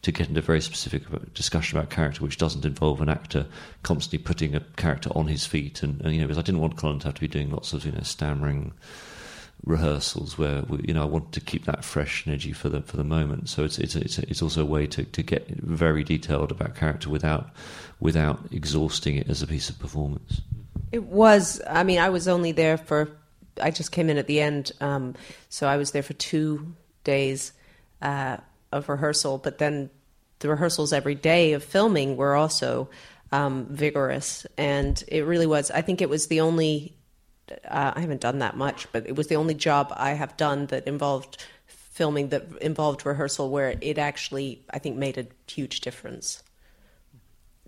to 0.00 0.12
get 0.12 0.28
into 0.28 0.40
very 0.40 0.60
specific 0.60 1.02
discussion 1.34 1.78
about 1.78 1.90
character 1.90 2.22
which 2.22 2.36
doesn't 2.36 2.64
involve 2.64 3.00
an 3.00 3.08
actor 3.08 3.46
constantly 3.82 4.18
putting 4.18 4.54
a 4.54 4.60
character 4.76 5.10
on 5.14 5.26
his 5.26 5.46
feet 5.46 5.82
and, 5.82 6.00
and 6.00 6.14
you 6.14 6.20
know 6.20 6.26
because 6.26 6.38
I 6.38 6.42
didn't 6.42 6.60
want 6.60 6.76
Colin 6.76 6.98
to 7.00 7.06
have 7.06 7.14
to 7.14 7.20
be 7.20 7.28
doing 7.28 7.50
lots 7.50 7.72
of 7.72 7.84
you 7.84 7.92
know 7.92 8.02
stammering 8.02 8.72
rehearsals 9.64 10.38
where 10.38 10.62
we, 10.62 10.84
you 10.86 10.94
know 10.94 11.02
I 11.02 11.06
wanted 11.06 11.32
to 11.32 11.40
keep 11.40 11.64
that 11.64 11.84
fresh 11.84 12.26
energy 12.26 12.52
for 12.52 12.68
the 12.68 12.82
for 12.82 12.96
the 12.96 13.04
moment. 13.04 13.48
So 13.48 13.64
it's 13.64 13.78
it's 13.78 13.96
it's, 13.96 14.18
it's 14.18 14.42
also 14.42 14.62
a 14.62 14.66
way 14.66 14.86
to, 14.88 15.04
to 15.04 15.22
get 15.22 15.48
very 15.48 16.04
detailed 16.04 16.50
about 16.50 16.76
character 16.76 17.10
without 17.10 17.50
without 18.00 18.40
exhausting 18.50 19.16
it 19.16 19.28
as 19.28 19.42
a 19.42 19.46
piece 19.46 19.68
of 19.68 19.78
performance. 19.78 20.40
It 20.92 21.04
was. 21.04 21.60
I 21.68 21.84
mean, 21.84 21.98
I 21.98 22.08
was 22.08 22.28
only 22.28 22.52
there 22.52 22.76
for. 22.76 23.10
I 23.60 23.70
just 23.70 23.92
came 23.92 24.10
in 24.10 24.18
at 24.18 24.26
the 24.26 24.40
end, 24.40 24.72
um, 24.80 25.14
so 25.48 25.66
I 25.66 25.76
was 25.76 25.90
there 25.92 26.02
for 26.02 26.14
two 26.14 26.74
days 27.04 27.52
uh, 28.02 28.38
of 28.72 28.88
rehearsal. 28.88 29.38
But 29.38 29.58
then 29.58 29.90
the 30.40 30.48
rehearsals 30.48 30.92
every 30.92 31.14
day 31.14 31.52
of 31.52 31.64
filming 31.64 32.16
were 32.16 32.34
also 32.34 32.88
um, 33.32 33.66
vigorous, 33.66 34.46
and 34.56 35.02
it 35.08 35.24
really 35.24 35.46
was. 35.46 35.70
I 35.70 35.82
think 35.82 36.00
it 36.00 36.08
was 36.08 36.28
the 36.28 36.40
only. 36.40 36.94
Uh, 37.66 37.92
I 37.96 38.00
haven't 38.00 38.20
done 38.20 38.40
that 38.40 38.56
much, 38.56 38.90
but 38.92 39.06
it 39.06 39.16
was 39.16 39.28
the 39.28 39.36
only 39.36 39.54
job 39.54 39.92
I 39.96 40.10
have 40.10 40.36
done 40.36 40.66
that 40.66 40.86
involved 40.86 41.42
filming 41.66 42.28
that 42.28 42.46
involved 42.60 43.04
rehearsal 43.04 43.50
where 43.50 43.76
it 43.80 43.98
actually 43.98 44.62
I 44.70 44.78
think 44.78 44.96
made 44.96 45.18
a 45.18 45.26
huge 45.50 45.80
difference 45.80 46.44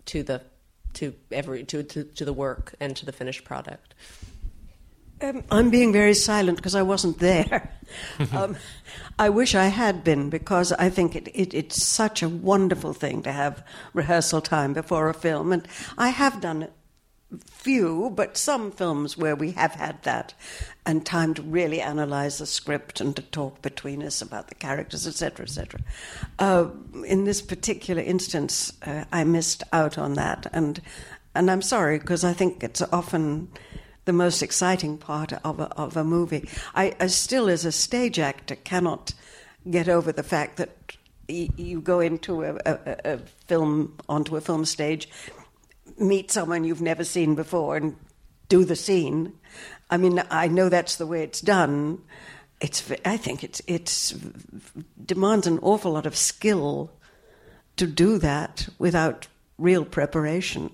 to 0.06 0.22
the 0.22 0.42
to 0.94 1.14
every 1.32 1.64
to, 1.64 1.82
to, 1.82 2.04
to 2.04 2.24
the 2.24 2.32
work 2.32 2.74
and 2.78 2.96
to 2.96 3.06
the 3.06 3.12
finished 3.12 3.44
product. 3.44 3.94
Um, 5.22 5.44
I'm 5.50 5.70
being 5.70 5.92
very 5.92 6.14
silent 6.14 6.56
because 6.56 6.74
I 6.74 6.82
wasn't 6.82 7.18
there. 7.18 7.70
um, 8.32 8.56
I 9.18 9.28
wish 9.28 9.54
I 9.54 9.66
had 9.66 10.02
been 10.02 10.30
because 10.30 10.72
I 10.72 10.88
think 10.88 11.14
it, 11.14 11.28
it, 11.34 11.52
it's 11.52 11.82
such 11.82 12.22
a 12.22 12.28
wonderful 12.28 12.94
thing 12.94 13.22
to 13.22 13.32
have 13.32 13.64
rehearsal 13.92 14.40
time 14.40 14.72
before 14.72 15.08
a 15.08 15.14
film, 15.14 15.52
and 15.52 15.66
I 15.98 16.08
have 16.08 16.40
done 16.40 16.62
it 16.62 16.72
few, 17.46 18.10
but 18.14 18.36
some 18.36 18.72
films 18.72 19.16
where 19.16 19.36
we 19.36 19.52
have 19.52 19.72
had 19.72 20.02
that 20.02 20.34
and 20.84 21.04
time 21.06 21.34
to 21.34 21.42
really 21.42 21.80
analyze 21.80 22.38
the 22.38 22.46
script 22.46 23.00
and 23.00 23.14
to 23.14 23.22
talk 23.22 23.62
between 23.62 24.02
us 24.02 24.20
about 24.20 24.48
the 24.48 24.54
characters, 24.54 25.06
etc., 25.06 25.44
etc. 25.44 25.80
Uh, 26.38 26.68
in 27.06 27.24
this 27.24 27.42
particular 27.42 28.02
instance, 28.02 28.72
uh, 28.82 29.04
I 29.12 29.24
missed 29.24 29.62
out 29.72 29.98
on 29.98 30.14
that, 30.14 30.46
and 30.52 30.80
and 31.34 31.50
I'm 31.50 31.62
sorry 31.62 31.98
because 31.98 32.24
I 32.24 32.32
think 32.32 32.64
it's 32.64 32.82
often 32.82 33.48
the 34.04 34.12
most 34.12 34.42
exciting 34.42 34.98
part 34.98 35.32
of 35.44 35.60
a, 35.60 35.68
of 35.76 35.96
a 35.96 36.04
movie. 36.04 36.48
I, 36.74 36.94
I 37.00 37.06
still, 37.08 37.48
as 37.48 37.64
a 37.64 37.72
stage 37.72 38.18
actor, 38.18 38.56
cannot 38.56 39.14
get 39.70 39.88
over 39.88 40.10
the 40.12 40.22
fact 40.22 40.56
that 40.56 40.70
y- 41.28 41.50
you 41.56 41.80
go 41.80 42.00
into 42.00 42.42
a, 42.42 42.54
a, 42.64 42.78
a 43.04 43.18
film 43.46 43.98
onto 44.08 44.36
a 44.36 44.40
film 44.40 44.64
stage 44.64 45.08
meet 46.00 46.30
someone 46.30 46.64
you've 46.64 46.80
never 46.80 47.04
seen 47.04 47.34
before 47.34 47.76
and 47.76 47.96
do 48.48 48.64
the 48.64 48.76
scene. 48.76 49.32
I 49.90 49.96
mean, 49.96 50.22
I 50.30 50.48
know 50.48 50.68
that's 50.68 50.96
the 50.96 51.06
way 51.06 51.22
it's 51.22 51.40
done. 51.40 52.02
It's, 52.60 52.90
I 53.04 53.16
think 53.16 53.44
it's, 53.44 53.60
it's 53.66 54.14
demands 55.04 55.46
an 55.46 55.58
awful 55.62 55.92
lot 55.92 56.06
of 56.06 56.16
skill 56.16 56.90
to 57.76 57.86
do 57.86 58.18
that 58.18 58.68
without 58.78 59.28
real 59.58 59.84
preparation. 59.84 60.70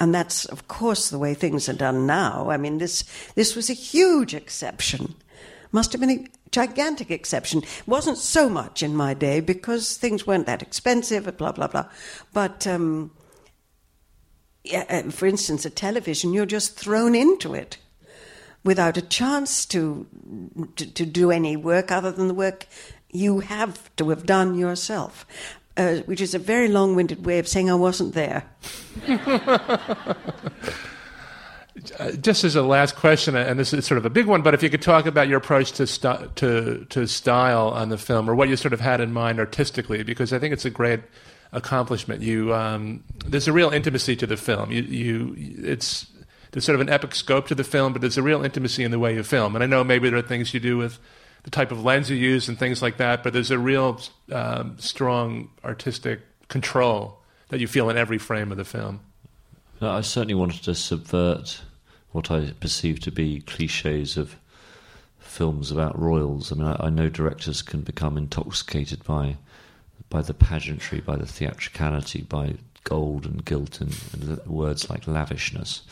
And 0.00 0.14
that's, 0.14 0.46
of 0.46 0.66
course, 0.66 1.10
the 1.10 1.18
way 1.18 1.34
things 1.34 1.68
are 1.68 1.74
done 1.74 2.06
now. 2.06 2.48
I 2.50 2.56
mean, 2.56 2.78
this, 2.78 3.04
this 3.34 3.54
was 3.54 3.68
a 3.68 3.74
huge 3.74 4.34
exception. 4.34 5.14
Must 5.72 5.92
have 5.92 6.00
been 6.00 6.10
a 6.10 6.26
gigantic 6.50 7.10
exception. 7.10 7.62
It 7.62 7.82
wasn't 7.86 8.16
so 8.16 8.48
much 8.48 8.82
in 8.82 8.96
my 8.96 9.12
day 9.12 9.40
because 9.40 9.98
things 9.98 10.26
weren't 10.26 10.46
that 10.46 10.62
expensive, 10.62 11.36
blah, 11.36 11.52
blah, 11.52 11.68
blah. 11.68 11.88
But 12.32 12.66
um, 12.66 13.10
yeah, 14.64 14.84
uh, 14.88 15.10
for 15.10 15.26
instance, 15.26 15.66
a 15.66 15.70
television, 15.70 16.32
you're 16.32 16.46
just 16.46 16.76
thrown 16.76 17.14
into 17.14 17.54
it 17.54 17.76
without 18.64 18.96
a 18.96 19.02
chance 19.02 19.64
to, 19.66 20.06
to, 20.76 20.86
to 20.92 21.06
do 21.06 21.30
any 21.30 21.56
work 21.56 21.92
other 21.92 22.10
than 22.10 22.28
the 22.28 22.34
work 22.34 22.66
you 23.12 23.40
have 23.40 23.94
to 23.96 24.08
have 24.10 24.24
done 24.24 24.54
yourself. 24.54 25.26
Uh, 25.80 26.02
which 26.02 26.20
is 26.20 26.34
a 26.34 26.38
very 26.38 26.68
long 26.68 26.94
winded 26.94 27.24
way 27.24 27.38
of 27.38 27.48
saying 27.48 27.70
I 27.70 27.74
wasn't 27.74 28.12
there. 28.12 28.44
Uh, 31.98 32.10
just 32.12 32.44
as 32.44 32.56
a 32.56 32.62
last 32.62 32.94
question, 32.94 33.34
and 33.34 33.58
this 33.58 33.72
is 33.72 33.86
sort 33.86 33.96
of 33.96 34.04
a 34.04 34.10
big 34.10 34.26
one, 34.26 34.42
but 34.42 34.52
if 34.52 34.62
you 34.62 34.68
could 34.68 34.82
talk 34.82 35.06
about 35.06 35.28
your 35.28 35.38
approach 35.38 35.72
to, 35.72 35.86
st- 35.86 36.36
to, 36.36 36.84
to 36.90 37.06
style 37.06 37.68
on 37.68 37.88
the 37.88 37.96
film, 37.96 38.28
or 38.28 38.34
what 38.34 38.50
you 38.50 38.56
sort 38.56 38.74
of 38.74 38.80
had 38.80 39.00
in 39.00 39.14
mind 39.14 39.38
artistically, 39.38 40.02
because 40.02 40.32
I 40.32 40.38
think 40.38 40.52
it's 40.52 40.66
a 40.66 40.70
great 40.70 41.00
accomplishment. 41.52 42.20
You, 42.20 42.52
um, 42.52 43.02
there's 43.24 43.48
a 43.48 43.52
real 43.52 43.70
intimacy 43.70 44.14
to 44.16 44.26
the 44.26 44.36
film. 44.36 44.70
You, 44.70 44.82
you, 44.82 45.34
it's 45.64 46.06
there's 46.50 46.66
sort 46.66 46.74
of 46.74 46.82
an 46.82 46.90
epic 46.90 47.14
scope 47.14 47.46
to 47.48 47.54
the 47.54 47.64
film, 47.64 47.94
but 47.94 48.02
there's 48.02 48.18
a 48.18 48.22
real 48.22 48.44
intimacy 48.44 48.84
in 48.84 48.90
the 48.90 48.98
way 48.98 49.14
you 49.14 49.22
film. 49.22 49.54
And 49.54 49.64
I 49.64 49.66
know 49.66 49.82
maybe 49.82 50.10
there 50.10 50.18
are 50.18 50.22
things 50.22 50.52
you 50.52 50.60
do 50.60 50.76
with 50.76 50.98
the 51.42 51.50
type 51.50 51.72
of 51.72 51.84
lens 51.84 52.10
you 52.10 52.16
use 52.16 52.48
and 52.48 52.58
things 52.58 52.82
like 52.82 52.98
that, 52.98 53.22
but 53.22 53.32
there's 53.32 53.50
a 53.50 53.58
real 53.58 54.00
um, 54.32 54.76
strong 54.78 55.50
artistic 55.64 56.20
control 56.48 57.18
that 57.48 57.60
you 57.60 57.66
feel 57.66 57.90
in 57.90 57.96
every 57.96 58.18
frame 58.18 58.50
of 58.50 58.58
the 58.58 58.64
film. 58.64 59.00
I 59.80 60.02
certainly 60.02 60.34
wanted 60.34 60.62
to 60.64 60.74
subvert 60.74 61.62
what 62.12 62.30
I 62.30 62.52
perceive 62.60 63.00
to 63.00 63.10
be 63.10 63.40
cliches 63.40 64.16
of 64.16 64.36
films 65.18 65.70
about 65.70 65.98
royals. 65.98 66.52
I 66.52 66.56
mean, 66.56 66.66
I, 66.66 66.86
I 66.86 66.90
know 66.90 67.08
directors 67.08 67.62
can 67.62 67.80
become 67.80 68.18
intoxicated 68.18 69.04
by 69.04 69.36
by 70.10 70.20
the 70.22 70.34
pageantry, 70.34 71.00
by 71.00 71.14
the 71.14 71.26
theatricality, 71.26 72.22
by 72.22 72.56
gold 72.82 73.24
and 73.26 73.44
gilt 73.44 73.80
and, 73.80 73.96
and 74.12 74.44
words 74.46 74.90
like 74.90 75.06
lavishness. 75.06 75.82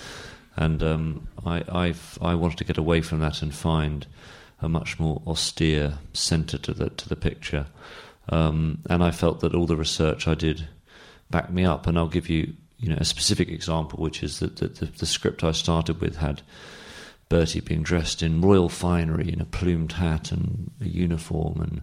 And 0.57 0.83
um, 0.83 1.29
I, 1.47 1.63
I've, 1.71 2.19
I 2.21 2.35
wanted 2.35 2.59
to 2.59 2.65
get 2.65 2.79
away 2.79 3.01
from 3.01 3.21
that 3.21 3.43
and 3.43 3.55
find 3.55 4.07
a 4.61 4.69
much 4.69 4.99
more 4.99 5.23
austere 5.27 5.99
centre 6.13 6.59
to 6.59 6.75
the 6.75 6.91
to 6.91 7.09
the 7.09 7.17
picture. 7.17 7.67
Um, 8.31 8.81
and 8.91 9.03
I 9.03 9.11
felt 9.11 9.41
that 9.41 9.55
all 9.55 9.67
the 9.67 9.77
research 9.77 10.29
I 10.29 10.35
did 10.35 10.69
backed 11.31 11.51
me 11.51 11.65
up. 11.65 11.87
And 11.87 11.99
I'll 11.99 12.09
give 12.09 12.29
you 12.29 12.55
you 12.79 12.89
know 12.91 12.99
a 12.99 13.05
specific 13.05 13.49
example, 13.49 14.01
which 14.01 14.23
is 14.23 14.41
that 14.41 14.57
the, 14.57 14.69
the, 14.69 14.87
the 14.87 15.07
script 15.07 15.45
I 15.45 15.53
started 15.53 16.01
with 16.01 16.17
had 16.17 16.43
Bertie 17.29 17.61
being 17.61 17.83
dressed 17.83 18.23
in 18.23 18.41
royal 18.41 18.69
finery, 18.69 19.33
in 19.33 19.41
a 19.41 19.45
plumed 19.45 19.93
hat 19.93 20.33
and 20.33 20.71
a 20.81 20.89
uniform 20.89 21.61
and 21.61 21.83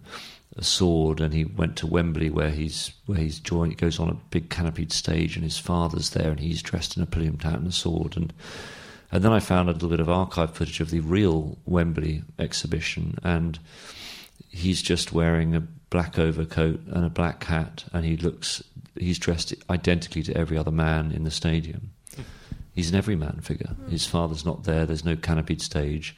a 0.57 0.63
sword, 0.63 1.19
and 1.19 1.33
he 1.33 1.43
went 1.43 1.75
to 1.77 1.87
Wembley 1.87 2.29
where 2.29 2.49
he's 2.49 2.93
where 3.05 3.19
he's 3.19 3.39
joined. 3.39 3.73
He 3.73 3.75
goes 3.75 3.99
on 3.99 4.09
a 4.09 4.17
big 4.31 4.49
canopied 4.49 4.91
stage, 4.91 5.35
and 5.35 5.43
his 5.43 5.59
father's 5.59 6.11
there, 6.11 6.31
and 6.31 6.39
he's 6.39 6.63
dressed 6.63 6.97
in 6.97 7.03
a 7.03 7.07
plumed 7.07 7.43
hat 7.43 7.59
and 7.59 7.67
a 7.67 7.71
sword, 7.71 8.17
and 8.17 8.33
and 9.15 9.23
then 9.23 9.31
I 9.31 9.39
found 9.39 9.69
a 9.69 9.71
little 9.71 9.87
bit 9.87 10.01
of 10.01 10.09
archive 10.09 10.53
footage 10.53 10.81
of 10.81 10.89
the 10.89 10.99
real 10.99 11.57
Wembley 11.65 12.23
exhibition, 12.37 13.17
and 13.23 13.57
he's 14.49 14.81
just 14.81 15.13
wearing 15.13 15.55
a 15.55 15.61
black 15.61 16.19
overcoat 16.19 16.81
and 16.87 17.05
a 17.05 17.09
black 17.09 17.45
hat, 17.45 17.85
and 17.93 18.03
he 18.03 18.17
looks 18.17 18.61
he's 18.99 19.17
dressed 19.17 19.53
identically 19.69 20.21
to 20.23 20.35
every 20.35 20.57
other 20.57 20.69
man 20.69 21.13
in 21.13 21.23
the 21.23 21.31
stadium. 21.31 21.91
He's 22.73 22.89
an 22.89 22.97
everyman 22.97 23.39
figure. 23.39 23.73
His 23.89 24.05
father's 24.05 24.43
not 24.43 24.65
there. 24.65 24.85
There's 24.85 25.05
no 25.05 25.15
canopied 25.15 25.61
stage. 25.61 26.13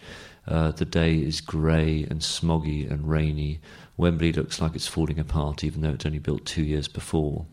Uh, 0.47 0.71
the 0.71 0.85
day 0.85 1.17
is 1.17 1.39
grey 1.39 2.07
and 2.09 2.21
smoggy 2.21 2.89
and 2.89 3.07
rainy. 3.07 3.59
Wembley 3.95 4.33
looks 4.33 4.59
like 4.59 4.73
it's 4.73 4.87
falling 4.87 5.19
apart, 5.19 5.63
even 5.63 5.81
though 5.81 5.91
it's 5.91 6.05
only 6.07 6.17
built 6.17 6.45
two 6.45 6.63
years 6.63 6.87
before. 6.87 7.45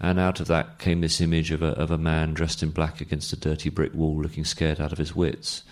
And 0.00 0.20
out 0.20 0.40
of 0.40 0.46
that 0.46 0.78
came 0.78 1.00
this 1.00 1.20
image 1.20 1.50
of 1.50 1.62
a, 1.62 1.68
of 1.68 1.90
a 1.90 1.98
man 1.98 2.34
dressed 2.34 2.62
in 2.62 2.70
black 2.70 3.00
against 3.00 3.32
a 3.32 3.36
dirty 3.36 3.68
brick 3.68 3.94
wall, 3.94 4.20
looking 4.20 4.44
scared 4.44 4.80
out 4.80 4.92
of 4.92 4.98
his 4.98 5.14
wits, 5.14 5.64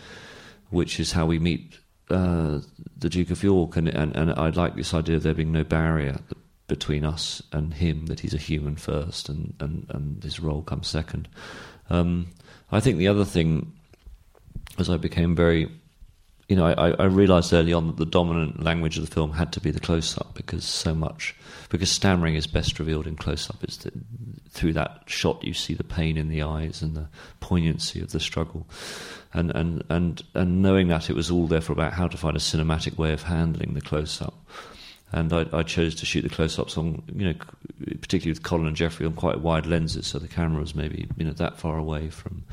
which 0.71 0.99
is 0.99 1.13
how 1.13 1.27
we 1.27 1.39
meet 1.39 1.79
uh, 2.11 2.61
the 2.97 3.09
Duke 3.09 3.31
of 3.31 3.43
York. 3.43 3.77
And, 3.77 3.89
and, 3.89 4.17
and 4.17 4.33
I 4.33 4.49
like 4.51 4.75
this 4.75 4.95
idea 4.95 5.17
of 5.17 5.23
there 5.23 5.35
being 5.35 5.53
no 5.53 5.65
barrier 5.65 6.19
between 6.67 7.05
us 7.05 7.41
and 7.53 7.75
him, 7.75 8.07
that 8.07 8.21
he's 8.21 8.35
a 8.35 8.39
human 8.39 8.75
first 8.75 9.29
and, 9.29 9.55
and, 9.61 9.87
and 9.91 10.23
his 10.25 10.41
role 10.41 10.63
comes 10.63 10.89
second. 10.89 11.29
Um, 11.89 12.29
I 12.73 12.81
think 12.81 12.99
the 12.99 13.07
other 13.07 13.25
thing, 13.25 13.73
as 14.77 14.91
I 14.91 14.97
became 14.97 15.37
very 15.37 15.71
you 16.49 16.55
know, 16.55 16.67
I, 16.67 16.91
I 16.91 17.05
realised 17.07 17.53
early 17.53 17.73
on 17.73 17.89
that 17.89 17.97
the 17.97 18.07
dominant 18.07 18.63
language 18.63 18.99
of 18.99 19.05
the 19.05 19.13
film 19.13 19.33
had 19.33 19.53
to 19.55 19.61
be 19.61 19.73
the 19.73 19.81
close-up 19.81 20.35
because 20.35 20.65
so 20.65 20.95
much, 20.95 21.35
because 21.71 21.91
stammering 21.91 22.37
is 22.37 22.47
best 22.47 22.79
revealed 22.79 23.07
in 23.07 23.17
close-up. 23.17 23.65
It's 23.65 23.79
that 23.79 23.95
through 24.51 24.75
that 24.75 25.03
shot 25.07 25.43
you 25.43 25.53
see 25.53 25.75
the 25.75 25.85
pain 25.85 26.17
in 26.17 26.29
the 26.29 26.43
eyes 26.43 26.83
and 26.83 26.97
the 26.97 27.09
poignancy 27.41 28.01
of 28.01 28.13
the 28.13 28.21
struggle, 28.21 28.67
and 29.35 29.51
and 29.51 29.83
and 29.89 30.23
and 30.35 30.63
knowing 30.63 30.89
that 30.89 31.11
it 31.11 31.17
was 31.17 31.31
all 31.33 31.49
therefore 31.49 31.75
about 31.75 31.93
how 31.93 32.07
to 32.07 32.17
find 32.17 32.37
a 32.37 32.41
cinematic 32.41 32.97
way 32.97 33.13
of 33.13 33.23
handling 33.23 33.75
the 33.75 33.81
close-up. 33.81 34.35
And 35.13 35.33
I, 35.33 35.47
I 35.53 35.63
chose 35.63 35.95
to 35.97 36.07
shoot 36.07 36.23
the 36.23 36.29
close-ups 36.29 36.77
on, 36.77 37.03
you 37.15 37.27
know, 37.27 37.35
particularly 38.01 38.33
with 38.33 38.43
Colin 38.43 38.67
and 38.67 38.77
Geoffrey 38.77 39.07
on 39.07 39.13
quite 39.13 39.41
wide 39.41 39.65
lenses, 39.65 40.07
so 40.07 40.19
the 40.19 40.27
camera 40.29 40.61
was 40.61 40.75
maybe 40.75 41.09
you 41.17 41.25
know 41.25 41.33
that 41.33 41.59
far 41.59 41.77
away 41.77 42.09
from 42.11 42.45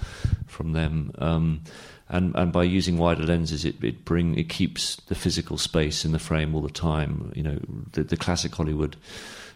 from 0.47 0.73
them. 0.73 1.11
Um, 1.19 1.61
and 2.09 2.35
and 2.35 2.51
by 2.51 2.63
using 2.63 2.97
wider 2.97 3.23
lenses, 3.23 3.65
it, 3.65 3.83
it 3.83 4.05
bring 4.05 4.37
it 4.37 4.49
keeps 4.49 4.97
the 5.07 5.15
physical 5.15 5.57
space 5.57 6.05
in 6.05 6.11
the 6.11 6.19
frame 6.19 6.55
all 6.55 6.61
the 6.61 6.69
time. 6.69 7.31
You 7.35 7.43
know, 7.43 7.59
the, 7.93 8.03
the 8.03 8.17
classic 8.17 8.53
Hollywood 8.53 8.95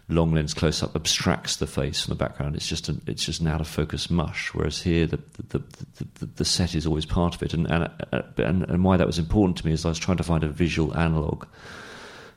long 0.08 0.32
lens 0.32 0.54
close 0.54 0.82
up 0.82 0.96
abstracts 0.96 1.56
the 1.56 1.66
face 1.66 2.04
from 2.04 2.12
the 2.12 2.24
background. 2.24 2.56
It's 2.56 2.66
just 2.66 2.88
an, 2.88 3.02
it's 3.06 3.24
just 3.24 3.40
an 3.40 3.46
out 3.46 3.60
of 3.60 3.68
focus 3.68 4.10
mush. 4.10 4.54
Whereas 4.54 4.82
here, 4.82 5.06
the 5.06 5.18
the, 5.48 5.58
the, 5.58 6.06
the, 6.20 6.26
the 6.26 6.44
set 6.44 6.74
is 6.74 6.86
always 6.86 7.06
part 7.06 7.34
of 7.34 7.42
it, 7.42 7.54
and, 7.54 7.70
and 7.70 7.90
and 8.38 8.64
and 8.64 8.84
why 8.84 8.96
that 8.96 9.06
was 9.06 9.18
important 9.18 9.58
to 9.58 9.66
me 9.66 9.72
is 9.72 9.84
I 9.84 9.90
was 9.90 9.98
trying 9.98 10.18
to 10.18 10.24
find 10.24 10.44
a 10.44 10.48
visual 10.48 10.96
analog 10.96 11.44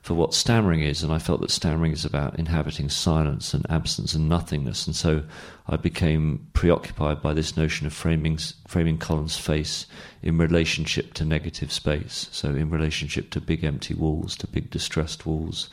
for 0.02 0.16
what 0.16 0.34
stammering 0.34 0.82
is, 0.82 1.04
and 1.04 1.14
I 1.14 1.20
felt 1.20 1.42
that 1.42 1.52
stammering 1.52 1.92
is 1.92 2.06
about 2.06 2.40
inhabiting 2.40 2.90
silence 2.90 3.54
and 3.54 3.70
absence 3.70 4.16
and 4.16 4.28
nothingness, 4.28 4.88
and 4.88 4.96
so 4.96 5.24
I 5.68 5.78
became 5.78 6.48
preoccupied 6.54 7.22
by 7.22 7.34
this 7.34 7.56
notion 7.56 7.86
of 7.86 7.94
framing 7.94 8.40
framing 8.68 8.98
Colin's 8.98 9.38
face 9.38 9.86
in 10.24 10.40
relationship 10.40 11.14
to 11.16 11.26
negative 11.26 11.72
space, 11.72 12.28
so 12.32 12.50
in 12.50 12.72
relationship 12.72 13.30
to 13.32 13.42
big 13.42 13.64
empty 13.64 13.94
walls, 13.94 14.36
to 14.38 14.48
big 14.48 14.72
distressed 14.72 15.26
walls, 15.28 15.70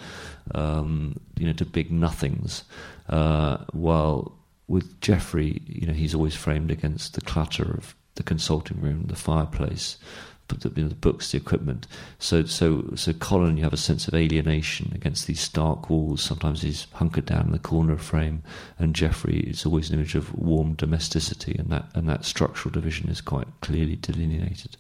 um, 0.55 1.17
you 1.39 1.47
know, 1.47 1.55
to 1.55 1.65
big 1.65 1.91
nothings, 1.91 2.65
uh, 3.09 3.57
while 3.73 4.39
with 4.67 5.01
Geoffrey, 5.01 5.63
you 5.67 5.87
know, 5.87 5.95
he's 5.95 6.15
always 6.15 6.37
framed 6.37 6.71
against 6.71 7.15
the 7.15 7.23
clutter 7.23 7.65
of 7.65 7.95
the 8.17 8.23
consulting 8.23 8.79
room, 8.83 9.05
the 9.07 9.17
fireplace, 9.17 9.97
the, 10.49 10.73
you 10.75 10.83
know, 10.83 10.89
the 10.89 10.95
books, 10.95 11.31
the 11.31 11.39
equipment. 11.39 11.87
So, 12.19 12.45
so, 12.45 12.91
so 12.95 13.13
Colin, 13.13 13.57
you 13.57 13.65
have 13.65 13.73
a 13.73 13.79
sense 13.79 14.09
of 14.09 14.15
alienation 14.15 14.93
against 14.95 15.27
these 15.27 15.41
stark 15.41 15.91
walls. 15.91 16.23
Sometimes 16.23 16.63
he's 16.63 16.87
hunkered 16.95 17.27
down 17.27 17.47
in 17.47 17.53
the 17.53 17.59
corner 17.59 17.93
of 17.93 18.03
frame, 18.03 18.43
and 18.79 18.95
Geoffrey 18.95 19.41
is 19.41 19.65
always 19.67 19.91
an 19.91 19.97
image 19.97 20.15
of 20.15 20.35
warm 20.35 20.75
domesticity, 20.75 21.57
and 21.59 21.71
that 21.71 21.87
and 21.95 22.09
that 22.09 22.25
structural 22.25 22.73
division 22.73 23.09
is 23.09 23.21
quite 23.21 23.49
clearly 23.61 23.97
delineated. 23.97 24.77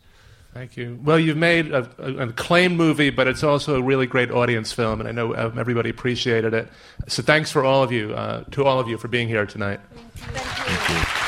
Thank 0.54 0.76
you. 0.76 0.98
Well, 1.04 1.18
you've 1.18 1.36
made 1.36 1.70
a, 1.70 1.88
a, 1.98 2.06
an 2.06 2.30
acclaimed 2.30 2.76
movie, 2.76 3.10
but 3.10 3.28
it's 3.28 3.44
also 3.44 3.76
a 3.76 3.82
really 3.82 4.06
great 4.06 4.30
audience 4.30 4.72
film, 4.72 4.98
and 5.00 5.08
I 5.08 5.12
know 5.12 5.36
um, 5.36 5.58
everybody 5.58 5.90
appreciated 5.90 6.54
it. 6.54 6.68
So, 7.06 7.22
thanks 7.22 7.52
for 7.52 7.64
all 7.64 7.82
of 7.82 7.92
you, 7.92 8.12
uh, 8.14 8.44
to 8.50 8.64
all 8.64 8.80
of 8.80 8.88
you, 8.88 8.98
for 8.98 9.08
being 9.08 9.28
here 9.28 9.46
tonight. 9.46 9.80
Thank 10.16 10.34
you. 10.34 11.04
Thank 11.04 11.22
you. 11.22 11.27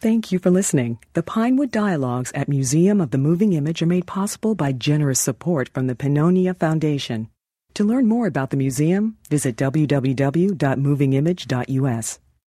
Thank 0.00 0.32
you 0.32 0.38
for 0.38 0.50
listening. 0.50 0.98
The 1.14 1.22
Pinewood 1.22 1.70
Dialogues 1.70 2.32
at 2.34 2.48
Museum 2.48 3.00
of 3.00 3.10
the 3.10 3.18
Moving 3.18 3.52
Image 3.52 3.82
are 3.82 3.86
made 3.86 4.06
possible 4.06 4.54
by 4.54 4.72
generous 4.72 5.20
support 5.20 5.68
from 5.68 5.86
the 5.86 5.94
Pannonia 5.94 6.56
Foundation. 6.56 7.28
To 7.74 7.84
learn 7.84 8.06
more 8.06 8.26
about 8.26 8.48
the 8.50 8.56
museum, 8.56 9.18
visit 9.28 9.56
www.movingimage.us. 9.56 12.18